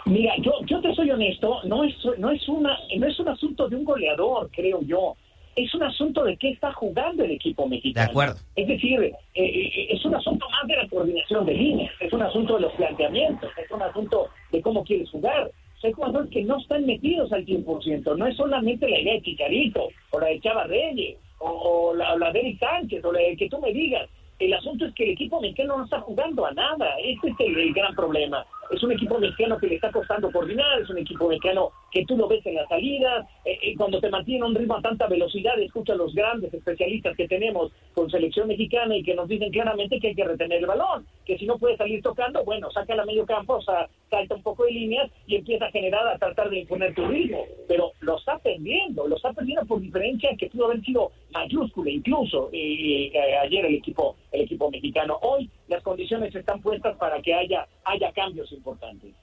Mira, 0.05 0.33
yo, 0.41 0.51
yo 0.65 0.79
te 0.81 0.93
soy 0.95 1.11
honesto, 1.11 1.61
no 1.65 1.83
es, 1.83 1.93
no 2.17 2.31
es 2.31 2.47
una, 2.47 2.77
no 2.97 3.07
es 3.07 3.19
un 3.19 3.27
asunto 3.27 3.67
de 3.67 3.75
un 3.75 3.83
goleador, 3.83 4.49
creo 4.51 4.79
yo. 4.81 5.15
Es 5.57 5.73
un 5.73 5.81
asunto 5.81 6.23
de 6.23 6.37
qué 6.37 6.49
está 6.49 6.71
jugando 6.73 7.23
el 7.23 7.31
equipo 7.31 7.67
mexicano. 7.67 8.05
De 8.05 8.11
acuerdo. 8.11 8.35
Es 8.55 8.67
decir, 8.67 9.01
eh, 9.01 9.13
eh, 9.33 9.87
es 9.89 10.05
un 10.05 10.13
asunto 10.13 10.47
más 10.51 10.67
de 10.67 10.75
la 10.75 10.87
coordinación 10.87 11.47
de 11.47 11.53
líneas, 11.55 11.91
es 11.99 12.13
un 12.13 12.21
asunto 12.21 12.55
de 12.55 12.61
los 12.61 12.73
planteamientos, 12.73 13.49
es 13.57 13.71
un 13.71 13.81
asunto 13.81 14.27
de 14.51 14.61
cómo 14.61 14.83
quieres 14.83 15.09
jugar. 15.09 15.49
Hay 15.83 15.91
jugadores 15.91 16.29
que 16.29 16.43
no 16.43 16.59
están 16.59 16.85
metidos 16.85 17.31
al 17.33 17.43
100%, 17.43 18.17
no 18.17 18.27
es 18.27 18.37
solamente 18.37 18.87
la 18.87 18.99
idea 18.99 19.13
de 19.13 19.21
Chicharito, 19.23 19.89
o 20.11 20.19
la 20.19 20.27
de 20.27 20.39
Chava 20.41 20.65
Reyes, 20.65 21.17
o, 21.39 21.49
o 21.49 21.95
la, 21.95 22.15
la 22.17 22.31
de 22.31 22.39
Eric 22.39 22.59
Sánchez, 22.59 23.03
o 23.03 23.11
la 23.11 23.19
de 23.19 23.35
que 23.35 23.49
tú 23.49 23.59
me 23.59 23.73
digas. 23.73 24.07
El 24.37 24.53
asunto 24.53 24.85
es 24.85 24.93
que 24.93 25.05
el 25.05 25.11
equipo 25.11 25.41
mexicano 25.41 25.77
no 25.77 25.85
está 25.85 25.99
jugando 26.01 26.45
a 26.45 26.51
nada, 26.51 26.87
este 27.03 27.29
es 27.29 27.35
el, 27.39 27.57
el 27.57 27.73
gran 27.73 27.95
problema. 27.95 28.45
Es 28.69 28.83
un 28.83 28.91
equipo 28.91 29.17
mexicano 29.17 29.57
que 29.57 29.67
le 29.67 29.75
está 29.75 29.91
costando 29.91 30.31
coordinar, 30.31 30.81
es 30.81 30.89
un 30.89 30.97
equipo 30.97 31.27
mexicano 31.27 31.71
que 31.91 32.05
tú 32.05 32.17
lo 32.17 32.27
ves 32.27 32.45
en 32.45 32.55
las 32.55 32.67
salidas, 32.67 33.25
eh, 33.45 33.57
eh, 33.61 33.75
cuando 33.77 33.99
te 33.99 34.09
mantiene 34.09 34.45
un 34.45 34.55
ritmo 34.55 34.75
a 34.75 34.81
tanta 34.81 35.07
velocidad, 35.07 35.57
escucha 35.59 35.93
a 35.93 35.95
los 35.95 36.13
grandes 36.13 36.53
especialistas 36.53 37.15
que 37.15 37.27
tenemos 37.27 37.71
con 37.93 38.09
selección 38.09 38.47
mexicana 38.47 38.95
y 38.95 39.03
que 39.03 39.15
nos 39.15 39.27
dicen 39.27 39.51
claramente 39.51 39.99
que 39.99 40.09
hay 40.09 40.15
que 40.15 40.25
retener 40.25 40.59
el 40.59 40.65
balón, 40.65 41.05
que 41.25 41.37
si 41.37 41.45
no 41.45 41.57
puede 41.57 41.77
salir 41.77 42.01
tocando, 42.01 42.43
bueno, 42.43 42.69
saca 42.71 42.93
a 42.93 43.05
medio 43.05 43.25
campo, 43.25 43.55
o 43.55 43.61
sea, 43.61 43.87
salta 44.09 44.35
un 44.35 44.43
poco 44.43 44.65
de 44.65 44.71
líneas 44.71 45.09
y 45.27 45.35
empieza 45.35 45.65
a 45.65 45.71
generar, 45.71 46.07
a 46.07 46.17
tratar 46.17 46.49
de 46.49 46.59
imponer 46.59 46.93
tu 46.93 47.05
ritmo, 47.07 47.45
pero 47.67 47.91
lo 48.01 48.17
está 48.17 48.37
perdiendo, 48.39 49.07
lo 49.07 49.15
está 49.15 49.33
perdiendo 49.33 49.65
por 49.65 49.81
diferencia 49.81 50.35
que 50.37 50.47
pudo 50.47 50.65
haber 50.65 50.81
sido 50.81 51.11
mayúscula 51.31 51.89
incluso 51.89 52.49
eh, 52.51 53.11
eh, 53.13 53.37
ayer 53.37 53.65
el 53.65 53.75
equipo, 53.75 54.15
el 54.31 54.41
equipo 54.41 54.69
mexicano. 54.71 55.17
Hoy 55.21 55.49
las 55.67 55.83
condiciones 55.83 56.33
están 56.33 56.61
puestas 56.61 56.95
para 56.97 57.21
que 57.21 57.33
haya, 57.33 57.67
haya 57.85 58.11
cambios 58.13 58.51
importantes. 58.51 59.13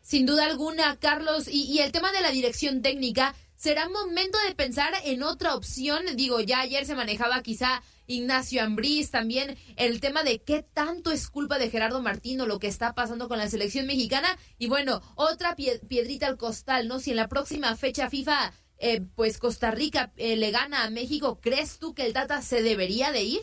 Sin 0.00 0.26
duda 0.26 0.46
alguna, 0.46 0.96
Carlos, 0.96 1.46
y, 1.48 1.78
el 1.78 1.92
tema 1.92 2.10
de 2.12 2.20
la 2.22 2.30
dirección 2.32 2.82
técnica, 2.82 3.34
será 3.54 3.88
momento 3.88 4.36
de 4.48 4.54
pensar 4.56 4.92
en 5.04 5.22
otra 5.22 5.54
opción. 5.54 6.02
Digo, 6.16 6.40
ya 6.40 6.60
ayer 6.60 6.84
se 6.84 6.96
manejaba 6.96 7.40
quizá 7.42 7.82
Ignacio 8.08 8.62
Ambriz, 8.64 9.12
también 9.12 9.56
el 9.76 10.00
tema 10.00 10.24
de 10.24 10.40
qué 10.40 10.64
tanto 10.64 11.12
es 11.12 11.28
culpa 11.30 11.58
de 11.58 11.70
Gerardo 11.70 12.02
Martino 12.02 12.46
lo 12.46 12.58
que 12.58 12.66
está 12.66 12.94
pasando 12.94 13.28
con 13.28 13.38
la 13.38 13.48
selección 13.48 13.86
mexicana. 13.86 14.36
Y 14.58 14.66
bueno, 14.66 15.00
otra 15.14 15.54
pie- 15.54 15.78
piedrita 15.86 16.26
al 16.26 16.36
costal, 16.36 16.88
¿no? 16.88 16.98
Si 16.98 17.10
en 17.10 17.16
la 17.16 17.28
próxima 17.28 17.76
fecha 17.76 18.10
FIFA, 18.10 18.52
eh, 18.78 19.02
pues 19.14 19.38
Costa 19.38 19.70
Rica 19.70 20.12
eh, 20.16 20.34
le 20.34 20.50
gana 20.50 20.82
a 20.82 20.90
México, 20.90 21.38
¿crees 21.40 21.78
tú 21.78 21.94
que 21.94 22.04
el 22.04 22.12
Tata 22.12 22.42
se 22.42 22.60
debería 22.62 23.12
de 23.12 23.22
ir? 23.22 23.42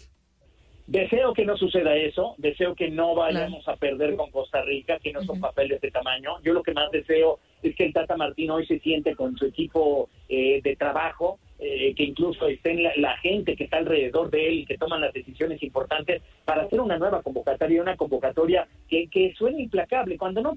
Deseo 0.90 1.36
que 1.36 1.46
no 1.46 1.56
suceda 1.56 1.96
eso, 1.96 2.34
deseo 2.40 2.74
que 2.74 2.90
no 2.90 3.14
vayamos 3.14 3.68
a 3.68 3.76
perder 3.76 4.16
con 4.16 4.32
Costa 4.32 4.64
Rica, 4.64 4.98
que 4.98 5.14
no 5.14 5.22
son 5.22 5.40
papeles 5.40 5.80
de 5.82 5.92
tamaño. 5.92 6.42
Yo 6.42 6.52
lo 6.52 6.64
que 6.64 6.74
más 6.74 6.90
deseo 6.90 7.38
es 7.62 7.76
que 7.76 7.86
el 7.86 7.94
Tata 7.94 8.18
Martino 8.18 8.56
hoy 8.56 8.66
se 8.66 8.80
siente 8.80 9.16
con 9.16 9.38
su 9.38 9.46
equipo 9.46 10.10
eh, 10.28 10.62
de 10.64 10.76
trabajo, 10.76 11.38
eh, 11.60 11.94
que 11.94 12.06
incluso 12.06 12.48
estén 12.48 12.82
la, 12.82 12.92
la 12.98 13.16
gente 13.18 13.56
que 13.56 13.66
está 13.66 13.78
alrededor 13.78 14.32
de 14.32 14.48
él 14.48 14.60
y 14.62 14.66
que 14.66 14.80
toman 14.80 15.02
las 15.02 15.14
decisiones 15.14 15.62
importantes 15.62 16.24
para 16.44 16.64
hacer 16.64 16.82
una 16.82 16.98
nueva 16.98 17.22
convocatoria, 17.22 17.84
una 17.84 17.96
convocatoria 17.96 18.68
que, 18.88 19.08
que 19.10 19.32
suene 19.36 19.62
implacable. 19.62 20.18
Cuando 20.18 20.42
no 20.42 20.56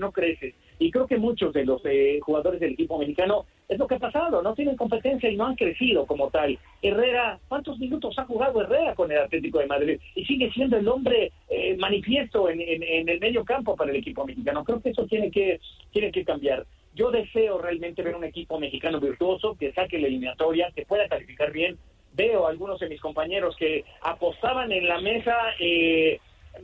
no 0.00 0.12
creces. 0.12 0.54
Y 0.78 0.90
creo 0.90 1.06
que 1.06 1.16
muchos 1.16 1.54
de 1.54 1.64
los 1.64 1.80
eh, 1.84 2.18
jugadores 2.20 2.60
del 2.60 2.72
equipo 2.72 2.98
mexicano 2.98 3.46
es 3.68 3.78
lo 3.78 3.86
que 3.86 3.96
ha 3.96 3.98
pasado, 3.98 4.42
no 4.42 4.54
tienen 4.54 4.76
competencia 4.76 5.28
y 5.28 5.36
no 5.36 5.46
han 5.46 5.56
crecido 5.56 6.06
como 6.06 6.30
tal. 6.30 6.58
Herrera, 6.82 7.38
¿cuántos 7.48 7.78
minutos 7.78 8.16
ha 8.18 8.24
jugado 8.24 8.62
Herrera 8.62 8.94
con 8.94 9.10
el 9.10 9.18
Atlético 9.18 9.58
de 9.58 9.66
Madrid? 9.66 10.00
Y 10.14 10.24
sigue 10.24 10.50
siendo 10.52 10.76
el 10.76 10.86
hombre 10.88 11.32
eh, 11.48 11.76
manifiesto 11.76 12.48
en, 12.48 12.60
el 12.60 13.20
medio 13.20 13.44
campo 13.44 13.74
para 13.74 13.90
el 13.90 13.96
equipo 13.96 14.24
mexicano. 14.24 14.64
Creo 14.64 14.80
que 14.80 14.90
eso 14.90 15.06
tiene 15.06 15.30
que, 15.30 15.60
tiene 15.90 16.12
que 16.12 16.24
cambiar. 16.24 16.64
Yo 16.94 17.10
deseo 17.10 17.58
realmente 17.58 18.02
ver 18.02 18.14
un 18.14 18.24
equipo 18.24 18.58
mexicano 18.58 19.00
virtuoso 19.00 19.56
que 19.58 19.72
saque 19.72 19.98
la 19.98 20.06
eliminatoria, 20.06 20.70
que 20.74 20.86
pueda 20.86 21.08
calificar 21.08 21.52
bien. 21.52 21.76
Veo 22.14 22.46
a 22.46 22.50
algunos 22.50 22.80
de 22.80 22.88
mis 22.88 23.00
compañeros 23.00 23.56
que 23.56 23.84
apostaban 24.00 24.72
en 24.72 24.88
la 24.88 25.00
mesa 25.00 25.36
eh, 25.60 26.20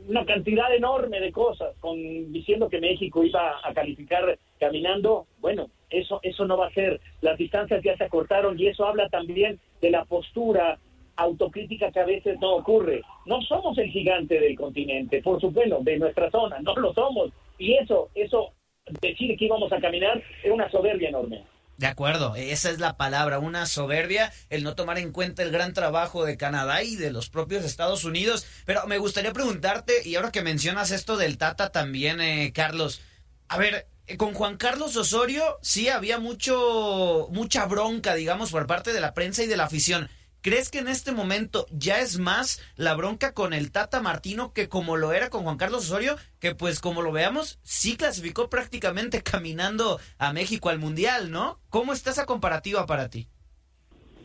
una 0.07 0.25
cantidad 0.25 0.73
enorme 0.73 1.19
de 1.19 1.31
cosas, 1.31 1.75
con 1.79 1.97
diciendo 2.31 2.69
que 2.69 2.79
México 2.79 3.23
iba 3.23 3.55
a 3.63 3.73
calificar 3.73 4.37
caminando. 4.59 5.27
Bueno, 5.39 5.69
eso 5.89 6.19
eso 6.23 6.45
no 6.45 6.57
va 6.57 6.67
a 6.67 6.73
ser. 6.73 6.99
Las 7.21 7.37
distancias 7.37 7.83
ya 7.83 7.95
se 7.97 8.05
acortaron 8.05 8.59
y 8.59 8.67
eso 8.67 8.85
habla 8.85 9.09
también 9.09 9.59
de 9.81 9.89
la 9.91 10.05
postura 10.05 10.79
autocrítica 11.15 11.91
que 11.91 11.99
a 11.99 12.05
veces 12.05 12.39
no 12.39 12.55
ocurre. 12.55 13.01
No 13.25 13.41
somos 13.41 13.77
el 13.77 13.89
gigante 13.89 14.39
del 14.39 14.57
continente, 14.57 15.21
por 15.21 15.39
supuesto, 15.39 15.79
de 15.81 15.97
nuestra 15.97 16.29
zona, 16.31 16.59
no 16.59 16.73
lo 16.75 16.93
somos. 16.93 17.31
Y 17.57 17.73
eso, 17.73 18.09
eso, 18.15 18.53
decir 19.01 19.37
que 19.37 19.45
íbamos 19.45 19.71
a 19.71 19.79
caminar 19.79 20.21
es 20.43 20.51
una 20.51 20.69
soberbia 20.69 21.09
enorme. 21.09 21.43
De 21.77 21.87
acuerdo, 21.87 22.35
esa 22.35 22.69
es 22.69 22.79
la 22.79 22.97
palabra, 22.97 23.39
una 23.39 23.65
soberbia, 23.65 24.31
el 24.49 24.63
no 24.63 24.75
tomar 24.75 24.99
en 24.99 25.11
cuenta 25.11 25.41
el 25.41 25.51
gran 25.51 25.73
trabajo 25.73 26.23
de 26.23 26.37
Canadá 26.37 26.83
y 26.83 26.95
de 26.95 27.11
los 27.11 27.29
propios 27.29 27.65
Estados 27.65 28.03
Unidos. 28.03 28.45
Pero 28.65 28.85
me 28.85 28.99
gustaría 28.99 29.33
preguntarte, 29.33 30.07
y 30.07 30.15
ahora 30.15 30.31
que 30.31 30.43
mencionas 30.43 30.91
esto 30.91 31.17
del 31.17 31.37
Tata 31.37 31.71
también, 31.71 32.21
eh, 32.21 32.51
Carlos, 32.53 33.01
a 33.47 33.57
ver, 33.57 33.87
eh, 34.05 34.17
con 34.17 34.33
Juan 34.33 34.57
Carlos 34.57 34.95
Osorio 34.97 35.57
sí 35.61 35.89
había 35.89 36.19
mucho, 36.19 37.27
mucha 37.31 37.65
bronca, 37.65 38.13
digamos, 38.13 38.51
por 38.51 38.67
parte 38.67 38.93
de 38.93 39.01
la 39.01 39.13
prensa 39.13 39.43
y 39.43 39.47
de 39.47 39.57
la 39.57 39.65
afición. 39.65 40.09
¿Crees 40.43 40.69
que 40.69 40.79
en 40.79 40.89
este 40.89 41.13
momento 41.13 41.65
ya 41.71 42.01
es 42.01 42.19
más 42.19 42.61
la 42.75 42.95
bronca 42.95 43.33
con 43.33 43.53
el 43.53 43.71
Tata 43.71 44.01
Martino 44.01 44.51
que 44.51 44.67
como 44.67 44.97
lo 44.97 45.13
era 45.13 45.29
con 45.29 45.43
Juan 45.43 45.55
Carlos 45.55 45.89
Osorio? 45.89 46.17
Que 46.41 46.53
pues 46.53 46.81
como 46.81 47.01
lo 47.01 47.13
veamos, 47.13 47.61
sí 47.63 47.95
clasificó 47.95 48.49
prácticamente 48.49 49.23
caminando 49.23 49.99
a 50.17 50.33
México 50.33 50.67
al 50.67 50.79
Mundial, 50.79 51.31
¿no? 51.31 51.59
¿Cómo 51.69 51.93
está 51.93 52.09
esa 52.09 52.25
comparativa 52.25 52.85
para 52.85 53.09
ti? 53.09 53.27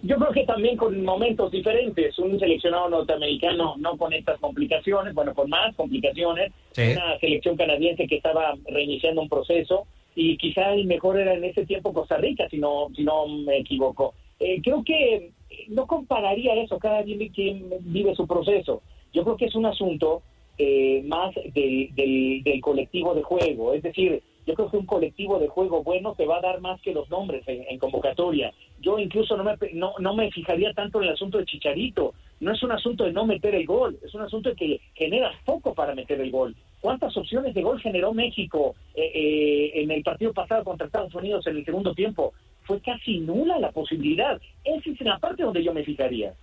Yo 0.02 0.16
creo 0.16 0.32
que 0.32 0.44
también 0.44 0.76
con 0.76 1.04
momentos 1.04 1.52
diferentes. 1.52 2.18
Un 2.18 2.36
seleccionado 2.40 2.88
norteamericano 2.88 3.76
no 3.78 3.96
con 3.96 4.12
estas 4.12 4.40
complicaciones, 4.40 5.14
bueno, 5.14 5.32
con 5.34 5.48
más 5.48 5.76
complicaciones. 5.76 6.52
Sí. 6.72 6.82
Una 6.82 7.16
selección 7.20 7.56
canadiense 7.56 8.08
que 8.08 8.16
estaba 8.16 8.56
reiniciando 8.66 9.22
un 9.22 9.28
proceso 9.28 9.86
y 10.16 10.36
quizá 10.36 10.72
el 10.72 10.86
mejor 10.86 11.20
era 11.20 11.34
en 11.34 11.44
ese 11.44 11.64
tiempo 11.64 11.92
Costa 11.92 12.16
Rica, 12.16 12.48
si 12.48 12.58
no, 12.58 12.88
si 12.96 13.04
no 13.04 13.28
me 13.28 13.58
equivoco. 13.58 14.14
Eh, 14.40 14.60
creo 14.62 14.82
que 14.82 15.37
no 15.68 15.86
compararía 15.86 16.54
eso, 16.54 16.78
cada 16.78 17.02
quien, 17.02 17.70
vive 17.80 18.14
su 18.14 18.26
proceso. 18.26 18.82
Yo 19.12 19.24
creo 19.24 19.36
que 19.36 19.46
es 19.46 19.54
un 19.54 19.66
asunto 19.66 20.22
eh, 20.58 21.02
más 21.06 21.34
del, 21.34 21.94
del, 21.94 22.60
colectivo 22.60 23.14
de 23.14 23.22
juego, 23.22 23.72
es 23.72 23.82
decir, 23.82 24.22
yo 24.46 24.54
creo 24.54 24.70
que 24.70 24.78
un 24.78 24.86
colectivo 24.86 25.38
de 25.38 25.48
juego 25.48 25.82
bueno 25.82 26.14
te 26.14 26.26
va 26.26 26.38
a 26.38 26.40
dar 26.40 26.60
más 26.60 26.80
que 26.80 26.94
los 26.94 27.08
nombres 27.10 27.46
en, 27.46 27.64
en 27.68 27.78
convocatoria. 27.78 28.52
Yo 28.80 28.98
incluso 28.98 29.36
no 29.36 29.44
me, 29.44 29.56
no, 29.74 29.92
no 29.98 30.14
me 30.14 30.30
fijaría 30.30 30.72
tanto 30.72 30.98
en 30.98 31.08
el 31.08 31.14
asunto 31.14 31.38
de 31.38 31.44
Chicharito. 31.44 32.14
No 32.40 32.52
es 32.52 32.62
un 32.62 32.72
asunto 32.72 33.04
de 33.04 33.12
no 33.12 33.26
meter 33.26 33.54
el 33.54 33.66
gol, 33.66 33.98
es 34.02 34.14
un 34.14 34.22
asunto 34.22 34.48
de 34.48 34.56
que 34.56 34.80
generas 34.94 35.34
poco 35.44 35.74
para 35.74 35.94
meter 35.94 36.20
el 36.20 36.30
gol. 36.30 36.56
¿Cuántas 36.80 37.16
opciones 37.16 37.52
de 37.54 37.62
gol 37.62 37.80
generó 37.80 38.14
México 38.14 38.74
eh, 38.94 39.10
eh, 39.12 39.82
en 39.82 39.90
el 39.90 40.02
partido 40.02 40.32
pasado 40.32 40.64
contra 40.64 40.86
Estados 40.86 41.14
Unidos 41.14 41.46
en 41.46 41.56
el 41.56 41.64
segundo 41.64 41.92
tiempo? 41.94 42.32
Fue 42.68 42.80
casi 42.82 43.18
nula 43.18 43.58
la 43.58 43.72
posibilidad. 43.72 44.40
Esa 44.62 44.90
es 44.90 45.00
la 45.00 45.18
parte 45.18 45.42
donde 45.42 45.64
yo 45.64 45.74
me 45.74 45.82
fijaría. 45.82 46.34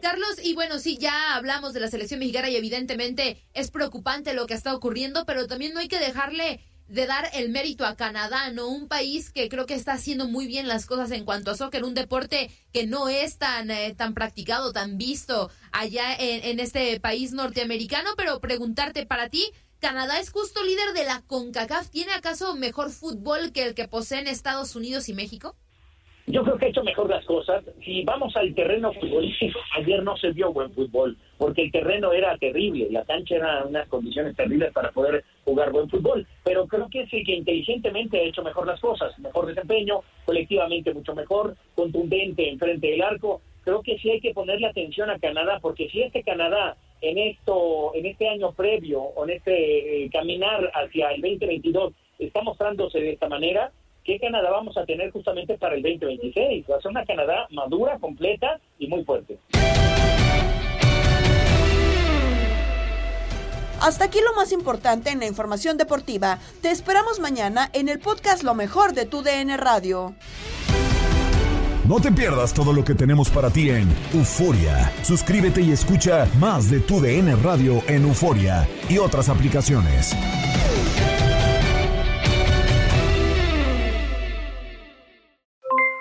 Carlos, 0.00 0.38
y 0.42 0.54
bueno, 0.54 0.78
sí, 0.78 0.98
ya 0.98 1.34
hablamos 1.34 1.72
de 1.72 1.80
la 1.80 1.88
selección 1.88 2.20
mexicana 2.20 2.48
y 2.48 2.56
evidentemente 2.56 3.38
es 3.54 3.70
preocupante 3.70 4.34
lo 4.34 4.46
que 4.46 4.54
está 4.54 4.74
ocurriendo, 4.74 5.24
pero 5.26 5.46
también 5.46 5.74
no 5.74 5.80
hay 5.80 5.88
que 5.88 5.98
dejarle 5.98 6.60
de 6.88 7.06
dar 7.06 7.28
el 7.34 7.48
mérito 7.48 7.84
a 7.84 7.96
Canadá, 7.96 8.52
¿no? 8.52 8.68
Un 8.68 8.86
país 8.86 9.32
que 9.32 9.48
creo 9.48 9.66
que 9.66 9.74
está 9.74 9.94
haciendo 9.94 10.28
muy 10.28 10.46
bien 10.46 10.68
las 10.68 10.86
cosas 10.86 11.10
en 11.10 11.24
cuanto 11.24 11.50
a 11.50 11.56
soccer, 11.56 11.82
un 11.82 11.94
deporte 11.94 12.50
que 12.72 12.86
no 12.86 13.08
es 13.08 13.38
tan, 13.38 13.70
eh, 13.70 13.94
tan 13.96 14.14
practicado, 14.14 14.72
tan 14.72 14.96
visto 14.96 15.50
allá 15.72 16.14
en, 16.14 16.44
en 16.44 16.60
este 16.60 17.00
país 17.00 17.32
norteamericano, 17.32 18.10
pero 18.16 18.40
preguntarte 18.40 19.04
para 19.04 19.28
ti, 19.28 19.50
¿Canadá 19.80 20.18
es 20.20 20.30
justo 20.30 20.64
líder 20.64 20.94
de 20.94 21.04
la 21.04 21.22
CONCACAF? 21.26 21.90
¿Tiene 21.90 22.12
acaso 22.12 22.56
mejor 22.56 22.90
fútbol 22.90 23.52
que 23.52 23.62
el 23.62 23.74
que 23.74 23.86
poseen 23.86 24.26
Estados 24.26 24.74
Unidos 24.74 25.08
y 25.10 25.14
México? 25.14 25.54
Yo 26.26 26.42
creo 26.42 26.56
que 26.56 26.66
ha 26.66 26.68
hecho 26.70 26.82
mejor 26.82 27.08
las 27.08 27.24
cosas. 27.24 27.62
Si 27.84 28.02
vamos 28.02 28.34
al 28.36 28.52
terreno 28.54 28.92
futbolístico, 28.94 29.60
ayer 29.76 30.02
no 30.02 30.16
se 30.16 30.32
vio 30.32 30.52
buen 30.52 30.72
fútbol, 30.72 31.16
porque 31.38 31.62
el 31.62 31.70
terreno 31.70 32.12
era 32.12 32.36
terrible, 32.38 32.88
la 32.90 33.04
cancha 33.04 33.36
era 33.36 33.64
unas 33.64 33.86
condiciones 33.88 34.34
terribles 34.34 34.72
para 34.72 34.90
poder 34.90 35.24
jugar 35.44 35.70
buen 35.70 35.88
fútbol. 35.88 36.26
Pero 36.42 36.66
creo 36.66 36.88
que 36.88 37.06
sí 37.06 37.22
que 37.22 37.36
inteligentemente 37.36 38.18
ha 38.18 38.22
hecho 38.22 38.42
mejor 38.42 38.66
las 38.66 38.80
cosas, 38.80 39.16
mejor 39.18 39.46
desempeño, 39.46 40.00
colectivamente 40.24 40.92
mucho 40.92 41.14
mejor, 41.14 41.54
contundente 41.76 42.48
en 42.48 42.58
frente 42.58 42.88
del 42.88 43.02
arco. 43.02 43.42
Creo 43.62 43.82
que 43.82 43.98
sí 43.98 44.10
hay 44.10 44.20
que 44.20 44.34
ponerle 44.34 44.66
atención 44.66 45.10
a 45.10 45.18
Canadá, 45.18 45.58
porque 45.60 45.88
si 45.90 46.02
este 46.02 46.24
Canadá 46.24 46.76
en 47.00 47.18
esto, 47.18 47.94
en 47.94 48.06
este 48.06 48.28
año 48.28 48.52
previo, 48.52 49.00
o 49.00 49.24
en 49.24 49.30
este 49.30 50.04
eh, 50.04 50.10
caminar 50.10 50.70
hacia 50.74 51.10
el 51.10 51.20
2022, 51.20 51.92
está 52.18 52.42
mostrándose 52.42 52.98
de 52.98 53.12
esta 53.12 53.28
manera, 53.28 53.72
¿qué 54.04 54.18
Canadá 54.18 54.50
vamos 54.50 54.76
a 54.76 54.84
tener 54.84 55.10
justamente 55.10 55.58
para 55.58 55.74
el 55.74 55.82
2026? 55.82 56.66
Va 56.70 56.76
a 56.76 56.80
ser 56.80 56.90
una 56.90 57.04
Canadá 57.04 57.46
madura, 57.50 57.98
completa 57.98 58.60
y 58.78 58.86
muy 58.86 59.04
fuerte. 59.04 59.38
Hasta 63.80 64.06
aquí 64.06 64.18
lo 64.20 64.34
más 64.34 64.52
importante 64.52 65.10
en 65.10 65.20
la 65.20 65.26
información 65.26 65.76
deportiva. 65.76 66.38
Te 66.62 66.70
esperamos 66.70 67.20
mañana 67.20 67.70
en 67.74 67.88
el 67.88 68.00
podcast 68.00 68.42
Lo 68.42 68.54
mejor 68.54 68.94
de 68.94 69.04
tu 69.04 69.22
DN 69.22 69.56
Radio. 69.58 70.14
No 71.88 72.00
te 72.00 72.10
pierdas 72.10 72.52
todo 72.52 72.72
lo 72.72 72.84
que 72.84 72.96
tenemos 72.96 73.30
para 73.30 73.48
ti 73.48 73.70
en 73.70 73.88
Euforia. 74.12 74.92
Suscríbete 75.02 75.60
y 75.60 75.70
escucha 75.70 76.28
más 76.40 76.68
de 76.68 76.80
tu 76.80 77.00
DN 77.00 77.36
Radio 77.36 77.80
en 77.86 78.02
Euforia 78.02 78.68
y 78.88 78.98
otras 78.98 79.28
aplicaciones. 79.28 80.12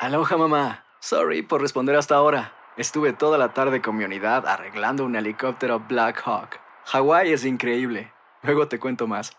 Aloha 0.01 0.37
mamá. 0.37 0.85
Sorry 1.01 1.43
por 1.43 1.61
responder 1.61 1.95
hasta 1.95 2.15
ahora. 2.15 2.53
Estuve 2.77 3.13
toda 3.13 3.37
la 3.37 3.53
tarde 3.53 3.83
con 3.83 3.95
mi 3.95 4.05
unidad 4.05 4.47
arreglando 4.47 5.05
un 5.05 5.15
helicóptero 5.15 5.81
Black 5.87 6.19
Hawk. 6.25 6.59
Hawái 6.85 7.31
es 7.31 7.45
increíble. 7.45 8.11
Luego 8.41 8.67
te 8.67 8.79
cuento 8.79 9.05
más. 9.05 9.33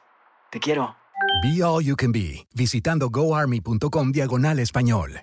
Te 0.50 0.60
quiero. 0.60 0.94
Be 1.42 1.62
All 1.64 1.84
You 1.84 1.96
Can 1.96 2.12
Be, 2.12 2.46
visitando 2.54 3.10
goarmy.com 3.10 4.12
diagonal 4.12 4.60
español. 4.60 5.22